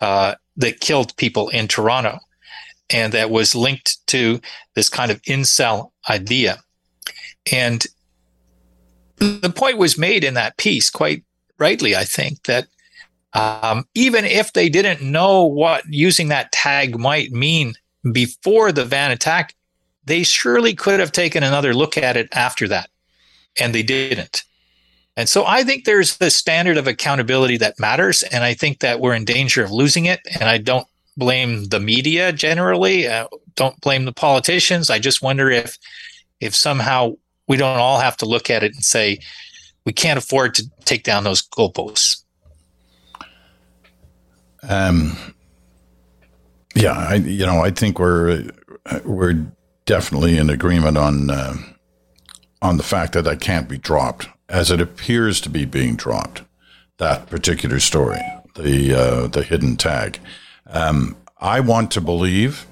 uh, 0.00 0.34
that 0.56 0.80
killed 0.80 1.14
people 1.16 1.48
in 1.50 1.68
Toronto, 1.68 2.18
and 2.90 3.12
that 3.12 3.30
was 3.30 3.54
linked 3.54 4.06
to 4.06 4.40
this 4.74 4.88
kind 4.88 5.10
of 5.10 5.20
incel 5.22 5.90
idea. 6.08 6.58
And 7.52 7.84
the 9.16 9.52
point 9.54 9.78
was 9.78 9.98
made 9.98 10.24
in 10.24 10.34
that 10.34 10.56
piece 10.56 10.90
quite 10.90 11.24
rightly, 11.58 11.96
I 11.96 12.04
think, 12.04 12.44
that 12.44 12.68
um, 13.32 13.86
even 13.94 14.24
if 14.24 14.52
they 14.52 14.68
didn't 14.68 15.02
know 15.02 15.44
what 15.44 15.82
using 15.88 16.28
that 16.28 16.52
tag 16.52 16.98
might 16.98 17.32
mean 17.32 17.74
before 18.12 18.70
the 18.72 18.84
van 18.84 19.10
attack, 19.10 19.54
they 20.04 20.22
surely 20.22 20.74
could 20.74 21.00
have 21.00 21.12
taken 21.12 21.42
another 21.42 21.74
look 21.74 21.98
at 21.98 22.16
it 22.16 22.28
after 22.32 22.68
that. 22.68 22.88
And 23.60 23.74
they 23.74 23.82
didn't. 23.82 24.44
And 25.16 25.28
so 25.28 25.44
I 25.46 25.64
think 25.64 25.84
there's 25.84 26.18
the 26.18 26.30
standard 26.30 26.76
of 26.76 26.86
accountability 26.86 27.56
that 27.56 27.80
matters. 27.80 28.22
And 28.22 28.44
I 28.44 28.54
think 28.54 28.80
that 28.80 29.00
we're 29.00 29.14
in 29.14 29.24
danger 29.24 29.64
of 29.64 29.72
losing 29.72 30.06
it. 30.06 30.20
And 30.38 30.48
I 30.48 30.58
don't 30.58 30.86
blame 31.16 31.64
the 31.64 31.80
media 31.80 32.32
generally, 32.32 33.08
uh, 33.08 33.26
don't 33.56 33.80
blame 33.80 34.04
the 34.04 34.12
politicians. 34.12 34.88
I 34.88 35.00
just 35.00 35.20
wonder 35.20 35.50
if 35.50 35.76
if 36.40 36.54
somehow 36.54 37.14
we 37.48 37.56
don't 37.56 37.78
all 37.78 37.98
have 37.98 38.16
to 38.18 38.26
look 38.26 38.48
at 38.48 38.62
it 38.62 38.72
and 38.72 38.84
say 38.84 39.18
we 39.84 39.92
can't 39.92 40.18
afford 40.18 40.54
to 40.54 40.64
take 40.84 41.02
down 41.02 41.24
those 41.24 41.42
goalposts. 41.42 42.22
Um, 44.62 45.16
yeah, 46.74 46.92
I, 46.92 47.14
you 47.14 47.44
know, 47.44 47.64
I 47.64 47.70
think 47.70 47.98
we're 47.98 48.50
we're 49.04 49.46
definitely 49.86 50.38
in 50.38 50.50
agreement 50.50 50.96
on 50.96 51.30
uh, 51.30 51.54
on 52.60 52.76
the 52.76 52.82
fact 52.82 53.12
that 53.12 53.22
that 53.22 53.40
can't 53.40 53.68
be 53.68 53.78
dropped, 53.78 54.28
as 54.48 54.70
it 54.70 54.80
appears 54.80 55.40
to 55.42 55.50
be 55.50 55.64
being 55.64 55.96
dropped. 55.96 56.42
That 56.98 57.28
particular 57.28 57.78
story, 57.78 58.20
the 58.56 58.94
uh, 58.94 59.26
the 59.28 59.42
hidden 59.42 59.76
tag. 59.76 60.18
Um, 60.66 61.16
I 61.38 61.60
want 61.60 61.90
to 61.92 62.00
believe. 62.00 62.66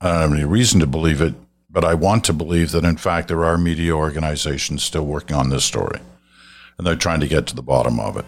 I 0.00 0.08
don't 0.08 0.20
have 0.20 0.32
any 0.32 0.44
reason 0.44 0.80
to 0.80 0.86
believe 0.86 1.20
it 1.20 1.34
but 1.70 1.84
I 1.84 1.94
want 1.94 2.24
to 2.24 2.32
believe 2.32 2.72
that, 2.72 2.84
in 2.84 2.96
fact, 2.96 3.28
there 3.28 3.44
are 3.44 3.58
media 3.58 3.92
organizations 3.92 4.82
still 4.82 5.04
working 5.04 5.36
on 5.36 5.50
this 5.50 5.64
story, 5.64 6.00
and 6.76 6.86
they're 6.86 6.96
trying 6.96 7.20
to 7.20 7.28
get 7.28 7.46
to 7.48 7.54
the 7.54 7.62
bottom 7.62 8.00
of 8.00 8.16
it. 8.16 8.24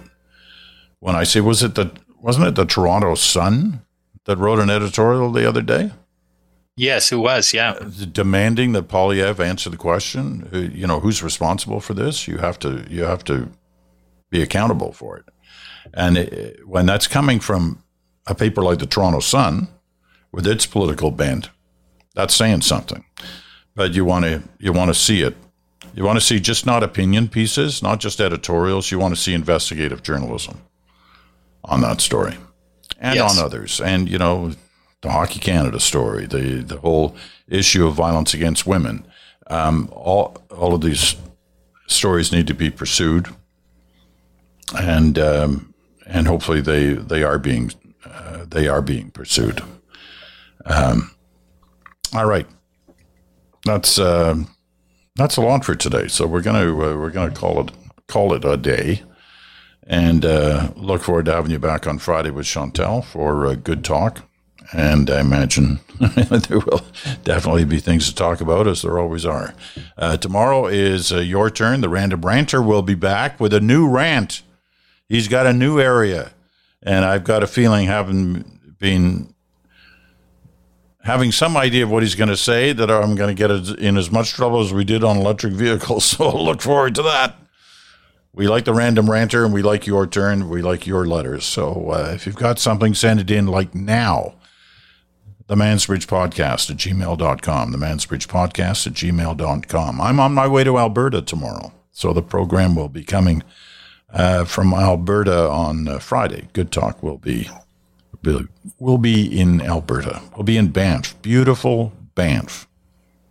When 0.98 1.16
I 1.16 1.24
say, 1.24 1.40
was 1.40 1.62
it 1.62 1.74
the 1.74 1.90
wasn't 2.20 2.48
it 2.48 2.54
the 2.54 2.66
Toronto 2.66 3.14
Sun 3.14 3.80
that 4.26 4.36
wrote 4.36 4.58
an 4.58 4.68
editorial 4.68 5.32
the 5.32 5.48
other 5.48 5.62
day? 5.62 5.90
Yes, 6.76 7.12
it 7.12 7.16
was. 7.16 7.52
Yeah, 7.52 7.72
uh, 7.72 7.90
demanding 8.10 8.72
that 8.72 8.88
Poilievre 8.88 9.44
answer 9.44 9.70
the 9.70 9.76
question. 9.76 10.48
You 10.74 10.86
know, 10.86 11.00
who's 11.00 11.22
responsible 11.22 11.80
for 11.80 11.94
this? 11.94 12.26
You 12.26 12.38
have 12.38 12.58
to. 12.60 12.86
You 12.88 13.04
have 13.04 13.24
to 13.24 13.50
be 14.30 14.42
accountable 14.42 14.92
for 14.92 15.18
it. 15.18 15.24
And 15.92 16.16
it, 16.16 16.66
when 16.66 16.86
that's 16.86 17.08
coming 17.08 17.40
from 17.40 17.82
a 18.26 18.34
paper 18.34 18.62
like 18.62 18.78
the 18.78 18.86
Toronto 18.86 19.20
Sun, 19.20 19.68
with 20.32 20.46
its 20.46 20.66
political 20.66 21.10
bent, 21.10 21.50
that's 22.14 22.34
saying 22.34 22.62
something. 22.62 23.04
But 23.74 23.94
you 23.94 24.04
want 24.04 24.24
to 24.24 24.42
you 24.58 24.72
want 24.72 24.88
to 24.88 24.94
see 24.94 25.22
it. 25.22 25.36
You 25.94 26.04
want 26.04 26.18
to 26.18 26.24
see 26.24 26.38
just 26.38 26.66
not 26.66 26.82
opinion 26.82 27.28
pieces, 27.28 27.82
not 27.82 27.98
just 28.00 28.20
editorials. 28.20 28.90
You 28.90 28.98
want 28.98 29.14
to 29.14 29.20
see 29.20 29.34
investigative 29.34 30.02
journalism 30.02 30.60
on 31.64 31.80
that 31.80 32.00
story 32.00 32.36
and 32.98 33.16
yes. 33.16 33.36
on 33.36 33.44
others. 33.44 33.80
And 33.80 34.08
you 34.08 34.18
know, 34.18 34.52
the 35.02 35.10
Hockey 35.10 35.40
Canada 35.40 35.80
story, 35.80 36.26
the 36.26 36.62
the 36.62 36.78
whole 36.78 37.16
issue 37.48 37.86
of 37.86 37.94
violence 37.94 38.34
against 38.34 38.66
women. 38.66 39.06
Um, 39.46 39.88
all 39.92 40.36
all 40.50 40.74
of 40.74 40.80
these 40.80 41.16
stories 41.86 42.32
need 42.32 42.46
to 42.46 42.54
be 42.54 42.70
pursued, 42.70 43.28
and 44.78 45.18
um, 45.18 45.74
and 46.06 46.26
hopefully 46.26 46.60
they 46.60 46.92
they 46.92 47.22
are 47.22 47.38
being 47.38 47.72
uh, 48.04 48.44
they 48.48 48.68
are 48.68 48.82
being 48.82 49.10
pursued. 49.10 49.62
Um, 50.66 51.10
all 52.14 52.26
right, 52.26 52.46
that's 53.64 53.98
uh, 53.98 54.36
that's 55.16 55.36
a 55.36 55.40
lot 55.40 55.64
for 55.64 55.74
today. 55.74 56.08
So 56.08 56.26
we're 56.26 56.42
gonna 56.42 56.70
uh, 56.72 56.96
we're 56.96 57.10
gonna 57.10 57.34
call 57.34 57.60
it 57.60 57.72
call 58.06 58.34
it 58.34 58.44
a 58.44 58.56
day, 58.56 59.02
and 59.86 60.24
uh, 60.24 60.72
look 60.76 61.02
forward 61.02 61.24
to 61.26 61.32
having 61.32 61.50
you 61.50 61.58
back 61.58 61.86
on 61.86 61.98
Friday 61.98 62.30
with 62.30 62.46
Chantal 62.46 63.02
for 63.02 63.46
a 63.46 63.56
good 63.56 63.84
talk. 63.84 64.29
And 64.72 65.10
I 65.10 65.20
imagine 65.20 65.80
there 65.98 66.60
will 66.60 66.82
definitely 67.24 67.64
be 67.64 67.80
things 67.80 68.08
to 68.08 68.14
talk 68.14 68.40
about, 68.40 68.68
as 68.68 68.82
there 68.82 68.98
always 68.98 69.26
are. 69.26 69.54
Uh, 69.98 70.16
tomorrow 70.16 70.66
is 70.66 71.12
uh, 71.12 71.18
your 71.18 71.50
turn. 71.50 71.80
The 71.80 71.88
random 71.88 72.22
ranter 72.22 72.62
will 72.62 72.82
be 72.82 72.94
back 72.94 73.40
with 73.40 73.52
a 73.52 73.60
new 73.60 73.88
rant. 73.88 74.42
He's 75.08 75.26
got 75.26 75.46
a 75.46 75.52
new 75.52 75.80
area, 75.80 76.32
and 76.82 77.04
I've 77.04 77.24
got 77.24 77.42
a 77.42 77.48
feeling, 77.48 77.86
having 77.86 78.76
been 78.78 79.34
having 81.02 81.32
some 81.32 81.56
idea 81.56 81.84
of 81.84 81.90
what 81.90 82.02
he's 82.02 82.14
going 82.14 82.28
to 82.28 82.36
say 82.36 82.72
that 82.72 82.90
I'm 82.90 83.14
going 83.14 83.34
to 83.34 83.48
get 83.48 83.78
in 83.78 83.96
as 83.96 84.10
much 84.10 84.32
trouble 84.32 84.60
as 84.60 84.72
we 84.72 84.84
did 84.84 85.02
on 85.02 85.16
electric 85.16 85.54
vehicles. 85.54 86.04
So 86.20 86.26
I'll 86.26 86.44
look 86.44 86.60
forward 86.60 86.94
to 86.96 87.02
that. 87.02 87.36
We 88.32 88.46
like 88.48 88.64
the 88.64 88.74
random 88.74 89.10
ranter 89.10 89.44
and 89.44 89.52
we 89.52 89.62
like 89.62 89.86
your 89.86 90.06
turn. 90.06 90.48
We 90.48 90.62
like 90.62 90.86
your 90.86 91.06
letters. 91.06 91.44
So 91.44 91.90
uh, 91.90 92.12
if 92.14 92.26
you've 92.26 92.36
got 92.36 92.58
something, 92.58 92.94
send 92.94 93.20
it 93.20 93.30
in 93.30 93.46
like 93.46 93.74
now. 93.74 94.34
The 95.50 95.56
Mansbridge 95.56 96.06
Podcast 96.06 96.70
at 96.70 96.76
gmail.com. 96.76 97.72
The 97.72 97.78
Mansbridge 97.78 98.28
Podcast 98.28 98.86
at 98.86 98.92
gmail.com. 98.92 100.00
I'm 100.00 100.20
on 100.20 100.32
my 100.32 100.46
way 100.46 100.62
to 100.62 100.78
Alberta 100.78 101.22
tomorrow. 101.22 101.72
So 101.90 102.12
the 102.12 102.22
program 102.22 102.76
will 102.76 102.88
be 102.88 103.02
coming 103.02 103.42
uh, 104.12 104.44
from 104.44 104.72
Alberta 104.72 105.50
on 105.50 105.88
uh, 105.88 105.98
Friday. 105.98 106.46
Good 106.52 106.70
Talk 106.70 107.02
will 107.02 107.18
be 107.18 107.50
We'll 108.78 108.98
be 108.98 109.40
in 109.40 109.60
Alberta. 109.60 110.22
We'll 110.36 110.44
be 110.44 110.56
in 110.56 110.68
Banff. 110.68 111.20
Beautiful 111.20 111.94
Banff. 112.14 112.68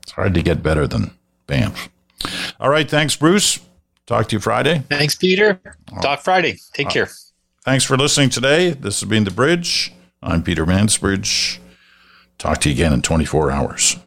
It's 0.04 0.12
hard 0.12 0.34
to 0.34 0.42
get 0.42 0.62
better 0.62 0.88
than 0.88 1.12
Banff. 1.48 1.88
All 2.60 2.70
right. 2.70 2.90
Thanks, 2.90 3.16
Bruce. 3.16 3.62
Talk 4.08 4.28
to 4.28 4.36
you 4.36 4.40
Friday. 4.42 4.80
Thanks, 4.90 5.16
Peter. 5.16 5.62
Talk 6.02 6.20
Friday. 6.20 6.60
Take 6.74 6.90
care. 6.90 7.08
Thanks 7.64 7.86
for 7.86 7.96
listening 7.96 8.30
today. 8.30 8.72
This 8.72 9.00
has 9.00 9.08
been 9.08 9.24
The 9.24 9.32
Bridge. 9.32 9.94
I'm 10.22 10.44
Peter 10.44 10.66
Mansbridge. 10.66 11.59
Talk 12.40 12.60
to 12.62 12.70
you 12.70 12.74
again 12.74 12.94
in 12.94 13.02
24 13.02 13.52
hours. 13.52 13.98